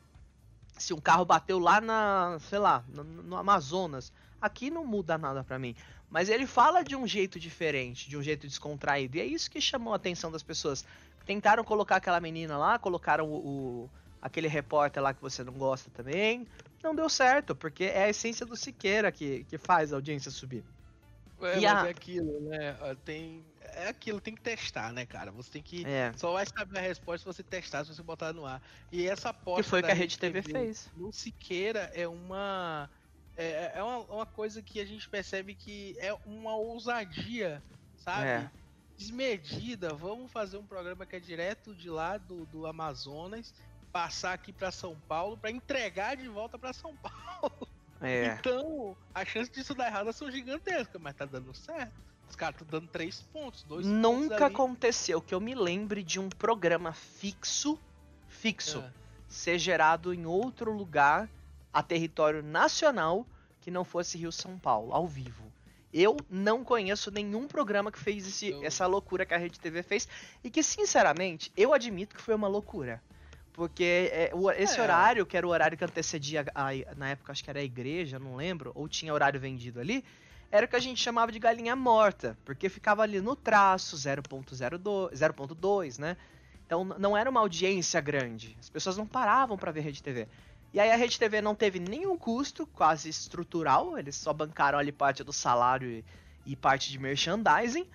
Se 0.77 0.93
um 0.93 0.99
carro 0.99 1.25
bateu 1.25 1.59
lá 1.59 1.79
na, 1.79 2.37
sei 2.49 2.59
lá, 2.59 2.83
no, 2.87 3.03
no 3.03 3.37
Amazonas, 3.37 4.11
aqui 4.41 4.69
não 4.71 4.85
muda 4.85 5.17
nada 5.17 5.43
pra 5.43 5.59
mim. 5.59 5.75
Mas 6.09 6.29
ele 6.29 6.45
fala 6.47 6.83
de 6.83 6.95
um 6.95 7.07
jeito 7.07 7.39
diferente, 7.39 8.09
de 8.09 8.17
um 8.17 8.23
jeito 8.23 8.47
descontraído. 8.47 9.17
E 9.17 9.21
é 9.21 9.25
isso 9.25 9.49
que 9.51 9.59
chamou 9.61 9.93
a 9.93 9.97
atenção 9.97 10.31
das 10.31 10.43
pessoas. 10.43 10.85
Tentaram 11.25 11.63
colocar 11.63 11.97
aquela 11.97 12.19
menina 12.19 12.57
lá, 12.57 12.77
colocaram 12.79 13.29
o, 13.29 13.83
o- 13.85 13.89
aquele 14.21 14.47
repórter 14.47 15.01
lá 15.01 15.13
que 15.13 15.21
você 15.21 15.43
não 15.43 15.53
gosta 15.53 15.89
também. 15.91 16.47
Não 16.83 16.95
deu 16.95 17.09
certo, 17.09 17.55
porque 17.55 17.85
é 17.85 18.03
a 18.05 18.09
essência 18.09 18.45
do 18.45 18.55
Siqueira 18.55 19.11
que, 19.11 19.43
que 19.45 19.57
faz 19.57 19.91
a 19.93 19.97
audiência 19.97 20.31
subir. 20.31 20.63
É, 21.45 21.59
E 21.59 21.65
a- 21.65 21.87
é 21.87 21.89
aquilo, 21.89 22.39
né? 22.49 22.77
Ó, 22.81 22.95
Tem... 22.95 23.45
É 23.75 23.87
aquilo, 23.87 24.21
tem 24.21 24.35
que 24.35 24.41
testar, 24.41 24.91
né, 24.93 25.03
cara? 25.03 25.31
Você 25.31 25.49
tem 25.49 25.61
que. 25.63 25.83
É. 25.85 26.13
Só 26.15 26.31
vai 26.31 26.45
saber 26.45 26.77
a 26.77 26.81
resposta 26.81 27.19
se 27.19 27.25
você 27.37 27.41
testar, 27.41 27.83
se 27.83 27.95
você 27.95 28.03
botar 28.03 28.31
no 28.31 28.45
ar. 28.45 28.61
E 28.91 29.07
essa 29.07 29.29
aposta. 29.29 29.63
Que 29.63 29.69
foi 29.69 29.81
que 29.81 29.89
a 29.89 29.95
Rede 29.95 30.19
TV 30.19 30.43
fez. 30.43 30.91
no 30.95 31.11
Siqueira 31.11 31.89
é 31.95 32.07
uma. 32.07 32.87
É, 33.35 33.71
é 33.75 33.81
uma, 33.83 33.97
uma 34.01 34.25
coisa 34.27 34.61
que 34.61 34.79
a 34.79 34.85
gente 34.85 35.09
percebe 35.09 35.55
que 35.55 35.95
é 35.97 36.13
uma 36.23 36.55
ousadia, 36.55 37.63
sabe? 37.97 38.27
É. 38.27 38.51
Desmedida. 38.95 39.93
Vamos 39.93 40.31
fazer 40.31 40.57
um 40.57 40.65
programa 40.67 41.05
que 41.05 41.15
é 41.15 41.19
direto 41.19 41.73
de 41.73 41.89
lá 41.89 42.17
do, 42.17 42.45
do 42.45 42.67
Amazonas, 42.67 43.53
passar 43.91 44.33
aqui 44.33 44.53
pra 44.53 44.71
São 44.71 44.95
Paulo, 45.07 45.35
pra 45.35 45.49
entregar 45.49 46.15
de 46.15 46.27
volta 46.27 46.59
pra 46.59 46.73
São 46.73 46.95
Paulo. 47.01 47.67
É. 48.03 48.37
Então, 48.39 48.95
as 49.13 49.27
chances 49.27 49.49
disso 49.49 49.73
dar 49.73 49.87
errado 49.87 50.11
são 50.13 50.29
gigantescas, 50.29 51.01
mas 51.01 51.15
tá 51.15 51.25
dando 51.25 51.53
certo. 51.53 51.91
Os 52.29 52.35
caras 52.35 52.55
estão 52.59 52.79
dando 52.79 52.89
três 52.89 53.21
pontos, 53.21 53.63
dois 53.63 53.85
pontos 53.85 53.99
Nunca 54.01 54.45
ali. 54.45 54.53
aconteceu 54.53 55.21
que 55.21 55.33
eu 55.35 55.39
me 55.39 55.53
lembre 55.55 56.03
de 56.03 56.19
um 56.19 56.29
programa 56.29 56.91
fixo, 56.93 57.79
fixo, 58.27 58.79
É. 58.79 58.91
ser 59.27 59.57
gerado 59.59 60.13
em 60.13 60.25
outro 60.25 60.71
lugar, 60.71 61.29
a 61.71 61.81
território 61.83 62.41
nacional, 62.43 63.25
que 63.61 63.69
não 63.71 63.83
fosse 63.83 64.17
Rio 64.17 64.31
São 64.31 64.57
Paulo, 64.57 64.93
ao 64.93 65.07
vivo. 65.07 65.43
Eu 65.93 66.17
não 66.29 66.63
conheço 66.63 67.11
nenhum 67.11 67.47
programa 67.47 67.91
que 67.91 67.99
fez 67.99 68.27
esse- 68.27 68.49
Eu- 68.49 68.63
essa 68.63 68.87
loucura 68.87 69.25
que 69.27 69.33
a 69.33 69.37
Rede 69.37 69.59
TV 69.59 69.83
fez. 69.83 70.07
E 70.43 70.49
que, 70.49 70.63
sinceramente, 70.63 71.51
eu 71.55 71.71
admito 71.73 72.15
que 72.15 72.21
foi 72.21 72.33
uma 72.33 72.47
loucura. 72.47 73.01
Porque 73.53 74.09
é, 74.11 74.31
o- 74.33 74.49
esse 74.51 74.79
É. 74.79 74.83
horário, 74.83 75.25
que 75.25 75.37
era 75.37 75.45
o 75.45 75.51
horário 75.51 75.77
que 75.77 75.85
antecedia, 75.85 76.43
a, 76.55 76.69
na 76.97 77.09
época 77.09 77.31
acho 77.31 77.43
que 77.43 77.49
era 77.49 77.59
a 77.59 77.63
igreja, 77.63 78.17
não 78.19 78.35
lembro, 78.35 78.71
ou 78.73 78.89
tinha 78.89 79.13
horário 79.13 79.39
vendido 79.39 79.79
ali, 79.79 80.03
era 80.51 80.65
o 80.65 80.69
que 80.69 80.75
a 80.75 80.79
gente 80.79 80.99
chamava 81.01 81.31
de 81.31 81.39
galinha 81.39 81.75
morta, 81.75 82.37
porque 82.43 82.67
ficava 82.69 83.03
ali 83.03 83.21
no 83.21 83.35
traço 83.35 83.95
0.02, 83.95 85.11
0.2, 85.13 85.97
né? 85.99 86.17
Então 86.65 86.83
não 86.83 87.15
era 87.15 87.29
uma 87.29 87.39
audiência 87.41 88.01
grande. 88.01 88.55
As 88.59 88.69
pessoas 88.69 88.97
não 88.97 89.05
paravam 89.05 89.57
para 89.57 89.71
ver 89.71 89.81
Rede 89.81 90.01
TV. 90.01 90.27
E 90.73 90.79
aí 90.79 90.91
a 90.91 90.95
Rede 90.95 91.19
TV 91.19 91.39
não 91.41 91.53
teve 91.53 91.79
nenhum 91.79 92.17
custo, 92.17 92.65
quase 92.65 93.07
estrutural, 93.09 93.97
eles 93.97 94.15
só 94.15 94.33
bancaram 94.33 94.79
ali 94.79 94.91
parte 94.91 95.23
do 95.23 95.31
salário 95.33 95.87
e, 95.89 96.05
e 96.45 96.55
parte 96.55 96.91
de 96.91 96.97
merchandising 96.97 97.85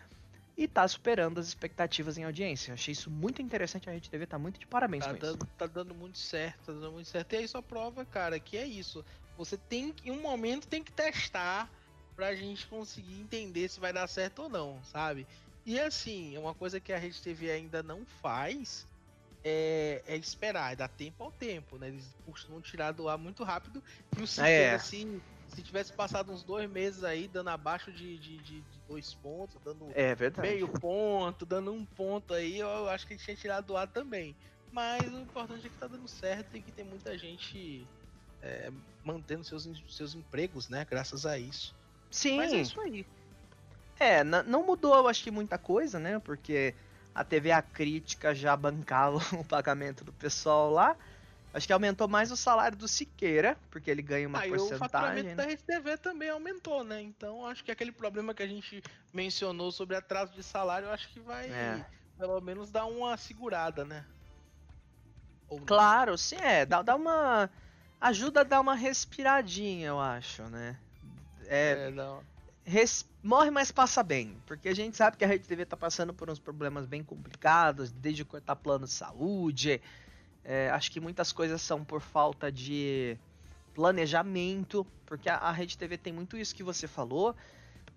e 0.58 0.66
tá 0.66 0.86
superando 0.88 1.38
as 1.38 1.46
expectativas 1.46 2.18
em 2.18 2.24
audiência. 2.24 2.74
Achei 2.74 2.90
isso 2.90 3.08
muito 3.08 3.40
interessante, 3.40 3.88
a 3.88 3.92
Rede 3.92 4.10
TV 4.10 4.26
tá 4.26 4.36
muito 4.36 4.58
de 4.58 4.66
parabéns 4.66 5.04
Tá 5.04 5.12
com 5.12 5.16
isso. 5.16 5.38
dando, 5.38 5.46
tá 5.56 5.66
dando 5.68 5.94
muito 5.94 6.18
certo, 6.18 6.66
tá 6.66 6.72
dando 6.72 6.92
muito 6.92 7.08
certo. 7.08 7.32
E 7.32 7.36
aí 7.36 7.46
só 7.46 7.62
prova, 7.62 8.04
cara, 8.04 8.40
que 8.40 8.56
é 8.56 8.66
isso. 8.66 9.04
Você 9.36 9.56
tem 9.56 9.92
que, 9.92 10.08
em 10.08 10.12
um 10.12 10.20
momento, 10.20 10.66
tem 10.66 10.82
que 10.82 10.90
testar 10.90 11.70
pra 12.16 12.34
gente 12.34 12.66
conseguir 12.66 13.20
entender 13.20 13.68
se 13.68 13.78
vai 13.78 13.92
dar 13.92 14.08
certo 14.08 14.42
ou 14.42 14.48
não, 14.48 14.82
sabe? 14.82 15.28
E 15.64 15.78
assim, 15.78 16.36
uma 16.36 16.52
coisa 16.52 16.80
que 16.80 16.92
a 16.92 16.98
Rede 16.98 17.22
TV 17.22 17.52
ainda 17.52 17.80
não 17.80 18.04
faz 18.04 18.84
é, 19.44 20.02
é 20.08 20.16
esperar, 20.16 20.72
é 20.72 20.76
dar 20.76 20.88
tempo 20.88 21.22
ao 21.22 21.30
tempo, 21.30 21.78
né? 21.78 21.86
Eles 21.86 22.04
costumam 22.26 22.60
tirar 22.60 22.90
do 22.90 23.08
ar 23.08 23.16
muito 23.16 23.44
rápido. 23.44 23.80
E 24.18 24.22
o 24.22 24.26
Siqueira, 24.26 24.72
É. 24.72 24.74
assim, 24.74 25.22
se 25.48 25.62
tivesse 25.62 25.92
passado 25.92 26.32
uns 26.32 26.44
dois 26.44 26.68
meses 26.70 27.02
aí, 27.04 27.26
dando 27.28 27.48
abaixo 27.50 27.92
de, 27.92 28.18
de, 28.18 28.38
de- 28.38 28.62
de 28.62 28.80
dois 28.86 29.14
pontos, 29.14 29.60
dando 29.62 29.88
É 29.94 30.14
meio 30.40 30.68
ponto, 30.68 31.44
dando 31.46 31.72
um 31.72 31.84
ponto 31.84 32.34
aí, 32.34 32.58
eu 32.58 32.88
acho 32.88 33.06
que 33.06 33.14
ele 33.14 33.20
tinha 33.22 33.36
tirado 33.36 33.66
do 33.66 33.76
ar 33.76 33.88
também. 33.88 34.36
Mas 34.70 35.02
o 35.12 35.18
importante 35.20 35.66
é 35.66 35.70
que 35.70 35.78
tá 35.78 35.88
dando 35.88 36.06
certo 36.06 36.56
e 36.56 36.62
que 36.62 36.70
tem 36.72 36.84
muita 36.84 37.16
gente 37.16 37.86
é, 38.42 38.70
mantendo 39.02 39.42
seus, 39.44 39.64
seus 39.88 40.14
empregos, 40.14 40.68
né? 40.68 40.84
Graças 40.88 41.24
a 41.24 41.38
isso. 41.38 41.74
Sim, 42.10 42.36
Mas 42.36 42.52
é 42.52 42.56
isso 42.60 42.80
aí. 42.82 43.06
É, 43.98 44.22
não 44.22 44.64
mudou, 44.64 44.94
eu 44.94 45.08
acho 45.08 45.24
que 45.24 45.30
muita 45.30 45.58
coisa, 45.58 45.98
né? 45.98 46.18
Porque 46.20 46.74
a 47.14 47.24
TV 47.24 47.50
A 47.50 47.62
Crítica 47.62 48.34
já 48.34 48.56
bancava 48.56 49.18
o 49.40 49.44
pagamento 49.44 50.04
do 50.04 50.12
pessoal 50.12 50.70
lá. 50.70 50.96
Acho 51.52 51.66
que 51.66 51.72
aumentou 51.72 52.06
mais 52.06 52.30
o 52.30 52.36
salário 52.36 52.76
do 52.76 52.86
Siqueira, 52.86 53.56
porque 53.70 53.90
ele 53.90 54.02
ganha 54.02 54.28
uma 54.28 54.38
o 54.38 54.48
porcentagem. 54.48 54.78
faturamento 54.78 55.36
da 55.36 55.44
né? 55.44 55.50
Rede 55.50 55.62
TV 55.64 55.96
também 55.98 56.28
aumentou, 56.28 56.84
né? 56.84 57.00
Então 57.00 57.46
acho 57.46 57.64
que 57.64 57.70
aquele 57.70 57.90
problema 57.92 58.34
que 58.34 58.42
a 58.42 58.46
gente 58.46 58.82
mencionou 59.12 59.72
sobre 59.72 59.96
atraso 59.96 60.32
de 60.34 60.42
salário, 60.42 60.90
acho 60.90 61.08
que 61.10 61.20
vai 61.20 61.48
É. 61.50 61.84
pelo 62.18 62.40
menos 62.40 62.70
dar 62.70 62.84
uma 62.86 63.16
segurada, 63.16 63.84
né? 63.84 64.04
Claro, 65.66 66.16
sim, 66.18 66.36
é. 66.36 66.66
Dá, 66.66 66.82
dá 66.82 66.94
uma. 66.94 67.50
Ajuda 68.00 68.40
a 68.40 68.44
dar 68.44 68.60
uma 68.60 68.74
respiradinha, 68.74 69.88
eu 69.88 69.98
acho, 70.00 70.42
né? 70.44 70.76
É, 71.46 71.88
É, 71.88 71.90
não. 71.90 72.22
res- 72.64 73.04
morre, 73.22 73.50
mas 73.50 73.72
passa 73.72 74.02
bem. 74.02 74.36
Porque 74.46 74.68
a 74.68 74.74
gente 74.74 74.96
sabe 74.96 75.16
que 75.16 75.24
a 75.24 75.28
Rede 75.28 75.48
TV 75.48 75.64
tá 75.64 75.76
passando 75.76 76.12
por 76.14 76.30
uns 76.30 76.38
problemas 76.38 76.86
bem 76.86 77.02
complicados, 77.02 77.90
desde 77.90 78.24
cortar 78.24 78.56
plano 78.56 78.84
de 78.86 78.92
saúde. 78.92 79.80
É, 80.44 80.70
acho 80.70 80.90
que 80.90 81.00
muitas 81.00 81.32
coisas 81.32 81.60
são 81.60 81.84
por 81.84 82.00
falta 82.00 82.50
de 82.50 83.16
planejamento, 83.74 84.86
porque 85.06 85.28
a, 85.28 85.36
a 85.36 85.50
Rede 85.52 85.76
TV 85.76 85.96
tem 85.96 86.12
muito 86.12 86.36
isso 86.36 86.54
que 86.54 86.62
você 86.62 86.86
falou, 86.88 87.34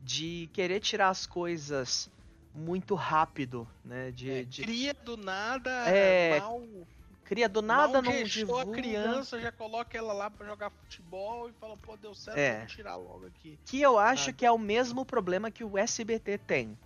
de 0.02 0.50
querer 0.54 0.80
tirar 0.80 1.10
as 1.10 1.26
coisas 1.26 2.10
muito 2.54 2.96
rápido, 2.96 3.68
né? 3.84 4.12
De, 4.12 4.30
É, 4.32 4.44
de- 4.44 4.62
Cria 4.64 4.94
do 4.94 5.16
nada, 5.18 5.70
É, 5.90 6.40
mal 6.40 6.62
cria 7.24 7.48
do 7.48 7.62
nada, 7.62 8.02
Mal 8.02 8.02
não 8.02 8.24
divulga. 8.24 8.72
a 8.72 8.76
criança, 8.76 9.40
já 9.40 9.52
coloca 9.54 9.98
ela 9.98 10.12
lá 10.12 10.30
pra 10.30 10.46
jogar 10.46 10.70
futebol 10.70 11.50
e 11.50 11.54
fala, 11.54 11.78
pô, 11.78 11.96
deu 11.96 12.14
certo, 12.14 12.38
É. 12.38 12.58
vamos 12.58 12.74
tirar 12.74 12.96
logo 12.98 13.26
aqui. 13.26 13.58
Que 13.66 13.82
eu 13.82 13.98
acho 13.98 14.26
Sabe? 14.26 14.38
que 14.38 14.46
é 14.46 14.52
o 14.52 14.58
mesmo 14.60 15.06
problema 15.06 15.50
que 15.50 15.64
o 15.64 15.78
SBT 15.78 16.38
tem. 16.40 16.78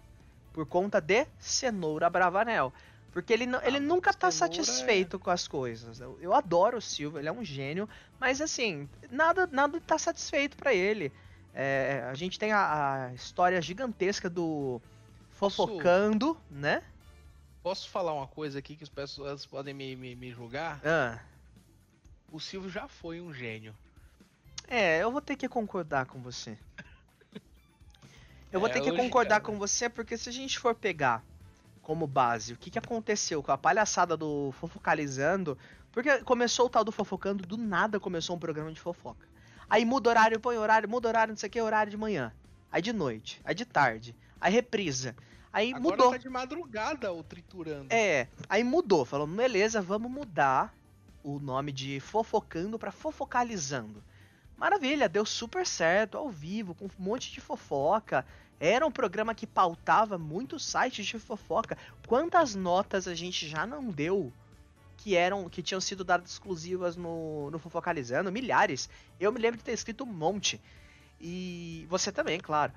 Por 0.54 0.68
conta 0.68 1.02
de 1.02 1.26
Cenoura 1.39 2.10
Bravanel. 2.10 2.72
Porque 3.15 3.32
ele, 3.32 3.45
não, 3.45 3.62
ele 3.63 3.78
Ah, 3.78 3.80
nunca 3.80 4.13
tá 4.13 4.30
cenoura 4.30 4.62
satisfeito 4.62 5.17
com 5.17 5.30
as 5.30 5.47
coisas. 5.47 6.01
Eu, 6.01 6.19
eu 6.19 6.34
adoro 6.34 6.80
o 6.80 6.82
Silvio, 6.82 7.17
ele 7.17 7.30
é 7.30 7.32
um 7.32 7.45
gênio, 7.45 7.88
mas 8.19 8.41
assim, 8.41 8.89
nada, 9.10 9.47
nada 9.47 9.80
tá 9.80 9.97
satisfeito 9.97 10.58
pra 10.58 10.73
ele. 10.73 11.13
É, 11.54 12.06
a 12.12 12.13
gente 12.13 12.38
tem 12.38 12.51
a, 12.51 13.06
a 13.06 13.13
história 13.13 13.62
gigantesca 13.62 14.30
do 14.30 14.82
Posso- 15.39 15.65
fofocando, 15.65 16.38
né? 16.51 16.84
Posso 17.63 17.88
falar 17.89 18.13
uma 18.13 18.28
coisa 18.28 18.60
aqui 18.60 18.75
que 18.75 18.84
as 18.84 18.89
pessoas 18.89 19.45
podem 19.45 19.73
me, 19.73 19.95
me, 19.95 20.13
me 20.13 20.32
julgar? 20.34 20.82
Ah, 20.86 21.17
O 22.30 22.38
Silvio 22.41 22.69
já 22.69 22.86
foi 22.89 23.21
um 23.21 23.34
gênio. 23.34 23.73
é, 24.67 25.01
eu 25.01 25.10
vou 25.10 25.21
ter 25.21 25.38
que 25.38 25.47
concordar 25.47 26.06
com 26.06 26.19
você. 26.21 26.58
Eu 28.51 28.60
vou 28.60 28.67
É, 28.69 28.73
ter 28.73 28.82
que 28.82 28.91
hoje, 28.91 29.01
concordar 29.01 29.41
cara. 29.41 29.43
com 29.43 29.58
você, 29.58 29.89
porque 29.89 30.17
se 30.17 30.28
a 30.30 30.32
gente 30.32 30.60
for 30.60 30.75
pegar 30.75 31.23
como 31.86 32.08
base 32.08 32.54
o 32.54 32.58
que, 32.58 32.71
que 32.71 32.80
aconteceu 32.80 33.43
com 33.43 33.52
a 33.52 33.58
palhaçada 33.58 34.17
do 34.17 34.52
Fofocalizando, 34.60 35.56
porque 35.91 36.17
começou 36.24 36.65
o 36.65 36.69
tal 36.69 36.84
do 36.84 36.91
Fofocando, 36.91 37.45
do 37.45 37.58
nada 37.58 38.00
começou 38.00 38.36
um 38.36 38.39
programa 38.39 38.74
de 38.74 38.82
fofoca. 38.82 39.28
Aí 39.69 39.86
muda 39.86 40.10
horário, 40.10 40.39
põe 40.39 40.58
horário, 40.58 40.89
muda 40.89 41.08
horário, 41.08 41.32
não 41.32 41.38
sei 41.38 41.48
o 41.48 41.52
que, 41.52 41.62
horário 41.62 41.91
de 41.91 41.95
manhã. 41.95 42.34
Aí 42.71 42.82
de 42.82 42.91
noite, 42.91 43.39
aí 43.45 43.54
de 43.54 43.65
tarde, 43.65 44.15
aí 44.41 44.52
reprisa. 44.52 45.15
Aí 45.54 45.74
Agora 45.74 45.95
mudou. 45.95 46.12
tá 46.12 46.17
de 46.17 46.28
madrugada 46.28 47.13
o 47.13 47.24
triturando. 47.24 47.88
É, 47.91 48.28
aí 48.50 48.63
mudou, 48.63 49.06
falou, 49.06 49.28
beleza, 49.28 49.80
vamos 49.80 50.12
mudar 50.12 50.74
o 51.24 51.39
nome 51.39 51.71
de 51.71 52.00
Fofocando 52.00 52.80
pra 52.80 52.91
Fofocalizando. 52.91 54.04
Maravilha, 54.58 55.08
deu 55.08 55.26
super 55.26 55.67
certo, 55.67 56.17
ao 56.17 56.32
vivo, 56.32 56.74
com 56.74 56.86
um 56.86 56.89
monte 56.98 57.32
de 57.32 57.39
fofoca. 57.39 58.26
Era 58.60 58.86
um 58.86 58.91
programa 58.91 59.36
que 59.36 59.46
pautava 59.46 60.18
muitos 60.18 60.65
sites 60.65 61.06
de 61.06 61.20
fofoca. 61.20 61.78
Quantas 62.08 62.56
notas 62.56 63.08
a 63.08 63.13
gente 63.13 63.48
já 63.48 63.65
não 63.65 63.89
deu 63.89 64.32
que 64.98 65.15
eram 65.15 65.50
que 65.50 65.62
tinham 65.62 65.82
sido 65.82 66.04
dadas 66.04 66.32
exclusivas 66.32 66.96
no, 66.96 67.52
no 67.52 67.60
Fofocalizando? 67.60 68.32
Milhares. 68.32 68.89
Eu 69.20 69.32
me 69.32 69.39
lembro 69.39 69.58
de 69.58 69.63
ter 69.63 69.74
escrito 69.74 70.04
um 70.04 70.08
monte. 70.08 70.62
E 71.20 71.86
você 71.89 72.12
também, 72.12 72.39
claro. 72.39 72.72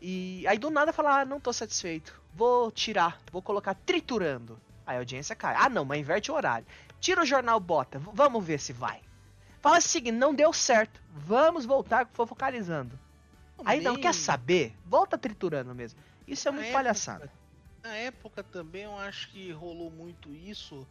E 0.00 0.46
aí 0.46 0.58
do 0.58 0.70
nada 0.70 0.92
falar, 0.92 1.20
ah, 1.20 1.24
não 1.24 1.40
tô 1.40 1.52
satisfeito. 1.52 2.20
Vou 2.34 2.70
tirar, 2.70 3.20
vou 3.30 3.42
colocar 3.42 3.74
triturando. 3.74 4.58
Aí 4.86 4.96
a 4.96 5.00
audiência 5.00 5.36
cai. 5.36 5.54
Ah, 5.58 5.68
não, 5.68 5.84
mas 5.84 6.00
inverte 6.00 6.30
o 6.30 6.34
horário. 6.34 6.66
Tira 7.00 7.22
o 7.22 7.26
jornal, 7.26 7.60
bota. 7.60 7.98
Vamos 7.98 8.44
ver 8.44 8.58
se 8.58 8.72
vai. 8.72 9.02
Fala 9.60 9.76
assim, 9.76 10.10
não 10.10 10.34
deu 10.34 10.52
certo. 10.52 11.02
Vamos 11.12 11.66
voltar 11.66 12.06
com 12.06 12.14
fofocalizando. 12.14 12.98
Aí 13.64 13.80
não 13.80 13.96
quer 13.96 14.14
saber? 14.14 14.74
Volta 14.84 15.18
triturando 15.18 15.74
mesmo. 15.74 15.98
Isso 16.26 16.48
é 16.48 16.50
Na 16.50 16.56
muito 16.56 16.66
época- 16.68 16.78
palhaçada. 16.78 17.32
Na 17.82 17.94
época 17.94 18.42
também 18.42 18.82
eu 18.82 18.96
acho 18.98 19.30
que 19.30 19.50
rolou 19.52 19.90
muito 19.90 20.34
isso, 20.34 20.86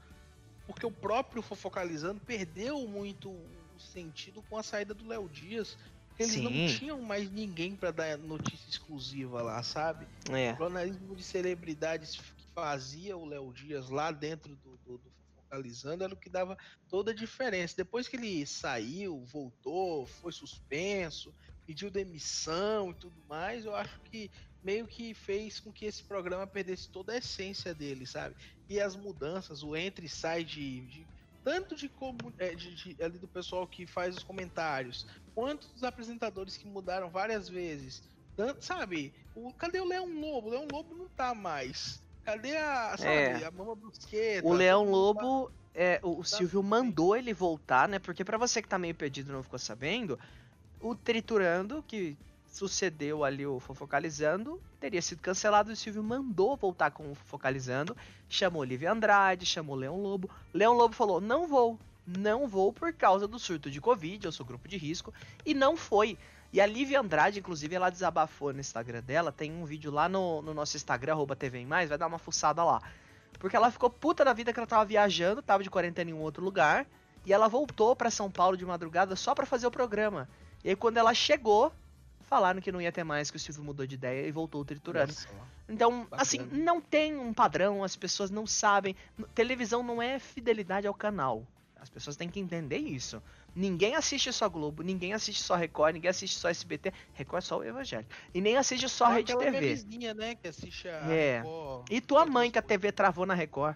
porque 0.66 0.86
o 0.86 0.92
próprio 0.92 1.42
Fofocalizando 1.42 2.20
perdeu 2.22 2.88
muito 2.88 3.30
o 3.30 3.80
sentido 3.80 4.42
com 4.44 4.58
a 4.58 4.64
saída 4.64 4.94
do 4.94 5.06
Léo 5.08 5.30
Dias. 5.30 5.78
Eles 6.18 6.36
não 6.38 6.50
Sim. 6.52 6.68
tinham 6.80 7.02
mais 7.02 7.30
ninguém 7.30 7.76
pra 7.76 7.92
dar 7.92 8.18
notícia 8.18 8.68
exclusiva 8.70 9.42
lá, 9.44 9.62
sabe? 9.62 10.08
É. 10.32 10.54
O 10.54 10.58
jornalismo 10.58 11.16
de 11.16 11.22
celebridades 11.24 12.16
que 12.16 12.24
fazia 12.56 13.16
o 13.16 13.24
Léo 13.26 13.54
Dias 13.54 13.90
lá 13.90 14.12
dentro 14.12 14.56
do, 14.56 14.78
do, 14.78 14.98
do 14.98 15.12
Focalizando 15.36 16.04
era 16.04 16.14
o 16.14 16.18
que 16.18 16.30
dava 16.30 16.58
toda 16.90 17.12
a 17.12 17.14
diferença. 17.14 17.76
Depois 17.78 18.08
que 18.08 18.16
ele 18.16 18.46
saiu, 18.48 19.24
voltou, 19.26 20.08
foi 20.08 20.32
suspenso, 20.32 21.32
pediu 21.68 21.92
demissão 21.92 22.92
e 22.92 22.94
tudo 22.96 23.16
mais, 23.28 23.66
eu 23.66 23.76
acho 23.76 24.00
que 24.10 24.32
meio 24.64 24.88
que 24.88 25.14
fez 25.14 25.60
com 25.60 25.72
que 25.72 25.86
esse 25.86 26.02
programa 26.04 26.48
perdesse 26.48 26.90
toda 26.90 27.12
a 27.14 27.18
essência 27.18 27.76
dele, 27.76 28.06
sabe? 28.08 28.36
E 28.70 28.80
as 28.80 28.96
mudanças, 28.96 29.62
o 29.64 29.76
entra 29.76 30.04
e 30.06 30.10
sai 30.10 30.44
de. 30.44 30.82
de- 30.88 31.08
tanto 31.44 31.76
de, 31.78 31.88
como, 31.88 32.18
é, 32.40 32.54
de, 32.54 32.76
de- 32.76 33.02
ali 33.02 33.18
do 33.18 33.28
pessoal 33.28 33.66
que 33.66 33.88
faz 33.88 34.18
os 34.18 34.24
comentários, 34.24 35.08
quanto 35.34 35.68
dos 35.72 35.82
apresentadores 35.84 36.58
que 36.58 36.68
mudaram 36.68 37.10
várias 37.10 37.48
vezes. 37.48 38.04
Tanto, 38.36 38.64
sabe? 38.66 39.14
O, 39.34 39.54
cadê 39.54 39.80
o 39.80 39.86
Leão 39.86 40.08
Lobo? 40.20 40.48
O 40.48 40.52
Leão 40.52 40.68
Lobo 40.70 40.94
não 40.94 41.08
tá 41.08 41.34
mais. 41.34 42.04
Cadê 42.26 42.58
a, 42.58 42.98
sabe, 42.98 43.10
É. 43.10 43.46
a 43.46 43.52
Mama 43.52 43.76
Brusqueta? 43.78 44.46
O 44.46 44.52
Leão 44.54 44.84
tá- 44.84 44.92
Lobo, 44.92 45.52
é, 45.74 46.00
o, 46.04 46.20
o 46.20 46.24
Silvio 46.26 46.62
mandou 46.62 47.16
ele 47.16 47.34
voltar, 47.34 47.88
né? 47.88 47.98
Porque 47.98 48.26
pra 48.26 48.38
você 48.38 48.62
que 48.62 48.68
tá 48.68 48.78
meio 48.78 48.94
perdido 48.94 49.30
e 49.30 49.34
não 49.34 49.42
ficou 49.42 49.58
sabendo, 49.58 50.20
o 50.82 50.96
Triturando, 50.96 51.84
que 51.88 52.18
sucedeu 52.48 53.24
ali 53.24 53.46
o 53.46 53.60
Fofocalizando, 53.60 54.62
teria 54.80 55.02
sido 55.02 55.22
cancelado 55.22 55.70
e 55.70 55.74
o 55.74 55.76
Silvio 55.76 56.04
mandou 56.04 56.56
voltar 56.56 56.92
com 56.92 57.12
o 57.12 57.16
Fofocalizando, 57.16 57.96
chamou 58.28 58.62
Olivia 58.62 58.92
Andrade, 58.92 59.46
chamou 59.46 59.76
Leão 59.76 60.02
Lobo. 60.02 60.30
Leão 60.54 60.74
Lobo 60.74 60.96
falou: 60.96 61.22
não 61.22 61.48
vou, 61.48 61.80
não 62.06 62.48
vou 62.48 62.74
por 62.74 62.94
causa 62.94 63.28
do 63.28 63.38
surto 63.38 63.70
de 63.70 63.82
Covid, 63.82 64.26
eu 64.26 64.32
sou 64.32 64.46
grupo 64.46 64.68
de 64.68 64.78
risco, 64.78 65.14
e 65.46 65.54
não 65.54 65.78
foi. 65.78 66.18
E 66.52 66.62
a 66.62 66.66
Lívia 66.66 67.02
Andrade, 67.02 67.40
inclusive, 67.40 67.76
ela 67.76 67.90
desabafou 67.90 68.54
no 68.54 68.60
Instagram 68.60 69.02
dela. 69.02 69.34
Tem 69.34 69.52
um 69.52 69.66
vídeo 69.66 69.92
lá 69.92 70.08
no, 70.08 70.42
no 70.42 70.54
nosso 70.54 70.78
Instagram, 70.78 71.12
arroba 71.12 71.36
TV 71.36 71.66
Mais, 71.66 71.90
vai 71.90 71.98
dar 71.98 72.08
uma 72.08 72.18
fuçada 72.18 72.64
lá. 72.64 72.82
Porque 73.38 73.56
ela 73.56 73.70
ficou 73.70 73.90
puta 73.90 74.24
da 74.24 74.34
vida 74.34 74.54
que 74.54 74.60
ela 74.60 74.66
tava 74.66 74.86
viajando, 74.86 75.42
tava 75.42 75.62
de 75.62 75.70
quarentena 75.70 76.10
em 76.10 76.14
um 76.14 76.22
outro 76.22 76.44
lugar, 76.44 76.88
e 77.26 77.34
ela 77.34 77.50
voltou 77.50 77.96
pra 77.96 78.10
São 78.10 78.32
Paulo 78.32 78.56
de 78.56 78.66
madrugada 78.66 79.16
só 79.16 79.36
pra 79.36 79.46
fazer 79.46 79.68
o 79.68 79.72
programa. 79.72 80.28
E 80.64 80.70
aí 80.70 80.76
quando 80.76 80.98
ela 80.98 81.14
chegou, 81.14 81.72
falaram 82.22 82.60
que 82.62 82.72
não 82.72 82.82
ia 82.82 82.92
ter 82.92 83.04
mais, 83.04 83.30
que 83.32 83.38
o 83.38 83.40
Silvio 83.40 83.64
mudou 83.64 83.86
de 83.86 83.96
ideia 83.96 84.28
e 84.28 84.32
voltou 84.32 84.64
triturando. 84.66 85.14
Nossa, 85.14 85.28
Então, 85.70 86.04
Bacana. 86.04 86.22
assim, 86.22 86.40
não 86.52 86.82
tem 86.82 87.16
um 87.18 87.34
padrão, 87.34 87.84
as 87.84 87.96
pessoas 87.96 88.30
não 88.30 88.46
sabem. 88.48 88.96
Televisão 89.36 89.82
não 89.84 90.02
é 90.02 90.20
fidelidade 90.20 90.88
ao 90.88 90.94
canal. 90.94 91.46
As 91.80 91.90
pessoas 91.90 92.16
têm 92.16 92.28
que 92.28 92.40
entender 92.40 92.78
isso. 92.80 93.22
Ninguém 93.56 93.96
assiste 93.96 94.34
só 94.34 94.50
Globo, 94.50 94.82
ninguém 94.84 95.14
assiste 95.14 95.42
só 95.42 95.56
Record, 95.56 95.94
ninguém 95.94 96.10
assiste 96.10 96.38
só 96.38 96.50
SBT. 96.50 96.92
Record 97.14 97.44
é 97.44 97.46
só 97.46 97.60
o 97.60 97.64
Evangelho. 97.64 98.06
E 98.34 98.42
nem 98.42 98.58
assiste 98.58 98.90
só 98.90 99.06
Só 99.06 99.12
Rede 99.12 99.38
TV. 99.38 99.60
vizinha, 99.60 100.14
né, 100.14 100.36
que 100.36 100.48
assiste 100.48 100.88
a 100.90 101.12
É. 101.12 101.38
Record. 101.40 101.86
E 101.92 102.02
tua 102.02 102.26
mãe 102.26 102.50
que 102.52 102.58
a. 102.60 102.62
TV 102.64 102.92
travou 102.92 103.26
na 103.26 103.34
Record. 103.36 103.76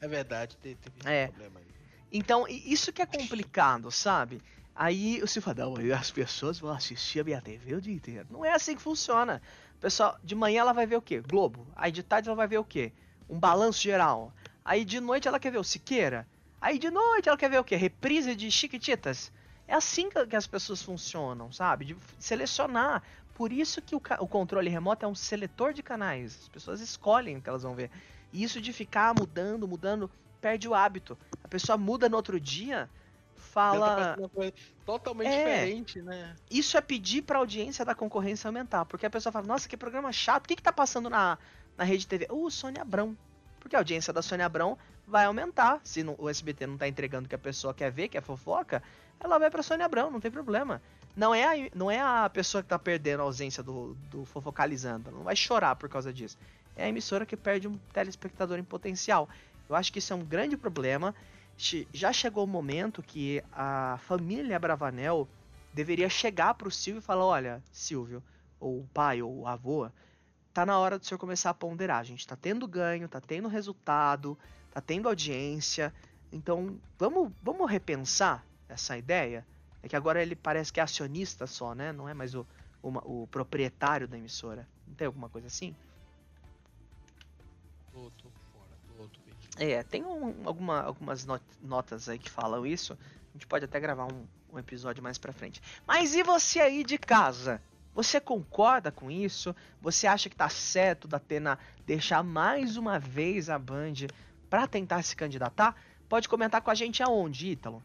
É 0.00 0.08
verdade, 0.08 0.56
teve, 0.56 0.78
É. 1.04 1.26
problema 1.26 1.58
aí. 1.60 1.66
Então, 2.12 2.46
isso 2.48 2.92
que 2.92 3.02
é 3.02 3.06
complicado, 3.06 3.90
sabe? 3.90 4.40
Aí 4.82 5.22
o 5.22 5.78
aí 5.78 5.92
as 5.92 6.10
pessoas 6.10 6.58
vão 6.58 6.70
assistir 6.70 7.20
a 7.20 7.24
minha 7.24 7.38
TV 7.42 7.74
o 7.74 7.82
dia 7.82 7.92
inteiro. 7.92 8.26
Não 8.30 8.42
é 8.42 8.54
assim 8.54 8.74
que 8.74 8.80
funciona. 8.80 9.42
Pessoal, 9.78 10.18
de 10.24 10.34
manhã 10.34 10.60
ela 10.60 10.72
vai 10.72 10.86
ver 10.86 10.96
o 10.96 11.02
quê? 11.02 11.20
Globo. 11.20 11.66
Aí 11.76 11.92
de 11.92 12.02
tarde 12.02 12.30
ela 12.30 12.34
vai 12.34 12.48
ver 12.48 12.56
o 12.56 12.64
quê? 12.64 12.90
Um 13.28 13.38
balanço 13.38 13.78
geral. 13.78 14.32
Aí 14.64 14.82
de 14.82 14.98
noite 14.98 15.28
ela 15.28 15.38
quer 15.38 15.52
ver 15.52 15.58
o 15.58 15.62
Siqueira. 15.62 16.26
Aí 16.58 16.78
de 16.78 16.90
noite 16.90 17.28
ela 17.28 17.36
quer 17.36 17.50
ver 17.50 17.58
o 17.58 17.64
quê? 17.64 17.76
Reprise 17.76 18.34
de 18.34 18.50
Chiquititas. 18.50 19.30
É 19.68 19.74
assim 19.74 20.08
que 20.08 20.34
as 20.34 20.46
pessoas 20.46 20.82
funcionam, 20.82 21.52
sabe? 21.52 21.84
De 21.84 21.96
selecionar. 22.18 23.02
Por 23.34 23.52
isso 23.52 23.82
que 23.82 23.94
o, 23.94 24.00
o 24.20 24.26
controle 24.26 24.70
remoto 24.70 25.04
é 25.04 25.08
um 25.10 25.14
seletor 25.14 25.74
de 25.74 25.82
canais. 25.82 26.38
As 26.40 26.48
pessoas 26.48 26.80
escolhem 26.80 27.36
o 27.36 27.42
que 27.42 27.50
elas 27.50 27.64
vão 27.64 27.74
ver. 27.74 27.90
E 28.32 28.42
isso 28.42 28.62
de 28.62 28.72
ficar 28.72 29.14
mudando, 29.14 29.68
mudando, 29.68 30.10
perde 30.40 30.66
o 30.66 30.74
hábito. 30.74 31.18
A 31.44 31.48
pessoa 31.48 31.76
muda 31.76 32.08
no 32.08 32.16
outro 32.16 32.40
dia, 32.40 32.88
Tá 33.40 33.46
fala. 33.52 34.16
totalmente 34.84 35.28
É. 35.28 35.38
diferente, 35.38 36.02
né? 36.02 36.36
Isso 36.50 36.76
é 36.76 36.80
pedir 36.80 37.22
pra 37.22 37.38
audiência 37.38 37.84
da 37.84 37.94
concorrência 37.94 38.48
aumentar. 38.48 38.84
Porque 38.84 39.06
a 39.06 39.10
pessoa 39.10 39.32
fala, 39.32 39.46
nossa, 39.46 39.68
que 39.68 39.76
programa 39.76 40.12
chato. 40.12 40.44
O 40.44 40.48
que, 40.48 40.56
que 40.56 40.62
tá 40.62 40.72
passando 40.72 41.08
na, 41.10 41.38
na 41.76 41.84
rede 41.84 42.06
TV? 42.06 42.26
Uh, 42.30 42.50
Sônia 42.50 42.82
Abrão. 42.82 43.16
Porque 43.58 43.74
a 43.76 43.78
audiência 43.78 44.12
da 44.12 44.22
Sônia 44.22 44.46
Abrão 44.46 44.78
vai 45.06 45.24
aumentar. 45.24 45.80
Se 45.82 46.02
não- 46.02 46.14
o 46.18 46.28
SBT 46.28 46.66
não 46.66 46.76
tá 46.78 46.86
entregando 46.86 47.26
o 47.26 47.28
que 47.28 47.34
a 47.34 47.38
pessoa 47.38 47.74
quer 47.74 47.90
ver, 47.90 48.08
que 48.08 48.16
é 48.16 48.20
fofoca, 48.20 48.82
ela 49.18 49.38
vai 49.38 49.50
pra 49.50 49.62
Sônia 49.62 49.84
Abrão, 49.86 50.10
não 50.10 50.20
tem 50.20 50.30
problema. 50.30 50.80
Não 51.16 51.34
é 51.34 51.44
a, 51.44 51.70
não 51.74 51.90
é 51.90 52.00
a 52.00 52.30
pessoa 52.30 52.62
que 52.62 52.68
tá 52.68 52.78
perdendo 52.78 53.20
a 53.20 53.24
ausência 53.24 53.62
do, 53.62 53.94
do 54.10 54.24
fofocalizando. 54.24 55.08
Ela 55.08 55.18
não 55.18 55.24
vai 55.24 55.34
chorar 55.36 55.74
por 55.76 55.88
causa 55.88 56.12
disso. 56.12 56.38
É 56.76 56.84
a 56.84 56.88
emissora 56.88 57.26
que 57.26 57.36
perde 57.36 57.66
um 57.68 57.76
telespectador 57.92 58.58
em 58.58 58.64
potencial. 58.64 59.28
Eu 59.68 59.74
acho 59.76 59.92
que 59.92 59.98
isso 59.98 60.12
é 60.12 60.16
um 60.16 60.24
grande 60.24 60.56
problema. 60.56 61.14
Já 61.92 62.12
chegou 62.12 62.44
o 62.44 62.46
momento 62.46 63.02
que 63.02 63.42
a 63.52 63.98
família 63.98 64.58
Bravanel 64.58 65.30
deveria 65.72 66.08
chegar 66.08 66.54
pro 66.54 66.70
Silvio 66.70 67.00
e 67.00 67.02
falar: 67.02 67.24
olha, 67.26 67.62
Silvio, 67.70 68.24
ou 68.58 68.80
o 68.82 68.88
pai, 68.88 69.22
ou 69.22 69.40
o 69.40 69.46
avô, 69.46 69.90
tá 70.52 70.66
na 70.66 70.78
hora 70.78 70.98
do 70.98 71.06
senhor 71.06 71.18
começar 71.18 71.50
a 71.50 71.54
ponderar. 71.54 72.00
A 72.00 72.04
gente 72.04 72.26
tá 72.26 72.36
tendo 72.36 72.68
ganho, 72.68 73.08
tá 73.08 73.20
tendo 73.20 73.48
resultado, 73.48 74.38
tá 74.70 74.80
tendo 74.80 75.08
audiência. 75.08 75.94
Então, 76.32 76.80
vamos, 76.98 77.32
vamos 77.42 77.70
repensar 77.70 78.46
essa 78.68 78.96
ideia? 78.98 79.46
É 79.82 79.88
que 79.88 79.96
agora 79.96 80.22
ele 80.22 80.36
parece 80.36 80.72
que 80.72 80.80
é 80.80 80.82
acionista 80.82 81.46
só, 81.46 81.74
né? 81.74 81.92
Não 81.92 82.08
é 82.08 82.14
mais 82.14 82.34
o, 82.34 82.46
uma- 82.82 83.02
o 83.06 83.26
proprietário 83.28 84.08
da 84.08 84.18
emissora. 84.18 84.68
Não 84.86 84.94
tem 84.94 85.06
alguma 85.06 85.30
coisa 85.30 85.48
assim? 85.48 85.76
Tô, 87.90 88.10
tô. 88.12 88.32
É, 89.60 89.82
tem 89.82 90.02
um- 90.04 90.34
alguma- 90.46 90.80
algumas 90.80 91.26
not- 91.26 91.44
notas 91.62 92.08
aí 92.08 92.18
que 92.18 92.30
falam 92.30 92.64
isso. 92.66 92.94
A 92.94 93.32
gente 93.34 93.46
pode 93.46 93.64
até 93.66 93.78
gravar 93.78 94.06
um, 94.12 94.26
um 94.52 94.58
episódio 94.58 95.02
mais 95.02 95.18
pra 95.18 95.32
frente. 95.34 95.60
Mas 95.86 96.14
e 96.14 96.22
você 96.22 96.60
aí 96.60 96.82
de 96.82 96.96
casa? 96.96 97.60
Você 97.94 98.18
concorda 98.18 98.90
com 98.90 99.10
isso? 99.10 99.54
Você 99.82 100.06
acha 100.06 100.30
que 100.30 100.36
tá 100.36 100.48
certo 100.48 101.06
da 101.06 101.18
Atena 101.18 101.58
deixar 101.86 102.22
mais 102.22 102.76
uma 102.78 102.98
vez 102.98 103.50
a 103.50 103.58
Band 103.58 104.06
para 104.48 104.66
tentar 104.66 105.02
se 105.02 105.14
candidatar, 105.14 105.76
pode 106.08 106.28
comentar 106.28 106.62
com 106.62 106.70
a 106.70 106.74
gente 106.74 107.02
aonde, 107.02 107.48
Ítalo? 107.50 107.82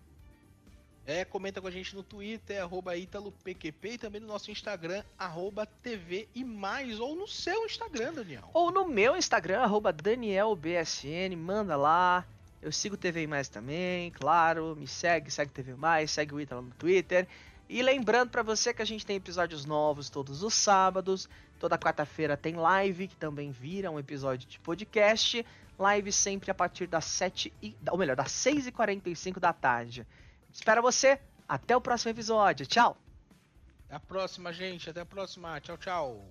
É, 1.07 1.23
comenta 1.23 1.61
com 1.61 1.67
a 1.67 1.71
gente 1.71 1.95
no 1.95 2.01
Twitter, 2.01 2.63
arroba 2.63 2.97
e 2.97 3.05
também 3.05 4.19
no 4.19 4.25
nosso 4.25 4.49
Instagram, 4.49 5.03
arroba 5.19 5.65
TV 5.65 6.27
e 6.33 6.43
mais, 6.43 6.99
ou 6.99 7.15
no 7.15 7.27
seu 7.27 7.63
Instagram, 7.65 8.13
Daniel. 8.13 8.49
Ou 8.53 8.71
no 8.71 8.87
meu 8.87 9.15
Instagram, 9.15 9.59
arroba 9.59 9.93
DanielBSN, 9.93 11.35
manda 11.37 11.75
lá. 11.75 12.25
Eu 12.59 12.71
sigo 12.71 12.97
TV 12.97 13.21
e 13.21 13.27
mais 13.27 13.47
também, 13.47 14.09
claro, 14.09 14.75
me 14.75 14.87
segue, 14.87 15.29
segue 15.29 15.51
TV 15.51 15.75
mais, 15.75 16.09
segue 16.09 16.33
o 16.33 16.41
Ítalo 16.41 16.63
no 16.63 16.71
Twitter. 16.71 17.27
E 17.69 17.83
lembrando 17.83 18.31
para 18.31 18.41
você 18.41 18.73
que 18.73 18.81
a 18.81 18.85
gente 18.85 19.05
tem 19.05 19.17
episódios 19.17 19.63
novos 19.63 20.09
todos 20.09 20.41
os 20.41 20.55
sábados, 20.55 21.29
toda 21.59 21.77
quarta-feira 21.77 22.35
tem 22.35 22.55
live, 22.55 23.07
que 23.07 23.15
também 23.15 23.51
vira 23.51 23.91
um 23.91 23.99
episódio 23.99 24.47
de 24.47 24.59
podcast. 24.59 25.45
Live 25.77 26.11
sempre 26.11 26.49
a 26.49 26.53
partir 26.55 26.87
das 26.87 27.05
7 27.05 27.53
e, 27.61 27.75
ou 27.91 27.97
melhor, 27.97 28.15
das 28.15 28.31
6h45 28.31 29.39
da 29.39 29.53
tarde. 29.53 30.07
Espero 30.55 30.81
você. 30.81 31.19
Até 31.47 31.75
o 31.75 31.81
próximo 31.81 32.11
episódio. 32.11 32.65
Tchau. 32.65 32.97
Até 33.85 33.95
a 33.95 33.99
próxima, 33.99 34.53
gente. 34.53 34.89
Até 34.89 35.01
a 35.01 35.05
próxima. 35.05 35.59
Tchau, 35.59 35.77
tchau. 35.77 36.25